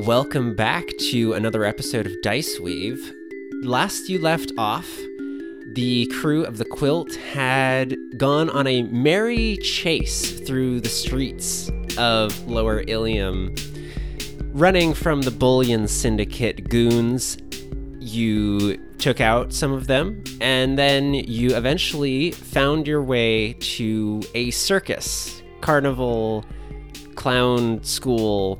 Welcome 0.00 0.54
back 0.54 0.84
to 1.10 1.32
another 1.32 1.64
episode 1.64 2.04
of 2.06 2.20
Dice 2.20 2.60
Weave. 2.60 3.14
Last 3.62 4.10
you 4.10 4.18
left 4.18 4.52
off, 4.58 4.86
the 5.72 6.06
crew 6.20 6.44
of 6.44 6.58
the 6.58 6.66
Quilt 6.66 7.14
had 7.14 7.96
gone 8.18 8.50
on 8.50 8.66
a 8.66 8.82
merry 8.82 9.56
chase 9.56 10.38
through 10.40 10.82
the 10.82 10.90
streets 10.90 11.70
of 11.96 12.46
Lower 12.46 12.82
Ilium, 12.86 13.54
running 14.52 14.92
from 14.92 15.22
the 15.22 15.30
Bullion 15.30 15.88
Syndicate 15.88 16.68
goons. 16.68 17.38
You 17.98 18.76
took 18.98 19.22
out 19.22 19.54
some 19.54 19.72
of 19.72 19.86
them, 19.86 20.22
and 20.42 20.78
then 20.78 21.14
you 21.14 21.56
eventually 21.56 22.32
found 22.32 22.86
your 22.86 23.02
way 23.02 23.54
to 23.54 24.20
a 24.34 24.50
circus, 24.50 25.42
carnival, 25.62 26.44
clown 27.14 27.82
school 27.82 28.58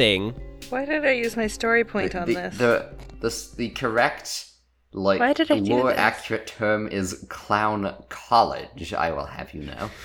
thing. 0.00 0.34
Why 0.70 0.86
did 0.86 1.04
I 1.04 1.10
use 1.10 1.36
my 1.36 1.46
story 1.46 1.84
point 1.84 2.14
on 2.14 2.26
the, 2.26 2.34
this? 2.34 2.56
The, 2.56 2.88
the, 3.20 3.48
the 3.56 3.68
correct, 3.68 4.46
like, 4.94 5.20
Why 5.20 5.34
did 5.34 5.50
I 5.50 5.60
do 5.60 5.68
more 5.68 5.92
accurate 5.92 6.46
term 6.46 6.88
is 6.88 7.26
clown 7.28 7.94
college, 8.08 8.94
I 8.94 9.10
will 9.10 9.26
have 9.26 9.52
you 9.52 9.64
know. 9.64 9.90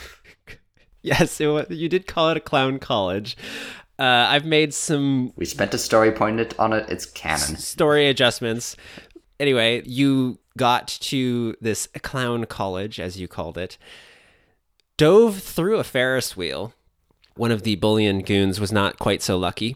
Yes, 1.01 1.39
it 1.39 1.45
wa 1.45 1.65
you 1.69 1.87
did 1.87 2.07
call 2.07 2.31
it 2.31 2.37
a 2.37 2.39
clown 2.39 2.79
college. 2.79 3.37
Uh, 3.99 4.25
I've 4.27 4.43
made 4.43 4.73
some 4.73 5.33
We 5.35 5.45
spent 5.45 5.71
a 5.75 5.77
story 5.77 6.11
point 6.11 6.57
on 6.57 6.73
it, 6.73 6.89
it's 6.89 7.05
canon. 7.05 7.57
story 7.57 8.07
adjustments. 8.07 8.75
Anyway, 9.39 9.83
you 9.85 10.39
got 10.57 10.87
to 10.87 11.55
this 11.61 11.87
clown 12.01 12.45
college, 12.45 12.99
as 12.99 13.19
you 13.19 13.27
called 13.27 13.55
it, 13.55 13.77
dove 14.97 15.43
through 15.43 15.77
a 15.77 15.83
Ferris 15.83 16.35
wheel. 16.35 16.73
One 17.35 17.51
of 17.51 17.63
the 17.63 17.75
bullion 17.75 18.21
goons 18.21 18.59
was 18.59 18.71
not 18.71 18.99
quite 18.99 19.21
so 19.21 19.37
lucky, 19.37 19.75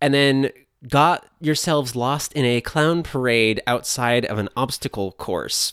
and 0.00 0.14
then 0.14 0.50
got 0.88 1.26
yourselves 1.40 1.96
lost 1.96 2.32
in 2.32 2.44
a 2.44 2.60
clown 2.60 3.02
parade 3.02 3.60
outside 3.66 4.24
of 4.26 4.38
an 4.38 4.48
obstacle 4.56 5.12
course. 5.12 5.72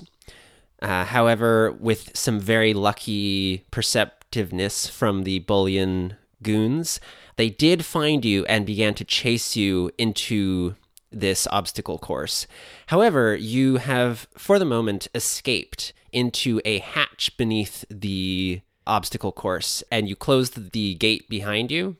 Uh, 0.81 1.05
however, 1.05 1.71
with 1.79 2.15
some 2.17 2.39
very 2.39 2.73
lucky 2.73 3.65
perceptiveness 3.71 4.87
from 4.87 5.23
the 5.23 5.39
bullion 5.39 6.15
goons, 6.41 6.99
they 7.35 7.49
did 7.49 7.85
find 7.85 8.25
you 8.25 8.45
and 8.45 8.65
began 8.65 8.93
to 8.95 9.05
chase 9.05 9.55
you 9.55 9.91
into 9.97 10.75
this 11.11 11.47
obstacle 11.47 11.97
course. 11.97 12.47
However, 12.87 13.35
you 13.35 13.77
have, 13.77 14.27
for 14.37 14.57
the 14.57 14.65
moment, 14.65 15.07
escaped 15.13 15.93
into 16.11 16.61
a 16.65 16.79
hatch 16.79 17.35
beneath 17.37 17.85
the 17.89 18.61
obstacle 18.87 19.31
course, 19.31 19.83
and 19.91 20.07
you 20.09 20.15
closed 20.15 20.71
the 20.71 20.95
gate 20.95 21.29
behind 21.29 21.71
you. 21.71 21.97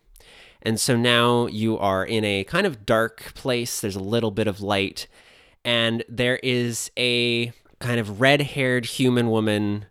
And 0.62 0.80
so 0.80 0.96
now 0.96 1.48
you 1.48 1.78
are 1.78 2.06
in 2.06 2.24
a 2.24 2.44
kind 2.44 2.68
of 2.68 2.86
dark 2.86 3.34
place. 3.36 3.82
There's 3.82 3.96
a 3.96 4.00
little 4.04 4.32
bit 4.32 4.48
of 4.48 4.62
light, 4.62 5.08
and 5.66 6.04
there 6.08 6.38
is 6.44 6.92
a 6.98 7.52
kind 7.80 8.00
of 8.00 8.22
red 8.22 8.42
haired 8.42 8.86
human 8.86 9.30
woman 9.32 9.86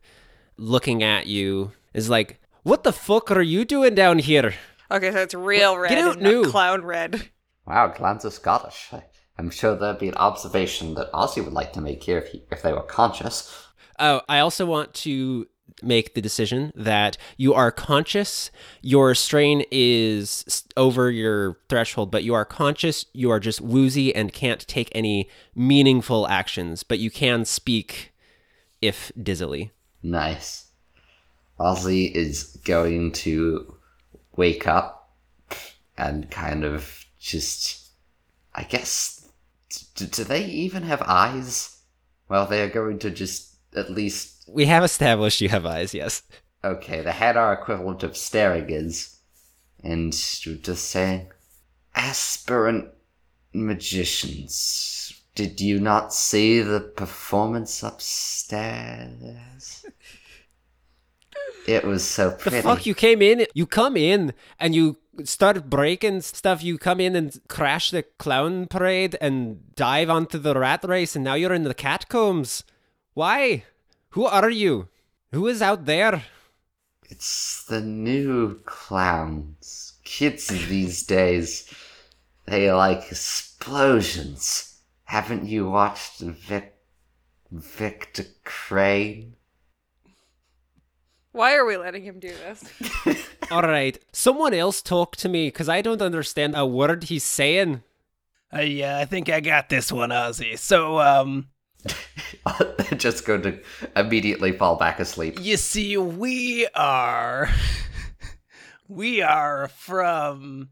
looking 0.56 1.02
at 1.02 1.26
you, 1.26 1.72
is 1.94 2.08
like, 2.08 2.40
What 2.62 2.84
the 2.84 2.92
fuck 2.92 3.30
are 3.30 3.42
you 3.42 3.64
doing 3.64 3.94
down 3.94 4.18
here? 4.20 4.54
okay, 4.90 5.10
so 5.10 5.18
it's 5.18 5.34
real 5.34 5.76
red, 5.78 5.88
Get 5.88 5.98
out 5.98 6.14
and 6.14 6.22
not 6.22 6.30
new. 6.30 6.44
clown 6.50 6.84
red. 6.84 7.30
Wow, 7.66 7.88
clans 7.88 8.24
are 8.24 8.30
Scottish. 8.30 8.88
I- 8.92 9.04
I'm 9.38 9.48
sure 9.50 9.74
there'd 9.74 9.98
be 9.98 10.08
an 10.08 10.16
observation 10.16 10.92
that 10.94 11.10
Ozzy 11.12 11.42
would 11.42 11.54
like 11.54 11.72
to 11.72 11.80
make 11.80 12.02
here 12.02 12.18
if, 12.18 12.28
he, 12.28 12.42
if 12.52 12.60
they 12.60 12.74
were 12.74 12.82
conscious. 12.82 13.66
Oh, 13.98 14.20
I 14.28 14.40
also 14.40 14.66
want 14.66 14.92
to 14.94 15.46
make 15.82 16.14
the 16.14 16.20
decision 16.20 16.72
that 16.74 17.16
you 17.36 17.54
are 17.54 17.70
conscious. 17.70 18.50
Your 18.82 19.14
strain 19.14 19.64
is 19.70 20.64
over 20.76 21.10
your 21.10 21.58
threshold, 21.68 22.10
but 22.10 22.24
you 22.24 22.34
are 22.34 22.44
conscious. 22.44 23.06
You 23.12 23.30
are 23.30 23.40
just 23.40 23.60
woozy 23.60 24.14
and 24.14 24.32
can't 24.32 24.66
take 24.66 24.90
any 24.94 25.28
meaningful 25.54 26.28
actions, 26.28 26.82
but 26.82 26.98
you 26.98 27.10
can 27.10 27.44
speak 27.44 28.12
if 28.80 29.12
dizzily. 29.20 29.70
Nice. 30.02 30.66
Ozzy 31.58 32.10
is 32.10 32.56
going 32.64 33.12
to 33.12 33.76
wake 34.36 34.66
up 34.66 35.12
and 35.98 36.30
kind 36.30 36.64
of 36.64 37.04
just. 37.18 37.90
I 38.54 38.64
guess. 38.64 39.28
D- 39.94 40.06
do 40.06 40.24
they 40.24 40.44
even 40.44 40.82
have 40.84 41.02
eyes? 41.02 41.78
Well, 42.28 42.46
they 42.46 42.62
are 42.62 42.68
going 42.68 42.98
to 43.00 43.10
just 43.10 43.54
at 43.76 43.90
least. 43.90 44.39
We 44.52 44.66
have 44.66 44.84
established 44.84 45.40
you 45.40 45.48
have 45.48 45.64
eyes, 45.64 45.94
yes. 45.94 46.22
Okay, 46.64 47.02
the 47.02 47.12
had 47.12 47.36
our 47.36 47.52
equivalent 47.52 48.02
of 48.02 48.16
staring 48.16 48.70
is. 48.70 49.16
And 49.82 50.14
you're 50.44 50.56
just 50.56 50.88
saying. 50.88 51.28
Aspirant 51.94 52.88
magicians. 53.52 55.22
Did 55.34 55.60
you 55.60 55.80
not 55.80 56.12
see 56.12 56.60
the 56.60 56.80
performance 56.80 57.82
upstairs? 57.82 59.86
It 61.66 61.84
was 61.84 62.04
so 62.04 62.32
pretty. 62.32 62.58
The 62.58 62.62
fuck 62.62 62.86
you 62.86 62.94
came 62.94 63.22
in, 63.22 63.46
you 63.54 63.66
come 63.66 63.96
in 63.96 64.34
and 64.58 64.74
you 64.74 64.98
start 65.24 65.70
breaking 65.70 66.22
stuff. 66.22 66.62
You 66.62 66.78
come 66.78 67.00
in 67.00 67.16
and 67.16 67.40
crash 67.48 67.90
the 67.90 68.02
clown 68.02 68.66
parade 68.66 69.16
and 69.20 69.74
dive 69.76 70.10
onto 70.10 70.38
the 70.38 70.58
rat 70.58 70.84
race, 70.84 71.14
and 71.14 71.24
now 71.24 71.34
you're 71.34 71.54
in 71.54 71.64
the 71.64 71.74
catacombs. 71.74 72.64
Why? 73.14 73.64
Who 74.10 74.24
are 74.26 74.50
you? 74.50 74.88
Who 75.32 75.46
is 75.46 75.62
out 75.62 75.84
there? 75.84 76.24
It's 77.08 77.64
the 77.64 77.80
new 77.80 78.60
clowns. 78.64 79.94
Kids 80.04 80.48
these 80.48 81.04
days, 81.04 81.72
they 82.46 82.72
like 82.72 83.10
explosions. 83.10 84.80
Haven't 85.04 85.46
you 85.46 85.68
watched 85.70 86.20
Vic- 86.20 86.74
Victor 87.50 88.24
Crane? 88.44 89.34
Why 91.32 91.54
are 91.54 91.64
we 91.64 91.76
letting 91.76 92.02
him 92.02 92.18
do 92.18 92.28
this? 92.28 93.26
All 93.52 93.62
right, 93.62 93.96
someone 94.12 94.54
else 94.54 94.82
talk 94.82 95.14
to 95.16 95.28
me 95.28 95.46
because 95.46 95.68
I 95.68 95.80
don't 95.82 96.02
understand 96.02 96.56
a 96.56 96.66
word 96.66 97.04
he's 97.04 97.22
saying. 97.22 97.82
Uh, 98.52 98.62
yeah, 98.62 98.98
I 98.98 99.04
think 99.04 99.28
I 99.28 99.38
got 99.38 99.68
this 99.68 99.92
one, 99.92 100.10
Ozzy. 100.10 100.58
So, 100.58 100.98
um, 100.98 101.36
They're 101.36 101.44
just 102.96 103.24
going 103.24 103.42
to 103.42 103.60
immediately 103.96 104.52
fall 104.52 104.76
back 104.76 105.00
asleep. 105.00 105.38
you 105.40 105.56
see, 105.56 105.96
we 105.96 106.66
are, 106.74 107.48
we 108.88 109.22
are 109.22 109.68
from 109.68 110.70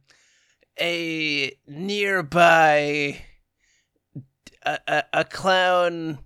a 0.80 1.52
nearby, 1.66 3.20
a, 4.64 4.78
a, 4.86 5.04
a 5.12 5.24
clown 5.24 6.18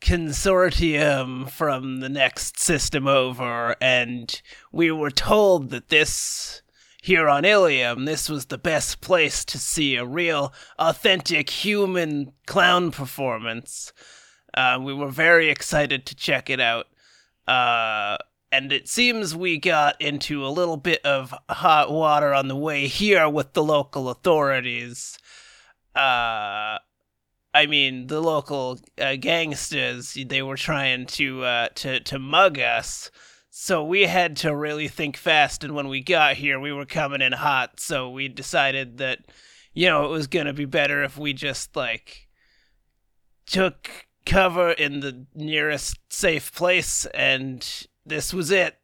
consortium 0.00 1.50
from 1.50 2.00
the 2.00 2.08
next 2.08 2.58
system 2.58 3.08
over, 3.08 3.76
and 3.80 4.40
we 4.72 4.90
were 4.90 5.10
told 5.10 5.70
that 5.70 5.88
this 5.88 6.62
here 7.02 7.28
on 7.28 7.44
Ilium, 7.44 8.04
this 8.04 8.28
was 8.28 8.46
the 8.46 8.58
best 8.58 9.00
place 9.00 9.44
to 9.46 9.58
see 9.58 9.96
a 9.96 10.04
real, 10.04 10.52
authentic 10.78 11.48
human 11.48 12.32
clown 12.46 12.90
performance. 12.90 13.92
Uh, 14.58 14.76
we 14.80 14.92
were 14.92 15.08
very 15.08 15.50
excited 15.50 16.04
to 16.04 16.16
check 16.16 16.50
it 16.50 16.58
out. 16.58 16.88
Uh, 17.46 18.16
and 18.50 18.72
it 18.72 18.88
seems 18.88 19.36
we 19.36 19.56
got 19.56 20.00
into 20.00 20.44
a 20.44 20.48
little 20.50 20.76
bit 20.76 21.00
of 21.06 21.32
hot 21.48 21.92
water 21.92 22.34
on 22.34 22.48
the 22.48 22.56
way 22.56 22.88
here 22.88 23.28
with 23.28 23.52
the 23.52 23.62
local 23.62 24.08
authorities. 24.08 25.16
Uh, 25.94 26.82
I 27.54 27.66
mean, 27.68 28.08
the 28.08 28.20
local 28.20 28.80
uh, 29.00 29.14
gangsters, 29.14 30.14
they 30.26 30.42
were 30.42 30.56
trying 30.56 31.06
to, 31.06 31.44
uh, 31.44 31.68
to, 31.76 32.00
to 32.00 32.18
mug 32.18 32.58
us. 32.58 33.12
So 33.50 33.84
we 33.84 34.06
had 34.06 34.36
to 34.38 34.56
really 34.56 34.88
think 34.88 35.16
fast, 35.16 35.62
and 35.62 35.72
when 35.76 35.86
we 35.86 36.00
got 36.00 36.34
here, 36.34 36.58
we 36.58 36.72
were 36.72 36.84
coming 36.84 37.22
in 37.22 37.32
hot. 37.32 37.78
So 37.78 38.10
we 38.10 38.26
decided 38.26 38.98
that, 38.98 39.20
you 39.72 39.86
know, 39.86 40.04
it 40.04 40.10
was 40.10 40.26
gonna 40.26 40.52
be 40.52 40.64
better 40.64 41.04
if 41.04 41.16
we 41.16 41.32
just 41.32 41.76
like 41.76 42.26
took 43.46 44.07
cover 44.28 44.70
in 44.72 45.00
the 45.00 45.26
nearest 45.34 45.98
safe 46.10 46.54
place, 46.54 47.06
and 47.06 47.86
this 48.06 48.32
was 48.32 48.50
it. 48.50 48.78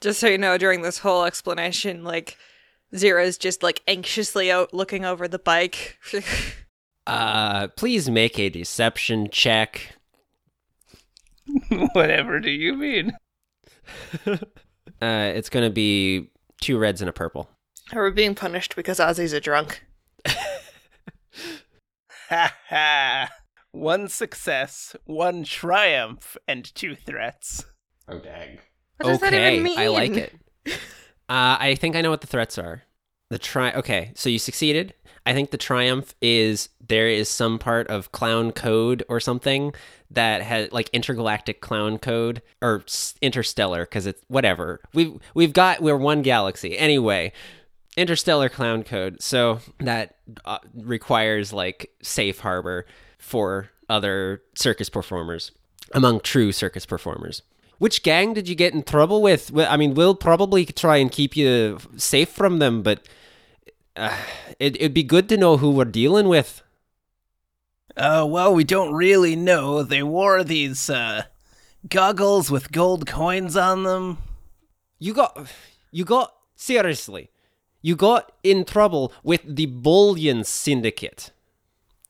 Just 0.00 0.20
so 0.20 0.26
you 0.26 0.38
know, 0.38 0.58
during 0.58 0.82
this 0.82 0.98
whole 0.98 1.24
explanation, 1.24 2.04
like 2.04 2.36
Zera's 2.96 3.38
just 3.38 3.62
like 3.62 3.82
anxiously 3.86 4.50
out 4.50 4.74
looking 4.74 5.04
over 5.04 5.28
the 5.28 5.38
bike. 5.38 5.98
Uh, 7.06 7.68
please 7.76 8.08
make 8.08 8.38
a 8.38 8.48
deception 8.48 9.28
check. 9.30 9.94
Whatever 11.92 12.40
do 12.40 12.50
you 12.50 12.74
mean? 12.74 13.12
Uh, 15.02 15.32
it's 15.34 15.50
gonna 15.50 15.68
be 15.68 16.30
two 16.62 16.78
reds 16.78 17.02
and 17.02 17.10
a 17.10 17.12
purple. 17.12 17.50
Are 17.92 18.04
we 18.04 18.10
being 18.12 18.34
punished 18.34 18.74
because 18.74 18.98
Ozzy's 18.98 19.34
a 19.34 19.40
drunk? 19.40 19.84
Ha 22.30 22.54
ha! 22.68 23.28
One 23.74 24.06
success, 24.06 24.94
one 25.04 25.42
triumph, 25.42 26.36
and 26.46 26.64
two 26.76 26.94
threats. 26.94 27.64
Oh, 28.08 28.20
dang. 28.20 28.58
What 28.98 29.08
does 29.08 29.20
that 29.20 29.34
even 29.34 29.64
mean? 29.64 29.76
I 29.78 29.88
like 29.88 30.12
it. 30.12 30.32
Uh, 31.28 31.58
I 31.58 31.74
think 31.74 31.96
I 31.96 32.00
know 32.00 32.10
what 32.10 32.20
the 32.20 32.28
threats 32.28 32.56
are. 32.56 32.84
The 33.30 33.38
try. 33.38 33.72
okay, 33.72 34.12
so 34.14 34.28
you 34.28 34.38
succeeded. 34.38 34.94
I 35.26 35.32
think 35.32 35.50
the 35.50 35.56
triumph 35.58 36.14
is 36.22 36.68
there 36.86 37.08
is 37.08 37.28
some 37.28 37.58
part 37.58 37.88
of 37.88 38.12
clown 38.12 38.52
code 38.52 39.02
or 39.08 39.18
something 39.18 39.74
that 40.10 40.42
has 40.42 40.70
like 40.70 40.88
intergalactic 40.90 41.60
clown 41.60 41.98
code 41.98 42.42
or 42.62 42.82
s- 42.86 43.14
interstellar 43.22 43.86
because 43.86 44.06
it's 44.06 44.22
whatever. 44.28 44.82
We've 44.92 45.18
we've 45.34 45.52
got 45.52 45.80
we're 45.80 45.96
one 45.96 46.22
galaxy 46.22 46.78
anyway. 46.78 47.32
Interstellar 47.96 48.48
clown 48.48 48.84
code. 48.84 49.20
So 49.20 49.58
that 49.80 50.14
uh, 50.44 50.58
requires 50.74 51.52
like 51.52 51.90
safe 52.02 52.38
harbor 52.38 52.86
for 53.24 53.70
other 53.88 54.42
circus 54.54 54.88
performers 54.90 55.50
among 55.92 56.20
true 56.20 56.52
circus 56.52 56.86
performers. 56.86 57.42
Which 57.78 58.02
gang 58.02 58.34
did 58.34 58.48
you 58.48 58.54
get 58.54 58.74
in 58.74 58.82
trouble 58.82 59.20
with? 59.22 59.50
Well, 59.50 59.66
I 59.70 59.76
mean, 59.76 59.94
we'll 59.94 60.14
probably 60.14 60.64
try 60.64 60.98
and 60.98 61.10
keep 61.10 61.36
you 61.36 61.78
safe 61.96 62.28
from 62.28 62.58
them, 62.58 62.82
but 62.82 63.00
uh, 63.96 64.16
it, 64.58 64.76
it'd 64.76 64.94
be 64.94 65.02
good 65.02 65.28
to 65.30 65.36
know 65.36 65.56
who 65.56 65.70
we're 65.70 65.84
dealing 65.84 66.28
with. 66.28 66.62
Uh, 67.96 68.26
well, 68.28 68.54
we 68.54 68.64
don't 68.64 68.94
really 68.94 69.36
know. 69.36 69.82
They 69.82 70.02
wore 70.02 70.44
these, 70.44 70.88
uh, 70.88 71.24
goggles 71.88 72.50
with 72.50 72.72
gold 72.72 73.06
coins 73.06 73.56
on 73.56 73.82
them. 73.82 74.18
You 74.98 75.14
got, 75.14 75.48
you 75.90 76.04
got, 76.04 76.34
seriously, 76.54 77.30
you 77.82 77.96
got 77.96 78.32
in 78.42 78.64
trouble 78.64 79.12
with 79.22 79.42
the 79.44 79.66
Bullion 79.66 80.44
Syndicate. 80.44 81.30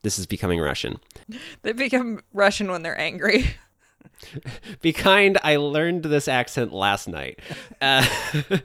This 0.05 0.19
is 0.19 0.27
becoming 0.27 0.61
Russian. 0.61 1.01
They 1.62 1.73
become 1.73 2.21
Russian 2.35 2.71
when 2.71 2.83
they're 2.83 2.99
angry. 3.01 3.47
Be 4.83 4.93
kind, 4.93 5.39
I 5.43 5.56
learned 5.56 6.05
this 6.05 6.29
accent 6.29 6.73
last 6.73 7.09
night. 7.09 7.41
Uh, 7.81 8.06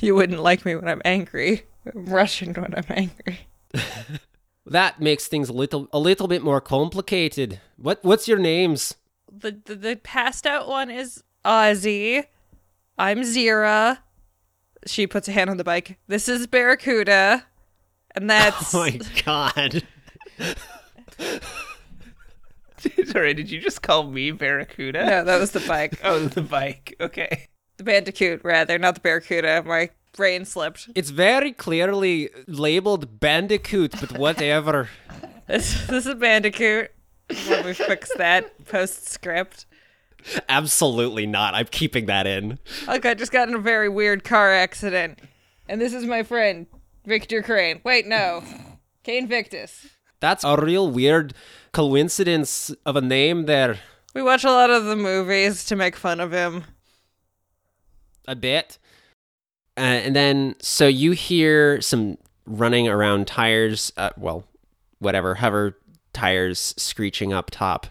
You 0.00 0.14
wouldn't 0.14 0.40
like 0.40 0.64
me 0.64 0.74
when 0.76 0.88
I'm 0.88 1.02
angry. 1.04 1.62
I'm 1.86 2.06
Russian 2.06 2.52
when 2.54 2.74
I'm 2.74 2.84
angry. 2.88 3.40
that 4.66 5.00
makes 5.00 5.26
things 5.26 5.48
a 5.48 5.52
little, 5.52 5.88
a 5.92 5.98
little 5.98 6.26
bit 6.28 6.42
more 6.42 6.60
complicated. 6.60 7.60
What, 7.76 8.02
what's 8.02 8.26
your 8.28 8.38
names? 8.38 8.94
The, 9.30 9.56
the 9.64 9.74
the 9.76 9.96
passed 9.96 10.46
out 10.46 10.66
one 10.68 10.90
is 10.90 11.22
Ozzy. 11.44 12.24
I'm 12.98 13.20
Zira. 13.20 13.98
She 14.86 15.06
puts 15.06 15.28
a 15.28 15.32
hand 15.32 15.50
on 15.50 15.56
the 15.56 15.64
bike. 15.64 15.98
This 16.08 16.28
is 16.28 16.46
Barracuda. 16.46 17.44
And 18.16 18.28
that's 18.28 18.74
Oh 18.74 18.80
my 18.80 18.98
god. 19.24 19.82
Sorry, 23.06 23.34
did 23.34 23.50
you 23.50 23.60
just 23.60 23.82
call 23.82 24.04
me 24.04 24.30
Barracuda? 24.30 25.04
no, 25.04 25.24
that 25.24 25.38
was 25.38 25.52
the 25.52 25.60
bike. 25.60 26.00
Oh, 26.04 26.26
the 26.26 26.42
bike. 26.42 26.96
Okay. 27.00 27.48
The 27.76 27.84
Bandicoot, 27.84 28.42
rather, 28.44 28.78
not 28.78 28.94
the 28.94 29.00
Barracuda. 29.00 29.62
My 29.64 29.90
brain 30.16 30.44
slipped. 30.44 30.88
It's 30.94 31.10
very 31.10 31.52
clearly 31.52 32.30
labeled 32.46 33.20
Bandicoot, 33.20 33.92
but 34.00 34.18
whatever. 34.18 34.88
This, 35.46 35.86
this 35.86 36.06
is 36.06 36.14
Bandicoot. 36.14 36.90
Let 37.48 37.66
me 37.66 37.72
fix 37.74 38.10
that 38.16 38.66
postscript. 38.66 39.66
Absolutely 40.48 41.26
not. 41.26 41.54
I'm 41.54 41.66
keeping 41.66 42.06
that 42.06 42.26
in. 42.26 42.58
Look, 42.86 43.06
I 43.06 43.14
just 43.14 43.32
got 43.32 43.48
in 43.48 43.54
a 43.54 43.58
very 43.58 43.88
weird 43.88 44.24
car 44.24 44.52
accident. 44.52 45.20
And 45.68 45.80
this 45.80 45.94
is 45.94 46.04
my 46.04 46.22
friend, 46.22 46.66
Victor 47.06 47.42
Crane. 47.42 47.80
Wait, 47.84 48.06
no. 48.06 48.42
Kane 49.04 49.28
Victus. 49.28 49.86
That's 50.20 50.44
a 50.44 50.56
real 50.56 50.90
weird 50.90 51.34
coincidence 51.72 52.70
of 52.84 52.96
a 52.96 53.00
name 53.00 53.46
there. 53.46 53.78
We 54.14 54.22
watch 54.22 54.44
a 54.44 54.50
lot 54.50 54.70
of 54.70 54.84
the 54.84 54.96
movies 54.96 55.64
to 55.66 55.76
make 55.76 55.96
fun 55.96 56.20
of 56.20 56.32
him. 56.32 56.64
A 58.26 58.36
bit. 58.36 58.78
Uh, 59.76 59.80
and 59.80 60.16
then, 60.16 60.56
so 60.60 60.86
you 60.86 61.12
hear 61.12 61.80
some 61.80 62.18
running 62.44 62.88
around 62.88 63.26
tires, 63.26 63.92
uh, 63.96 64.10
well, 64.16 64.44
whatever, 64.98 65.36
hover 65.36 65.78
tires 66.12 66.74
screeching 66.76 67.32
up 67.32 67.50
top. 67.50 67.86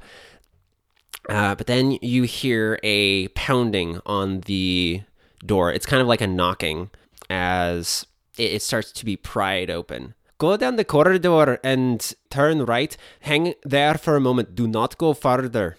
Uh, 1.29 1.55
but 1.55 1.67
then 1.67 1.97
you 2.01 2.23
hear 2.23 2.79
a 2.83 3.27
pounding 3.29 3.99
on 4.05 4.41
the 4.41 5.01
door. 5.45 5.71
It's 5.71 5.85
kind 5.85 6.01
of 6.01 6.07
like 6.07 6.21
a 6.21 6.27
knocking 6.27 6.89
as 7.29 8.05
it, 8.37 8.53
it 8.53 8.61
starts 8.61 8.91
to 8.93 9.05
be 9.05 9.15
pried 9.15 9.69
open. 9.69 10.15
Go 10.39 10.55
down 10.55 10.77
the 10.77 10.85
corridor 10.85 11.59
and 11.65 12.13
turn 12.29 12.63
right. 12.63 12.95
Hang 13.19 13.53
there 13.63 13.95
for 13.95 14.15
a 14.15 14.21
moment. 14.21 14.55
Do 14.55 14.67
not 14.67 14.97
go 14.97 15.13
farther. 15.13 15.77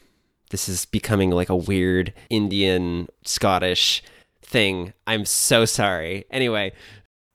This 0.51 0.69
is 0.69 0.85
becoming 0.85 1.31
like 1.31 1.49
a 1.49 1.57
weird 1.57 2.12
Indian, 2.29 3.09
Scottish 3.25 4.03
thing. 4.43 4.93
I'm 5.07 5.25
so 5.25 5.65
sorry. 5.65 6.27
Anyway, 6.31 6.73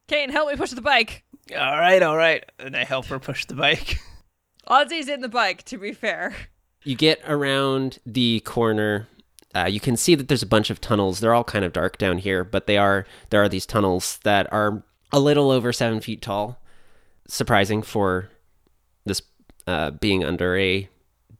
Kane, 0.07 0.29
help 0.29 0.49
me 0.49 0.55
push 0.55 0.69
the 0.71 0.81
bike. 0.81 1.23
All 1.51 1.79
right, 1.79 2.03
all 2.03 2.15
right. 2.15 2.43
And 2.59 2.77
I 2.77 2.83
help 2.83 3.07
her 3.07 3.17
push 3.17 3.45
the 3.45 3.55
bike. 3.55 3.99
Ozzy's 4.67 5.07
in 5.09 5.21
the 5.21 5.29
bike, 5.29 5.63
to 5.63 5.77
be 5.79 5.93
fair. 5.93 6.35
you 6.83 6.95
get 6.95 7.19
around 7.27 7.97
the 8.05 8.41
corner. 8.41 9.07
Uh, 9.55 9.65
you 9.65 9.79
can 9.79 9.97
see 9.97 10.13
that 10.13 10.27
there's 10.27 10.43
a 10.43 10.47
bunch 10.47 10.69
of 10.69 10.79
tunnels. 10.79 11.21
They're 11.21 11.33
all 11.33 11.43
kind 11.43 11.65
of 11.65 11.73
dark 11.73 11.97
down 11.97 12.19
here, 12.19 12.43
but 12.43 12.67
they 12.67 12.77
are 12.77 13.07
there 13.31 13.41
are 13.41 13.49
these 13.49 13.65
tunnels 13.65 14.19
that 14.23 14.51
are 14.53 14.83
a 15.11 15.19
little 15.19 15.49
over 15.49 15.73
seven 15.73 16.01
feet 16.01 16.21
tall. 16.21 16.59
Surprising 17.27 17.81
for 17.81 18.29
this 19.05 19.21
uh, 19.67 19.91
being 19.91 20.23
under 20.23 20.57
a 20.57 20.87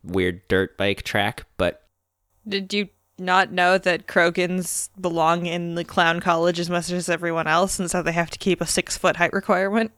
weird 0.04 0.48
dirt 0.48 0.78
bike 0.78 1.04
track, 1.04 1.46
but 1.58 1.88
Did 2.48 2.74
you 2.74 2.90
not 3.18 3.52
know 3.52 3.78
that 3.78 4.08
Krogans 4.08 4.90
belong 5.00 5.46
in 5.46 5.76
the 5.76 5.84
clown 5.84 6.20
college 6.20 6.60
as 6.60 6.70
much 6.70 6.92
as 6.92 7.08
everyone 7.10 7.48
else, 7.48 7.80
and 7.80 7.90
so 7.90 8.02
they 8.02 8.12
have 8.12 8.30
to 8.32 8.40
keep 8.40 8.62
a 8.62 8.66
six 8.66 8.98
foot 8.98 9.16
height 9.18 9.34
requirement? 9.34 9.92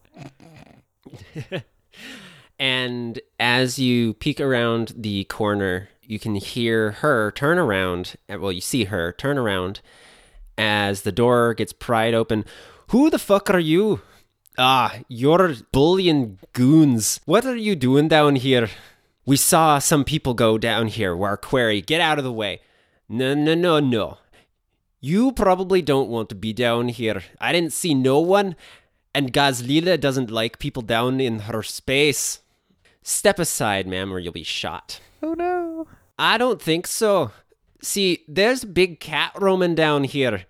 And 2.60 3.20
as 3.40 3.78
you 3.78 4.14
peek 4.16 4.40
around 4.42 4.94
the 4.98 5.26
corner, 5.26 5.90
you 6.02 6.20
can 6.20 6.36
hear 6.36 6.92
her 6.92 7.32
turn 7.32 7.58
around. 7.58 8.16
Well, 8.28 8.52
you 8.52 8.62
see 8.62 8.86
her 8.86 9.12
turn 9.12 9.38
around 9.38 9.82
as 10.58 11.04
the 11.04 11.12
door 11.12 11.54
gets 11.54 11.74
pried 11.74 12.14
open. 12.14 12.46
Who 12.90 13.10
the 13.10 13.20
fuck 13.20 13.50
are 13.50 13.60
you? 13.60 14.02
Ah, 14.58 15.00
you're 15.08 15.54
bullion 15.72 16.40
goons. 16.54 17.20
What 17.26 17.46
are 17.46 17.56
you 17.56 17.76
doing 17.76 18.08
down 18.08 18.38
here? 18.38 18.70
We 19.26 19.38
saw 19.38 19.78
some 19.78 20.04
people 20.04 20.34
go 20.34 20.58
down 20.58 20.88
here. 20.88 21.16
Our 21.24 21.38
query. 21.38 21.82
Get 21.82 22.02
out 22.02 22.18
of 22.18 22.24
the 22.24 22.32
way. 22.32 22.62
No, 23.08 23.36
no, 23.36 23.54
no, 23.54 23.80
no. 23.80 24.18
You 25.00 25.32
probably 25.32 25.84
don't 25.84 26.10
want 26.10 26.30
to 26.30 26.36
be 26.36 26.54
down 26.54 26.88
here. 26.90 27.22
I 27.40 27.52
didn't 27.52 27.74
see 27.74 27.94
no 27.94 28.20
one, 28.20 28.56
and 29.14 29.32
Gazlila 29.32 30.00
doesn't 30.00 30.32
like 30.32 30.58
people 30.58 30.82
down 30.82 31.22
in 31.22 31.40
her 31.40 31.62
space. 31.62 32.40
Step 33.04 33.38
aside, 33.38 33.86
ma'am, 33.86 34.12
or 34.12 34.18
you'll 34.18 34.34
be 34.34 34.44
shot. 34.44 35.00
Oh 35.22 35.34
no. 35.34 35.88
I 36.18 36.40
don't 36.40 36.62
think 36.62 36.88
so. 36.88 37.32
See, 37.80 38.24
there's 38.28 38.64
a 38.64 38.68
big 38.68 39.00
cat 39.00 39.34
roaming 39.40 39.76
down 39.76 40.04
here, 40.04 40.46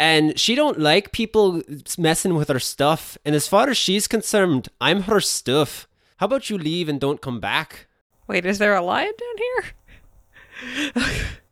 and 0.00 0.40
she 0.40 0.54
don't 0.54 0.80
like 0.80 1.12
people 1.12 1.62
messing 1.98 2.34
with 2.34 2.48
her 2.48 2.58
stuff. 2.58 3.18
And 3.22 3.34
as 3.34 3.46
far 3.46 3.68
as 3.68 3.76
she's 3.76 4.08
concerned, 4.08 4.70
I'm 4.80 5.02
her 5.02 5.20
stuff. 5.20 5.86
How 6.16 6.24
about 6.24 6.48
you 6.48 6.56
leave 6.56 6.88
and 6.88 6.98
don't 6.98 7.20
come 7.20 7.38
back? 7.38 7.86
Wait, 8.26 8.46
is 8.46 8.56
there 8.56 8.74
a 8.74 8.80
lion 8.80 9.12
down 9.20 9.36
here? 9.36 11.04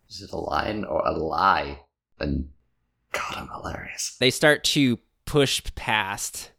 Is 0.08 0.22
it 0.22 0.32
a 0.32 0.38
lion 0.38 0.86
or 0.86 1.02
a 1.04 1.12
lie? 1.12 1.80
And 2.18 2.48
God, 3.12 3.34
I'm 3.36 3.48
hilarious. 3.48 4.16
They 4.18 4.30
start 4.30 4.64
to 4.64 4.98
push 5.26 5.62
past. 5.74 6.50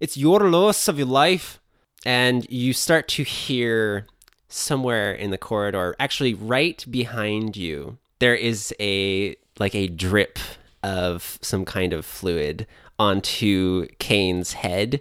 It's 0.00 0.16
your 0.16 0.40
loss 0.50 0.88
of 0.88 0.98
your 0.98 1.06
life. 1.06 1.60
And 2.04 2.50
you 2.50 2.72
start 2.72 3.06
to 3.08 3.22
hear 3.22 4.08
somewhere 4.48 5.12
in 5.12 5.30
the 5.30 5.38
corridor, 5.38 5.94
actually 6.00 6.34
right 6.34 6.84
behind 6.90 7.56
you, 7.56 7.98
there 8.18 8.34
is 8.34 8.74
a 8.80 9.36
like 9.58 9.74
a 9.74 9.88
drip 9.88 10.38
of 10.82 11.38
some 11.42 11.64
kind 11.64 11.92
of 11.92 12.04
fluid 12.04 12.66
onto 12.98 13.86
Kane's 13.98 14.54
head 14.54 15.00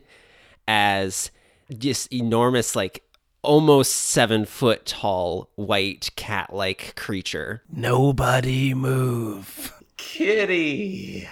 as 0.68 1.32
this 1.70 2.08
enormous, 2.12 2.76
like 2.76 3.04
almost 3.42 3.94
seven 3.94 4.46
foot 4.46 4.86
tall 4.86 5.50
white 5.56 6.10
cat 6.16 6.54
like 6.54 6.96
creature 6.96 7.64
Nobody 7.72 8.74
move. 8.74 9.74
Kitty! 9.96 11.28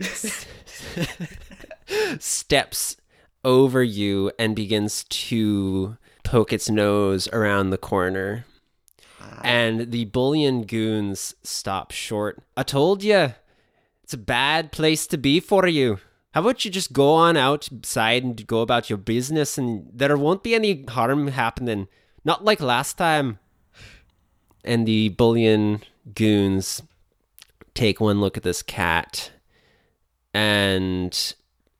steps 2.18 2.96
over 3.44 3.82
you 3.82 4.30
and 4.38 4.56
begins 4.56 5.04
to 5.04 5.96
poke 6.24 6.52
its 6.52 6.70
nose 6.70 7.28
around 7.28 7.70
the 7.70 7.78
corner. 7.78 8.44
Ah. 9.20 9.40
And 9.42 9.90
the 9.92 10.06
bullion 10.06 10.62
goons 10.62 11.34
stop 11.42 11.90
short. 11.90 12.42
I 12.56 12.62
told 12.62 13.02
you, 13.02 13.34
it's 14.10 14.14
a 14.16 14.18
bad 14.18 14.72
place 14.72 15.06
to 15.06 15.16
be 15.16 15.38
for 15.38 15.68
you. 15.68 16.00
How 16.34 16.40
about 16.40 16.64
you 16.64 16.70
just 16.72 16.92
go 16.92 17.12
on 17.12 17.36
outside 17.36 18.24
and 18.24 18.44
go 18.44 18.60
about 18.60 18.90
your 18.90 18.96
business 18.96 19.56
and 19.56 19.88
there 19.94 20.16
won't 20.16 20.42
be 20.42 20.52
any 20.52 20.84
harm 20.88 21.28
happening. 21.28 21.86
Not 22.24 22.44
like 22.44 22.58
last 22.58 22.98
time. 22.98 23.38
And 24.64 24.84
the 24.84 25.10
bullion 25.10 25.84
goons 26.12 26.82
take 27.72 28.00
one 28.00 28.20
look 28.20 28.36
at 28.36 28.42
this 28.42 28.64
cat 28.64 29.30
and 30.34 31.34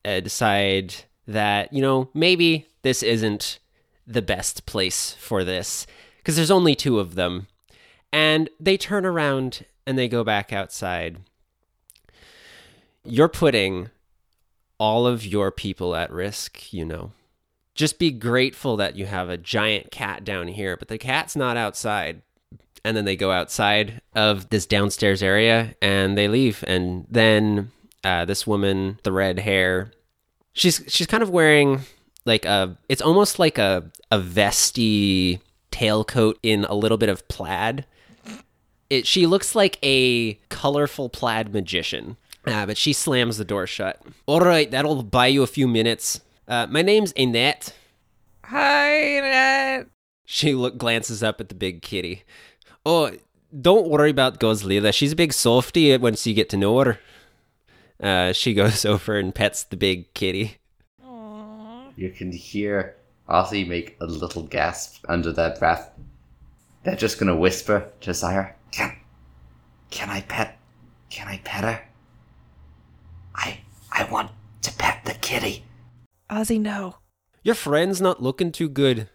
uh, 0.05 0.21
decide 0.21 0.95
that, 1.27 1.73
you 1.73 1.81
know, 1.81 2.11
maybe 2.13 2.69
this 2.81 3.03
isn't 3.03 3.59
the 4.07 4.21
best 4.21 4.65
place 4.65 5.15
for 5.19 5.43
this 5.43 5.85
because 6.19 6.37
there's 6.37 6.49
only 6.49 6.75
two 6.75 6.97
of 6.97 7.15
them. 7.15 7.47
And 8.13 8.49
they 8.57 8.77
turn 8.77 9.05
around 9.05 9.65
and 9.85 9.97
they 9.97 10.07
go 10.07 10.23
back 10.23 10.53
outside. 10.53 11.17
You're 13.03 13.29
putting 13.29 13.89
all 14.77 15.05
of 15.05 15.25
your 15.25 15.51
people 15.51 15.95
at 15.95 16.11
risk, 16.11 16.73
you 16.73 16.85
know. 16.85 17.11
Just 17.73 17.99
be 17.99 18.11
grateful 18.11 18.77
that 18.77 18.95
you 18.95 19.05
have 19.05 19.29
a 19.29 19.37
giant 19.37 19.91
cat 19.91 20.23
down 20.23 20.47
here, 20.47 20.75
but 20.75 20.87
the 20.87 20.97
cat's 20.97 21.35
not 21.35 21.57
outside. 21.57 22.21
And 22.83 22.97
then 22.97 23.05
they 23.05 23.15
go 23.15 23.31
outside 23.31 24.01
of 24.15 24.49
this 24.49 24.65
downstairs 24.65 25.21
area 25.21 25.75
and 25.81 26.17
they 26.17 26.27
leave. 26.27 26.63
And 26.67 27.05
then 27.09 27.71
uh, 28.03 28.25
this 28.25 28.47
woman, 28.47 28.99
the 29.03 29.11
red 29.11 29.39
hair, 29.39 29.91
she's 30.53 30.83
she's 30.87 31.07
kind 31.07 31.23
of 31.23 31.29
wearing 31.29 31.81
like 32.25 32.45
a 32.45 32.77
it's 32.89 33.01
almost 33.01 33.39
like 33.39 33.57
a 33.57 33.91
a 34.11 34.19
vesty 34.19 35.39
tailcoat 35.71 36.35
in 36.43 36.65
a 36.65 36.73
little 36.73 36.97
bit 36.97 37.09
of 37.09 37.27
plaid. 37.27 37.85
It 38.89 39.07
she 39.07 39.25
looks 39.25 39.55
like 39.55 39.77
a 39.83 40.33
colorful 40.49 41.09
plaid 41.09 41.53
magician. 41.53 42.17
Uh, 42.45 42.65
but 42.65 42.77
she 42.77 42.93
slams 42.93 43.37
the 43.37 43.45
door 43.45 43.67
shut. 43.67 44.01
All 44.25 44.39
right, 44.39 44.69
that'll 44.71 45.03
buy 45.03 45.27
you 45.27 45.43
a 45.43 45.47
few 45.47 45.67
minutes. 45.67 46.21
Uh, 46.47 46.67
my 46.69 46.81
name's 46.81 47.13
Annette. 47.15 47.75
Hi, 48.45 48.89
Annette. 48.93 49.87
She 50.25 50.53
look 50.55 50.77
glances 50.77 51.21
up 51.21 51.39
at 51.39 51.49
the 51.49 51.55
big 51.55 51.81
kitty. 51.81 52.23
Oh, 52.85 53.11
don't 53.59 53.87
worry 53.89 54.09
about 54.09 54.39
Gozlila. 54.39 54.93
She's 54.93 55.11
a 55.11 55.15
big 55.15 55.33
softy 55.33 55.95
once 55.97 56.25
you 56.25 56.33
get 56.33 56.49
to 56.49 56.57
know 56.57 56.79
her. 56.79 56.99
Uh, 58.01 58.33
she 58.33 58.53
goes 58.55 58.85
over 58.85 59.17
and 59.17 59.35
pets 59.35 59.63
the 59.63 59.77
big 59.77 60.13
kitty. 60.13 60.57
You 61.95 62.09
can 62.09 62.31
hear 62.31 62.95
Ozzy 63.29 63.67
make 63.67 63.97
a 64.01 64.05
little 64.05 64.43
gasp 64.43 65.05
under 65.07 65.31
their 65.31 65.55
breath. 65.57 65.91
They're 66.83 66.95
just 66.95 67.19
gonna 67.19 67.35
whisper 67.35 67.91
to 68.01 68.13
Sire, 68.13 68.55
Can, 68.71 68.95
can 69.91 70.09
I 70.09 70.21
pet, 70.21 70.57
can 71.11 71.27
I 71.27 71.37
pet 71.43 71.63
her? 71.63 71.81
I, 73.91 74.03
I 74.03 74.11
want 74.11 74.31
to 74.63 74.73
pet 74.73 75.03
the 75.05 75.13
kitty. 75.15 75.63
Ozzy, 76.29 76.59
no. 76.59 76.95
Your 77.43 77.55
friend's 77.55 78.01
not 78.01 78.21
looking 78.21 78.51
too 78.51 78.69
good. 78.69 79.09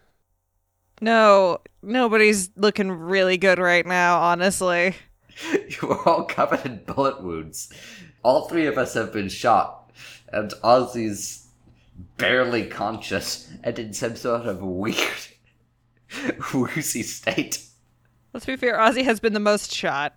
No, 1.01 1.59
nobody's 1.81 2.49
looking 2.55 2.91
really 2.91 3.37
good 3.37 3.59
right 3.59 3.85
now, 3.85 4.19
honestly. 4.19 4.95
You 5.69 5.89
are 5.89 6.09
all 6.09 6.23
covered 6.23 6.65
in 6.65 6.81
bullet 6.87 7.21
wounds. 7.21 7.71
All 8.23 8.47
three 8.49 8.65
of 8.65 8.79
us 8.79 8.95
have 8.95 9.13
been 9.13 9.29
shot, 9.29 9.91
and 10.33 10.51
Ozzy's 10.63 11.47
barely 12.17 12.65
conscious 12.65 13.51
and 13.63 13.77
in 13.77 13.93
some 13.93 14.15
sort 14.15 14.47
of 14.47 14.63
weird, 14.63 14.97
woozy 16.53 17.03
state. 17.03 17.63
Let's 18.33 18.47
be 18.47 18.55
fair, 18.55 18.79
Ozzy 18.79 19.03
has 19.03 19.19
been 19.19 19.33
the 19.33 19.39
most 19.39 19.71
shot. 19.71 20.15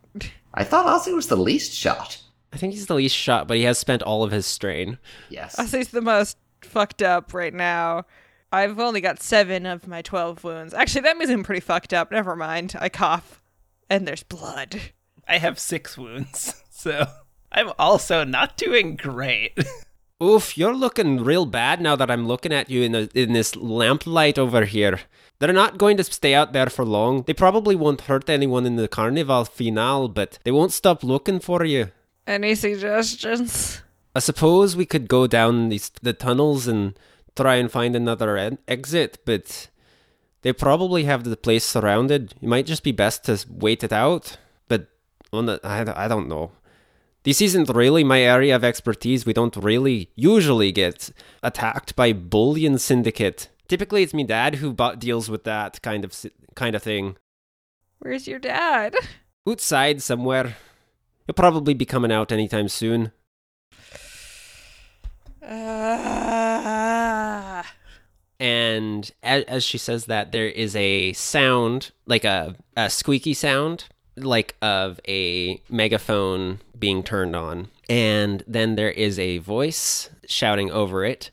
I 0.55 0.65
thought 0.65 0.87
Ozzy 0.87 1.15
was 1.15 1.27
the 1.27 1.37
least 1.37 1.73
shot. 1.73 2.23
I 2.53 2.57
think 2.57 2.73
he's 2.73 2.87
the 2.87 2.95
least 2.95 3.15
shot, 3.15 3.47
but 3.47 3.57
he 3.57 3.65
has 3.65 3.79
spent 3.79 4.03
all 4.03 4.23
of 4.23 4.33
his 4.33 4.47
strain. 4.47 4.99
Yes. 5.29 5.59
I 5.59 5.65
he's 5.65 5.91
the 5.91 6.01
most 6.01 6.37
fucked 6.63 7.03
up 7.03 7.33
right 7.33 7.55
now. 7.55 8.05
I've 8.53 8.81
only 8.81 9.01
got 9.01 9.23
seven 9.23 9.65
of 9.67 9.87
my 9.87 10.03
12 10.03 10.43
wounds. 10.43 10.75
Actually, 10.75 11.03
that 11.03 11.17
means 11.17 11.31
I'm 11.31 11.45
pretty 11.45 11.61
fucked 11.61 11.95
up. 11.95 12.11
Never 12.11 12.35
mind. 12.35 12.75
I 12.79 12.89
cough, 12.89 13.41
and 13.89 14.07
there's 14.07 14.25
blood. 14.25 14.81
I 15.29 15.39
have 15.39 15.59
six 15.59 15.97
wounds, 15.97 16.61
so 16.71 17.07
I'm 17.53 17.71
also 17.79 18.25
not 18.25 18.57
doing 18.57 18.97
great. 18.97 19.57
Oof, 20.23 20.59
you're 20.59 20.75
looking 20.75 21.23
real 21.23 21.47
bad 21.47 21.81
now 21.81 21.97
that 21.97 22.11
I'm 22.11 22.27
looking 22.27 22.53
at 22.53 22.69
you 22.69 22.83
in 22.83 22.93
the, 22.93 23.11
in 23.15 23.33
this 23.33 23.55
lamplight 23.57 24.39
over 24.39 24.65
here. 24.67 25.01
They're 25.39 25.53
not 25.53 25.79
going 25.79 25.97
to 25.97 26.05
stay 26.05 26.35
out 26.35 26.53
there 26.53 26.69
for 26.69 26.85
long. 26.85 27.23
They 27.23 27.33
probably 27.33 27.75
won't 27.75 28.03
hurt 28.03 28.29
anyone 28.29 28.67
in 28.67 28.77
the 28.77 28.89
carnival 28.89 29.47
finale, 29.47 30.09
but 30.09 30.39
they 30.45 30.51
won't 30.51 30.73
stop 30.73 31.03
looking 31.03 31.41
for 31.41 31.65
you. 31.65 31.91
Any 32.31 32.55
suggestions? 32.55 33.83
I 34.15 34.21
suppose 34.21 34.77
we 34.77 34.87
could 34.87 35.09
go 35.09 35.27
down 35.27 35.69
these 35.69 35.91
the 36.01 36.13
tunnels 36.13 36.69
and 36.69 36.97
try 37.35 37.57
and 37.57 37.69
find 37.69 37.97
another 37.97 38.37
en- 38.37 38.59
exit, 38.69 39.19
but 39.25 39.69
they 40.43 40.53
probably 40.53 41.05
have 41.05 41.25
the 41.25 41.37
place 41.37 41.65
surrounded. 41.65 42.35
It 42.41 42.47
might 42.47 42.67
just 42.67 42.85
be 42.85 42.93
best 42.93 43.25
to 43.25 43.45
wait 43.51 43.83
it 43.83 43.93
out. 43.93 44.37
But 44.69 44.87
on 45.33 45.47
the, 45.47 45.59
I, 45.65 46.05
I 46.05 46.07
don't 46.07 46.29
know. 46.29 46.53
This 47.25 47.41
isn't 47.41 47.69
really 47.69 48.05
my 48.05 48.21
area 48.21 48.55
of 48.55 48.63
expertise. 48.63 49.27
We 49.27 49.33
don't 49.33 49.57
really 49.57 50.11
usually 50.15 50.71
get 50.71 51.11
attacked 51.43 51.97
by 51.97 52.13
bullion 52.13 52.79
syndicate. 52.79 53.49
Typically, 53.67 54.05
it's 54.05 54.15
me 54.15 54.23
dad 54.23 54.57
who 54.57 54.77
deals 55.01 55.29
with 55.29 55.43
that 55.45 55.83
kind 55.83 56.05
of 56.05 56.15
kind 56.55 56.77
of 56.77 56.83
thing. 56.85 57.17
Where's 57.99 58.29
your 58.29 58.39
dad? 58.39 58.95
Outside 59.49 60.01
somewhere. 60.01 60.55
He'll 61.31 61.35
probably 61.35 61.75
be 61.75 61.87
coming 61.87 62.11
out 62.11 62.33
anytime 62.33 62.67
soon. 62.67 63.13
Uh, 65.41 65.53
and 68.41 69.13
as, 69.23 69.45
as 69.45 69.63
she 69.63 69.79
says 69.79 70.07
that 70.07 70.33
there 70.33 70.49
is 70.49 70.75
a 70.75 71.13
sound 71.13 71.93
like 72.05 72.25
a, 72.25 72.57
a 72.77 72.91
squeaky 72.91 73.33
sound 73.33 73.85
like 74.17 74.57
of 74.61 74.99
a 75.07 75.63
megaphone 75.69 76.59
being 76.77 77.05
turned 77.05 77.37
on. 77.37 77.69
And 77.89 78.43
then 78.49 78.75
there 78.75 78.91
is 78.91 79.17
a 79.21 79.39
voice 79.39 80.11
shouting 80.27 80.73
over 80.73 81.05
it 81.05 81.31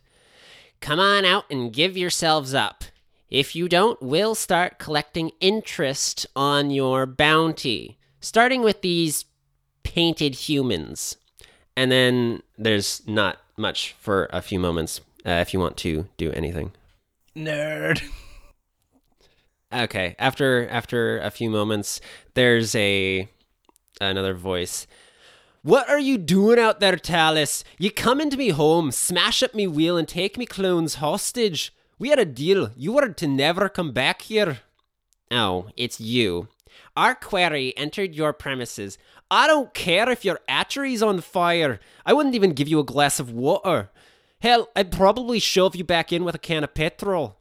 come 0.79 0.99
on 0.99 1.25
out 1.25 1.45
and 1.49 1.73
give 1.73 1.97
yourselves 1.97 2.53
up. 2.53 2.83
If 3.31 3.55
you 3.55 3.67
don't 3.67 3.99
we'll 3.99 4.35
start 4.35 4.77
collecting 4.77 5.31
interest 5.39 6.27
on 6.35 6.69
your 6.69 7.07
bounty. 7.07 7.97
Starting 8.21 8.61
with 8.61 8.83
these 8.83 9.25
painted 9.93 10.35
humans 10.35 11.17
and 11.75 11.91
then 11.91 12.41
there's 12.57 13.01
not 13.07 13.37
much 13.57 13.95
for 13.99 14.27
a 14.31 14.41
few 14.41 14.59
moments 14.59 15.01
uh, 15.25 15.31
if 15.31 15.53
you 15.53 15.59
want 15.59 15.77
to 15.77 16.07
do 16.17 16.31
anything 16.31 16.71
Nerd. 17.35 18.01
Okay. 19.71 20.15
After 20.17 20.67
after 20.69 21.19
a 21.19 21.29
few 21.29 21.49
moments, 21.49 22.01
there's 22.33 22.73
a 22.75 23.29
another 23.99 24.33
voice. 24.33 24.87
What 25.61 25.89
are 25.89 25.99
you 25.99 26.17
doing 26.17 26.57
out 26.57 26.79
there, 26.79 26.95
Talus? 26.95 27.63
You 27.77 27.91
come 27.91 28.21
into 28.21 28.37
me 28.37 28.49
home, 28.49 28.91
smash 28.91 29.43
up 29.43 29.53
me 29.53 29.67
wheel, 29.67 29.97
and 29.97 30.07
take 30.07 30.37
me 30.37 30.45
clones 30.45 30.95
hostage. 30.95 31.73
We 31.99 32.09
had 32.09 32.19
a 32.19 32.25
deal. 32.25 32.71
You 32.77 32.93
were 32.93 33.09
to 33.09 33.27
never 33.27 33.67
come 33.67 33.91
back 33.91 34.21
here. 34.21 34.59
Oh, 35.29 35.67
it's 35.75 35.99
you. 35.99 36.47
Our 36.95 37.15
quarry 37.15 37.75
entered 37.75 38.15
your 38.15 38.33
premises. 38.33 38.97
I 39.29 39.47
don't 39.47 39.73
care 39.73 40.09
if 40.09 40.23
your 40.23 40.39
atchery's 40.47 41.03
on 41.03 41.21
fire. 41.21 41.79
I 42.05 42.13
wouldn't 42.13 42.35
even 42.35 42.53
give 42.53 42.67
you 42.67 42.79
a 42.79 42.85
glass 42.85 43.19
of 43.19 43.31
water. 43.31 43.89
Hell, 44.41 44.69
I'd 44.75 44.91
probably 44.91 45.39
shove 45.39 45.75
you 45.75 45.83
back 45.83 46.13
in 46.13 46.23
with 46.23 46.35
a 46.35 46.39
can 46.39 46.63
of 46.63 46.73
petrol. 46.73 47.37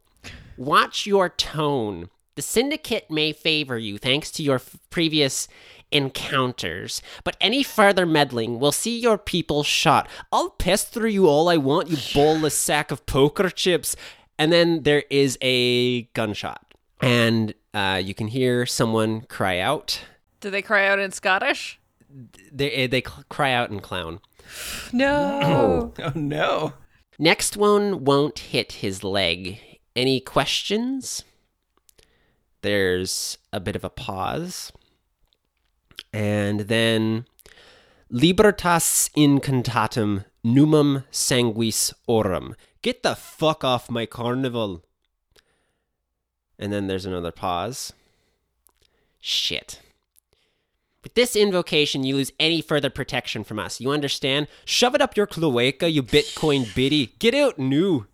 Watch 0.57 1.05
your 1.05 1.29
tone. 1.29 2.09
The 2.35 2.41
syndicate 2.41 3.09
may 3.09 3.31
favor 3.33 3.77
you 3.77 3.97
thanks 3.97 4.31
to 4.31 4.43
your 4.43 4.55
f- 4.55 4.77
previous 4.89 5.47
encounters, 5.91 7.01
but 7.23 7.37
any 7.39 7.63
further 7.63 8.05
meddling 8.05 8.59
will 8.59 8.71
see 8.71 8.99
your 8.99 9.17
people 9.17 9.63
shot. 9.63 10.07
I'll 10.31 10.51
pester 10.51 11.07
you 11.07 11.27
all 11.27 11.49
I 11.49 11.57
want, 11.57 11.89
you 11.89 11.97
ballless 11.97 12.51
sack 12.51 12.91
of 12.91 13.05
poker 13.05 13.49
chips. 13.49 13.95
And 14.37 14.51
then 14.51 14.83
there 14.83 15.03
is 15.09 15.37
a 15.41 16.03
gunshot, 16.13 16.75
and 17.01 17.55
uh, 17.73 17.99
you 18.03 18.13
can 18.13 18.27
hear 18.27 18.67
someone 18.67 19.21
cry 19.21 19.59
out. 19.59 20.01
Do 20.39 20.49
they 20.49 20.61
cry 20.61 20.87
out 20.87 20.99
in 20.99 21.11
Scottish? 21.11 21.79
They 22.51 22.71
eh, 22.71 22.87
they 22.87 23.01
cry 23.01 23.51
out 23.51 23.69
in 23.69 23.79
clown. 23.79 24.19
No. 24.93 25.93
Oh 25.99 26.11
no. 26.15 26.73
Next 27.19 27.57
one 27.57 28.05
won't 28.05 28.39
hit 28.39 28.73
his 28.73 29.03
leg. 29.03 29.59
Any 29.95 30.19
questions? 30.19 31.23
There's 32.61 33.37
a 33.51 33.59
bit 33.59 33.75
of 33.75 33.83
a 33.83 33.89
pause. 33.89 34.71
And 36.13 36.61
then 36.61 37.25
Libertas 38.09 39.09
incantatum 39.17 40.25
numum 40.43 41.03
sanguis 41.11 41.93
orum. 42.07 42.53
Get 42.81 43.03
the 43.03 43.15
fuck 43.15 43.63
off 43.63 43.89
my 43.89 44.05
carnival. 44.05 44.83
And 46.59 46.71
then 46.71 46.87
there's 46.87 47.05
another 47.05 47.31
pause. 47.31 47.93
Shit. 49.19 49.81
With 51.07 51.13
this 51.13 51.37
invocation, 51.37 52.03
you 52.03 52.17
lose 52.17 52.33
any 52.37 52.59
further 52.59 52.89
protection 52.89 53.45
from 53.45 53.59
us. 53.59 53.79
You 53.79 53.91
understand? 53.91 54.49
Shove 54.65 54.93
it 54.93 54.99
up 54.99 55.15
your 55.15 55.25
cloaca, 55.25 55.89
you 55.89 56.03
Bitcoin 56.03 56.75
biddy. 56.75 57.13
Get 57.17 57.33
out 57.33 57.57
new. 57.57 58.07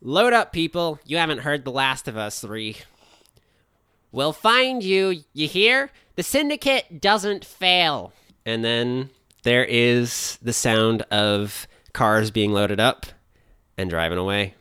Load 0.00 0.32
up, 0.32 0.52
people. 0.52 0.98
You 1.04 1.18
haven't 1.18 1.38
heard 1.38 1.64
the 1.64 1.70
last 1.70 2.08
of 2.08 2.16
us 2.16 2.40
three. 2.40 2.78
We'll 4.10 4.32
find 4.32 4.82
you. 4.82 5.22
You 5.32 5.46
hear? 5.46 5.92
The 6.16 6.24
syndicate 6.24 7.00
doesn't 7.00 7.44
fail. 7.44 8.12
And 8.44 8.64
then 8.64 9.10
there 9.44 9.64
is 9.64 10.36
the 10.42 10.52
sound 10.52 11.02
of 11.12 11.68
cars 11.92 12.32
being 12.32 12.52
loaded 12.52 12.80
up 12.80 13.06
and 13.78 13.88
driving 13.88 14.18
away. 14.18 14.54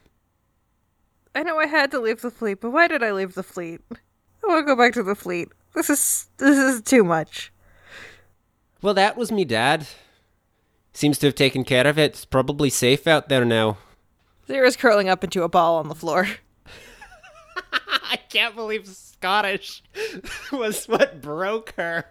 I 1.34 1.42
know 1.42 1.58
I 1.58 1.66
had 1.66 1.90
to 1.90 2.00
leave 2.00 2.22
the 2.22 2.30
fleet, 2.30 2.62
but 2.62 2.70
why 2.70 2.88
did 2.88 3.01
I 3.01 3.12
leave 3.12 3.34
the 3.34 3.42
fleet? 3.42 3.82
I 3.92 4.48
want 4.48 4.68
to 4.68 4.72
go 4.72 4.75
back 4.75 4.94
to 4.94 5.01
the 5.01 5.16
fleet. 5.16 5.50
This 5.74 5.90
is 5.90 6.28
this 6.38 6.58
is 6.58 6.82
too 6.82 7.04
much. 7.04 7.51
Well, 8.82 8.94
that 8.94 9.16
was 9.16 9.32
me 9.32 9.46
dad. 9.46 9.88
Seems 10.94 11.18
to 11.20 11.28
have 11.28 11.36
taken 11.36 11.63
care 11.63 11.88
of 11.88 11.98
it. 11.98 12.12
It's 12.12 12.25
probably 12.25 12.70
safe 12.70 13.08
out 13.08 13.30
there 13.30 13.46
now. 13.46 13.78
Zira's 14.48 14.75
curling 14.75 15.08
up 15.08 15.24
into 15.24 15.44
a 15.44 15.50
ball 15.50 15.78
on 15.78 15.88
the 15.88 15.96
floor. 15.96 16.28
I 17.72 18.18
can't 18.18 18.56
believe 18.56 18.88
Scottish 18.88 19.84
was 20.51 20.86
what 20.88 21.22
broke 21.22 21.74
her. 21.78 22.06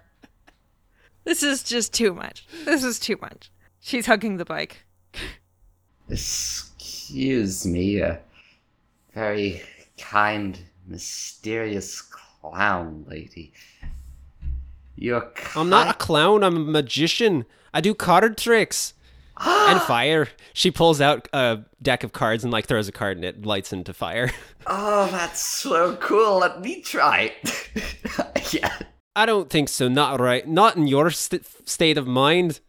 This 1.25 1.43
is 1.43 1.63
just 1.63 1.93
too 1.93 2.15
much. 2.15 2.47
This 2.65 2.83
is 2.83 2.99
too 2.99 3.19
much. 3.21 3.51
She's 3.81 4.07
hugging 4.07 4.39
the 4.39 4.45
bike. 4.45 4.85
Excuse 6.09 7.67
me, 7.67 8.01
a 8.01 8.21
very 9.15 9.61
kind, 9.99 10.59
mysterious 10.87 12.01
clown 12.41 13.05
lady. 13.09 13.53
You're 14.97 15.31
I'm 15.57 15.71
not 15.71 15.89
a 15.89 15.95
clown, 15.99 16.43
I'm 16.45 16.57
a 16.57 16.61
magician. 16.61 17.47
I 17.73 17.81
do 17.81 17.95
card 17.95 18.37
tricks. 18.37 18.95
and 19.39 19.81
fire. 19.87 20.29
She 20.53 20.71
pulls 20.71 21.01
out 21.01 21.29
a 21.33 21.61
deck 21.81 22.05
of 22.05 22.13
cards 22.13 22.45
and 22.45 22.53
like 22.53 22.67
throws 22.67 22.89
a 22.89 22.93
card 22.93 23.17
and 23.17 23.25
it 23.25 23.47
lights 23.47 23.73
into 23.73 23.93
fire. 23.95 24.31
Oh, 24.67 25.09
that's 25.11 25.41
so 25.45 25.97
cool. 25.97 26.39
Let 26.41 26.61
me 26.61 26.83
try 26.83 27.35
yeah. 28.53 28.77
I 29.17 29.25
don't 29.25 29.49
think 29.49 29.71
so. 29.71 29.89
Not 29.89 30.21
right. 30.21 30.47
Not 30.47 30.77
in 30.77 30.87
your 30.87 31.11
st- 31.11 31.47
state 31.67 31.97
of 31.97 32.07
mind. 32.07 32.61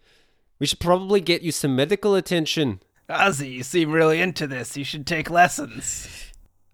We 0.57 0.67
should 0.67 0.79
probably 0.79 1.19
get 1.19 1.41
you 1.41 1.51
some 1.51 1.75
medical 1.75 2.15
attention. 2.15 2.81
Ozzy, 3.09 3.51
you 3.51 3.63
seem 3.63 3.91
really 3.91 4.21
into 4.21 4.47
this. 4.47 4.77
You 4.77 4.85
should 4.85 5.05
take 5.05 5.29
lessons. 5.29 6.07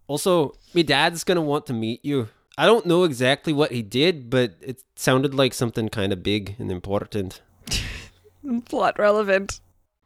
Also, 0.05 0.53
my 0.75 0.83
dad's 0.83 1.23
gonna 1.23 1.41
want 1.41 1.65
to 1.65 1.73
meet 1.73 2.05
you. 2.05 2.29
I 2.57 2.65
don't 2.65 2.85
know 2.85 3.03
exactly 3.03 3.53
what 3.53 3.71
he 3.71 3.81
did, 3.83 4.29
but 4.29 4.55
it 4.61 4.83
sounded 4.95 5.35
like 5.35 5.53
something 5.53 5.89
kind 5.89 6.11
of 6.11 6.23
big 6.23 6.55
and 6.57 6.71
important. 6.71 7.41
Plot 8.65 8.97
relevant. 8.97 9.59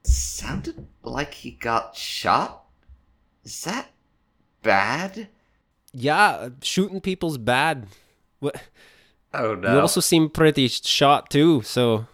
Sounded 0.04 0.88
like 1.04 1.34
he 1.34 1.52
got 1.52 1.96
shot. 1.96 2.66
Is 3.46 3.64
that 3.64 3.92
bad? 4.64 5.30
Yeah, 5.94 6.50
shooting 6.62 7.02
people's 7.02 7.38
bad. 7.38 7.88
What? 8.40 8.62
Oh 9.34 9.56
no. 9.56 9.74
You 9.74 9.80
also 9.80 10.02
seem 10.02 10.30
pretty 10.30 10.68
shot 10.68 11.30
too. 11.30 11.62
So 11.62 12.08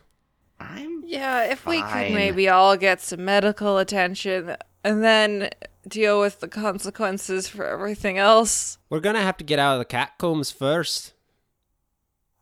I'm 0.60 1.04
Yeah, 1.06 1.46
if 1.46 1.66
we 1.66 1.82
could 1.82 2.12
maybe 2.12 2.48
all 2.50 2.78
get 2.78 3.02
some 3.02 3.26
medical 3.26 3.78
attention 3.78 4.56
and 4.84 5.04
then 5.04 5.50
deal 5.88 6.20
with 6.20 6.40
the 6.40 6.48
consequences 6.48 7.48
for 7.48 7.66
everything 7.66 8.18
else. 8.18 8.78
we're 8.90 9.00
gonna 9.00 9.22
have 9.22 9.38
to 9.38 9.44
get 9.44 9.60
out 9.60 9.74
of 9.74 9.80
the 9.80 9.86
catacombs 9.86 10.52
first. 10.52 11.14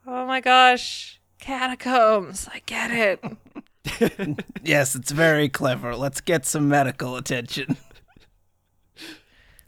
Oh 0.07 0.25
my 0.25 0.39
gosh. 0.41 1.19
Catacombs. 1.39 2.47
I 2.51 2.61
get 2.65 2.91
it. 2.91 3.23
Yes, 4.63 4.95
it's 4.95 5.11
very 5.11 5.47
clever. 5.47 5.95
Let's 5.95 6.19
get 6.19 6.43
some 6.47 6.67
medical 6.67 7.15
attention. 7.17 7.77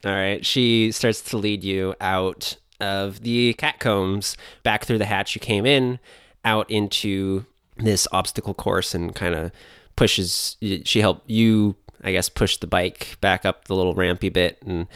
All 0.03 0.11
right. 0.11 0.43
She 0.43 0.91
starts 0.91 1.21
to 1.21 1.37
lead 1.37 1.63
you 1.63 1.93
out 2.01 2.57
of 2.79 3.21
the 3.21 3.53
catacombs, 3.53 4.35
back 4.63 4.85
through 4.85 4.97
the 4.97 5.05
hatch 5.05 5.35
you 5.35 5.39
came 5.39 5.67
in, 5.67 5.99
out 6.43 6.69
into 6.69 7.45
this 7.77 8.07
obstacle 8.11 8.55
course, 8.55 8.95
and 8.95 9.13
kind 9.13 9.35
of 9.35 9.51
pushes. 9.95 10.57
She 10.83 10.99
helped 10.99 11.29
you, 11.29 11.75
I 12.07 12.11
guess, 12.13 12.29
push 12.29 12.57
the 12.57 12.67
bike 12.67 13.17
back 13.21 13.45
up 13.45 13.65
the 13.65 13.75
little 13.75 13.93
rampy 13.93 14.29
bit, 14.29 14.57
and 14.65 14.87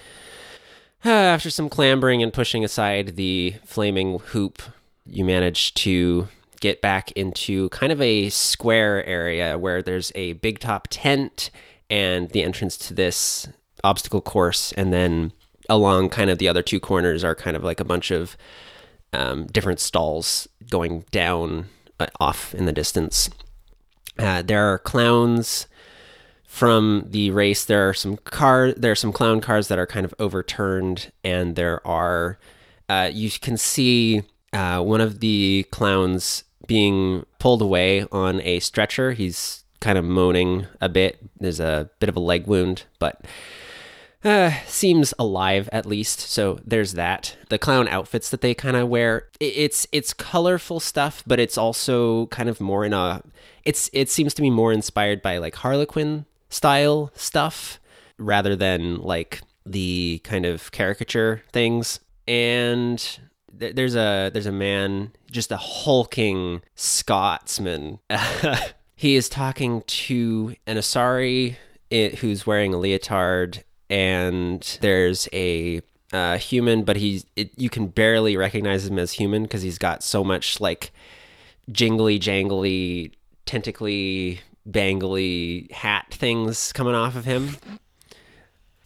uh, 1.03 1.09
after 1.09 1.49
some 1.49 1.69
clambering 1.69 2.23
and 2.23 2.33
pushing 2.33 2.63
aside 2.63 3.15
the 3.15 3.55
flaming 3.65 4.19
hoop, 4.19 4.62
you 5.05 5.25
manage 5.25 5.73
to 5.75 6.27
get 6.62 6.79
back 6.79 7.12
into 7.13 7.67
kind 7.69 7.91
of 7.91 7.99
a 8.01 8.29
square 8.29 9.05
area 9.05 9.57
where 9.57 9.81
there's 9.81 10.12
a 10.15 10.33
big 10.33 10.59
top 10.59 10.88
tent 10.89 11.49
and 11.89 12.29
the 12.29 12.43
entrance 12.43 12.77
to 12.77 12.93
this 12.93 13.49
obstacle 13.83 14.21
course. 14.21 14.71
And 14.73 14.93
then 14.93 15.33
along 15.67 16.09
kind 16.09 16.29
of 16.29 16.38
the 16.38 16.47
other 16.47 16.62
two 16.62 16.79
corners 16.79 17.23
are 17.23 17.36
kind 17.36 17.57
of 17.57 17.63
like 17.63 17.79
a 17.79 17.86
bunch 17.86 18.12
of 18.12 18.38
um, 19.12 19.47
different 19.47 19.79
stalls 19.79 20.47
going 20.69 21.03
down 21.12 21.65
uh, 21.99 22.07
off 22.19 22.53
in 22.53 22.65
the 22.65 22.71
distance. 22.71 23.29
Uh, 24.19 24.41
there 24.41 24.71
are 24.71 24.77
clowns 24.77 25.65
from 26.51 27.05
the 27.07 27.31
race 27.31 27.63
there 27.63 27.87
are 27.87 27.93
some 27.93 28.17
car 28.17 28.73
there 28.73 28.91
are 28.91 28.95
some 28.95 29.13
clown 29.13 29.39
cars 29.39 29.69
that 29.69 29.79
are 29.79 29.87
kind 29.87 30.03
of 30.05 30.13
overturned 30.19 31.09
and 31.23 31.55
there 31.55 31.85
are 31.87 32.37
uh, 32.89 33.09
you 33.11 33.31
can 33.31 33.55
see 33.55 34.21
uh, 34.51 34.81
one 34.81 34.99
of 34.99 35.21
the 35.21 35.65
clowns 35.71 36.43
being 36.67 37.25
pulled 37.39 37.61
away 37.61 38.05
on 38.11 38.41
a 38.41 38.59
stretcher 38.59 39.13
he's 39.13 39.63
kind 39.79 39.97
of 39.97 40.03
moaning 40.03 40.67
a 40.81 40.89
bit 40.89 41.19
there's 41.39 41.61
a 41.61 41.89
bit 41.99 42.09
of 42.09 42.17
a 42.17 42.19
leg 42.19 42.45
wound 42.47 42.83
but 42.99 43.25
uh, 44.25 44.51
seems 44.67 45.15
alive 45.17 45.67
at 45.71 45.87
least. 45.87 46.19
So 46.19 46.59
there's 46.63 46.93
that. 46.93 47.35
The 47.49 47.57
clown 47.57 47.87
outfits 47.87 48.29
that 48.29 48.41
they 48.41 48.53
kind 48.53 48.77
of 48.77 48.87
wear, 48.87 49.29
it's 49.39 49.87
it's 49.91 50.13
colorful 50.13 50.79
stuff, 50.79 51.23
but 51.25 51.39
it's 51.39 51.57
also 51.57 52.27
kind 52.27 52.47
of 52.47 52.61
more 52.61 52.85
in 52.85 52.93
a. 52.93 53.23
It's 53.65 53.89
it 53.93 54.11
seems 54.11 54.35
to 54.35 54.43
be 54.43 54.51
more 54.51 54.71
inspired 54.71 55.23
by 55.23 55.39
like 55.39 55.55
Harlequin 55.55 56.27
style 56.51 57.11
stuff 57.15 57.79
rather 58.19 58.55
than 58.55 58.97
like 59.01 59.41
the 59.65 60.21
kind 60.23 60.45
of 60.45 60.71
caricature 60.71 61.41
things. 61.51 61.99
And 62.27 62.99
th- 63.59 63.75
there's 63.75 63.95
a 63.95 64.29
there's 64.31 64.45
a 64.45 64.51
man, 64.51 65.13
just 65.31 65.51
a 65.51 65.57
hulking 65.57 66.61
Scotsman. 66.75 67.99
he 68.95 69.15
is 69.15 69.27
talking 69.27 69.81
to 69.87 70.55
an 70.67 70.77
Asari 70.77 71.55
it, 71.89 72.19
who's 72.19 72.45
wearing 72.45 72.73
a 72.73 72.77
leotard, 72.77 73.63
and 73.89 74.77
there's 74.81 75.27
a 75.33 75.81
uh, 76.13 76.37
human, 76.37 76.83
but 76.83 76.97
he's 76.97 77.25
it, 77.35 77.51
you 77.57 77.69
can 77.69 77.87
barely 77.87 78.37
recognize 78.37 78.87
him 78.87 78.99
as 78.99 79.13
human 79.13 79.43
because 79.43 79.61
he's 79.61 79.77
got 79.77 80.03
so 80.03 80.23
much 80.23 80.59
like 80.59 80.91
jingly 81.71 82.19
jangly, 82.19 83.13
tentacly, 83.45 84.41
bangly 84.69 85.71
hat 85.71 86.08
things 86.12 86.71
coming 86.74 86.95
off 86.95 87.15
of 87.15 87.26
him. 87.26 87.58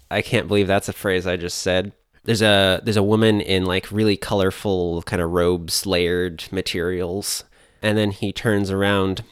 I 0.09 0.21
can't 0.21 0.47
believe 0.47 0.67
that's 0.67 0.89
a 0.89 0.93
phrase 0.93 1.27
I 1.27 1.35
just 1.35 1.59
said. 1.59 1.91
There's 2.23 2.41
a 2.41 2.81
there's 2.83 2.97
a 2.97 3.03
woman 3.03 3.41
in 3.41 3.65
like 3.65 3.91
really 3.91 4.17
colorful 4.17 5.03
kind 5.03 5.21
of 5.21 5.31
robes, 5.31 5.85
layered 5.85 6.45
materials, 6.51 7.43
and 7.81 7.97
then 7.97 8.11
he 8.11 8.31
turns 8.31 8.71
around. 8.71 9.23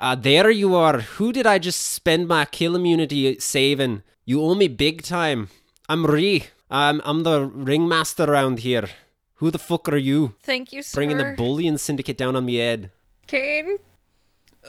Ah, 0.00 0.14
there 0.14 0.50
you 0.50 0.74
are. 0.74 1.00
Who 1.00 1.32
did 1.32 1.46
I 1.46 1.58
just 1.58 1.80
spend 1.80 2.28
my 2.28 2.44
kill 2.44 2.76
immunity 2.76 3.38
saving? 3.38 4.02
You 4.24 4.42
owe 4.42 4.54
me 4.54 4.68
big 4.68 5.02
time. 5.02 5.48
I'm 5.88 6.06
Ree. 6.06 6.44
I'm 6.70 7.00
I'm 7.04 7.24
the 7.24 7.46
ringmaster 7.46 8.24
around 8.24 8.60
here. 8.60 8.88
Who 9.36 9.50
the 9.50 9.58
fuck 9.58 9.88
are 9.88 9.96
you? 9.96 10.34
Thank 10.42 10.72
you, 10.72 10.82
sir. 10.82 10.96
Bringing 10.96 11.18
the 11.18 11.34
bullion 11.36 11.78
syndicate 11.78 12.18
down 12.18 12.36
on 12.36 12.44
me 12.44 12.56
head. 12.56 12.90
Kane? 13.26 13.78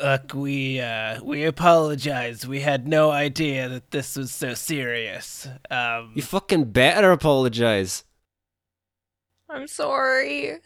Look, 0.02 0.34
we 0.34 0.80
uh 0.80 1.22
we 1.24 1.44
apologize. 1.44 2.48
We 2.48 2.62
had 2.62 2.88
no 2.88 3.12
idea 3.12 3.68
that 3.70 3.92
this 3.92 4.16
was 4.16 4.32
so 4.32 4.54
serious. 4.54 5.48
Um 5.70 6.12
You 6.16 6.22
fucking 6.22 6.66
better 6.72 7.12
apologize. 7.12 8.04
I'm 9.50 9.68
sorry. 9.68 10.60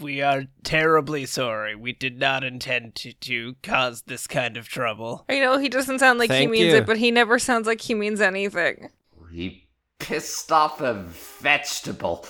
we 0.00 0.22
are 0.22 0.44
terribly 0.62 1.26
sorry. 1.26 1.74
We 1.74 1.92
did 1.92 2.18
not 2.18 2.44
intend 2.44 2.94
to, 2.96 3.12
to 3.12 3.56
cause 3.62 4.02
this 4.02 4.26
kind 4.28 4.56
of 4.56 4.68
trouble. 4.68 5.24
I 5.28 5.40
know 5.40 5.58
he 5.58 5.68
doesn't 5.68 5.98
sound 5.98 6.18
like 6.20 6.30
he 6.30 6.46
means 6.46 6.72
you. 6.72 6.76
it, 6.76 6.86
but 6.86 6.96
he 6.96 7.10
never 7.10 7.38
sounds 7.40 7.66
like 7.66 7.80
he 7.80 7.94
means 7.94 8.20
anything. 8.20 8.90
He 9.32 9.68
pissed 9.98 10.52
off 10.52 10.80
a 10.80 10.94
vegetable. 10.94 12.24